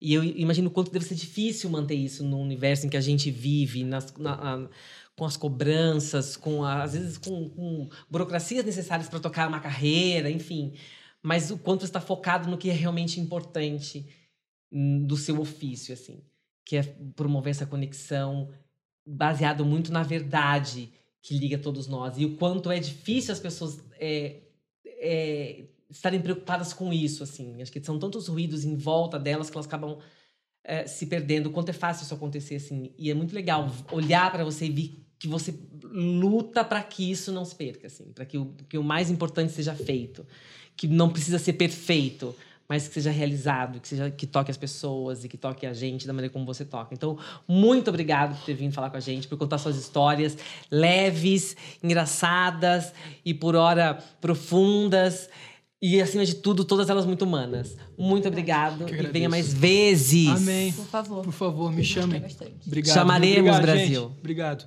[0.00, 3.00] E eu imagino o quanto deve ser difícil manter isso no universo em que a
[3.00, 4.68] gente vive, nas, na- na-
[5.14, 10.72] com as cobranças, com às vezes com, com burocracias necessárias para tocar uma carreira, enfim.
[11.22, 14.06] Mas o quanto você está focado no que é realmente importante
[14.72, 16.22] hum, do seu ofício, assim
[16.70, 16.82] que é
[17.16, 18.48] promover essa conexão
[19.04, 23.78] baseado muito na verdade que liga todos nós e o quanto é difícil as pessoas
[23.98, 24.40] é,
[24.84, 27.60] é, estarem preocupadas com isso assim.
[27.60, 29.98] Acho que são tantos ruídos em volta delas que elas acabam
[30.64, 32.92] é, se perdendo o quanto é fácil isso acontecer assim.
[32.96, 37.30] E é muito legal olhar para você e ver que você luta para que isso
[37.30, 40.26] não se perca assim para que o, que o mais importante seja feito
[40.74, 42.34] que não precisa ser perfeito
[42.70, 46.06] mas que seja realizado, que seja que toque as pessoas e que toque a gente
[46.06, 46.94] da maneira como você toca.
[46.94, 47.18] Então,
[47.48, 50.38] muito obrigado por ter vindo falar com a gente, por contar suas histórias
[50.70, 52.94] leves, engraçadas
[53.24, 55.28] e por hora profundas
[55.82, 57.76] e acima de tudo todas elas muito humanas.
[57.98, 60.28] Muito obrigado Que e venha mais vezes.
[60.28, 60.72] Amém.
[60.72, 61.24] Por favor.
[61.24, 62.22] Por favor, me chamem.
[62.64, 62.94] Obrigado.
[62.94, 64.02] Chamaremos, Obrigado, Brasil.
[64.02, 64.18] gente.
[64.20, 64.66] Obrigado.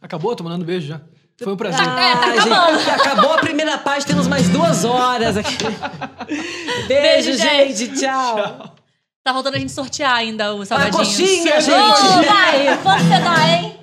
[0.00, 0.34] Acabou?
[0.34, 1.02] Tô mandando beijo já.
[1.42, 1.80] Foi um prazer.
[1.80, 5.56] Ah, gente, acabou a primeira parte, temos mais duas horas aqui.
[6.88, 7.88] Beijo, Beijo, gente.
[8.00, 8.74] Tchau.
[9.22, 10.96] Tá faltando a gente sortear ainda o salgadinho.
[10.96, 12.26] coxinha, Ô, gente.
[12.26, 12.78] vai!
[12.82, 13.77] Quanto você dá, hein?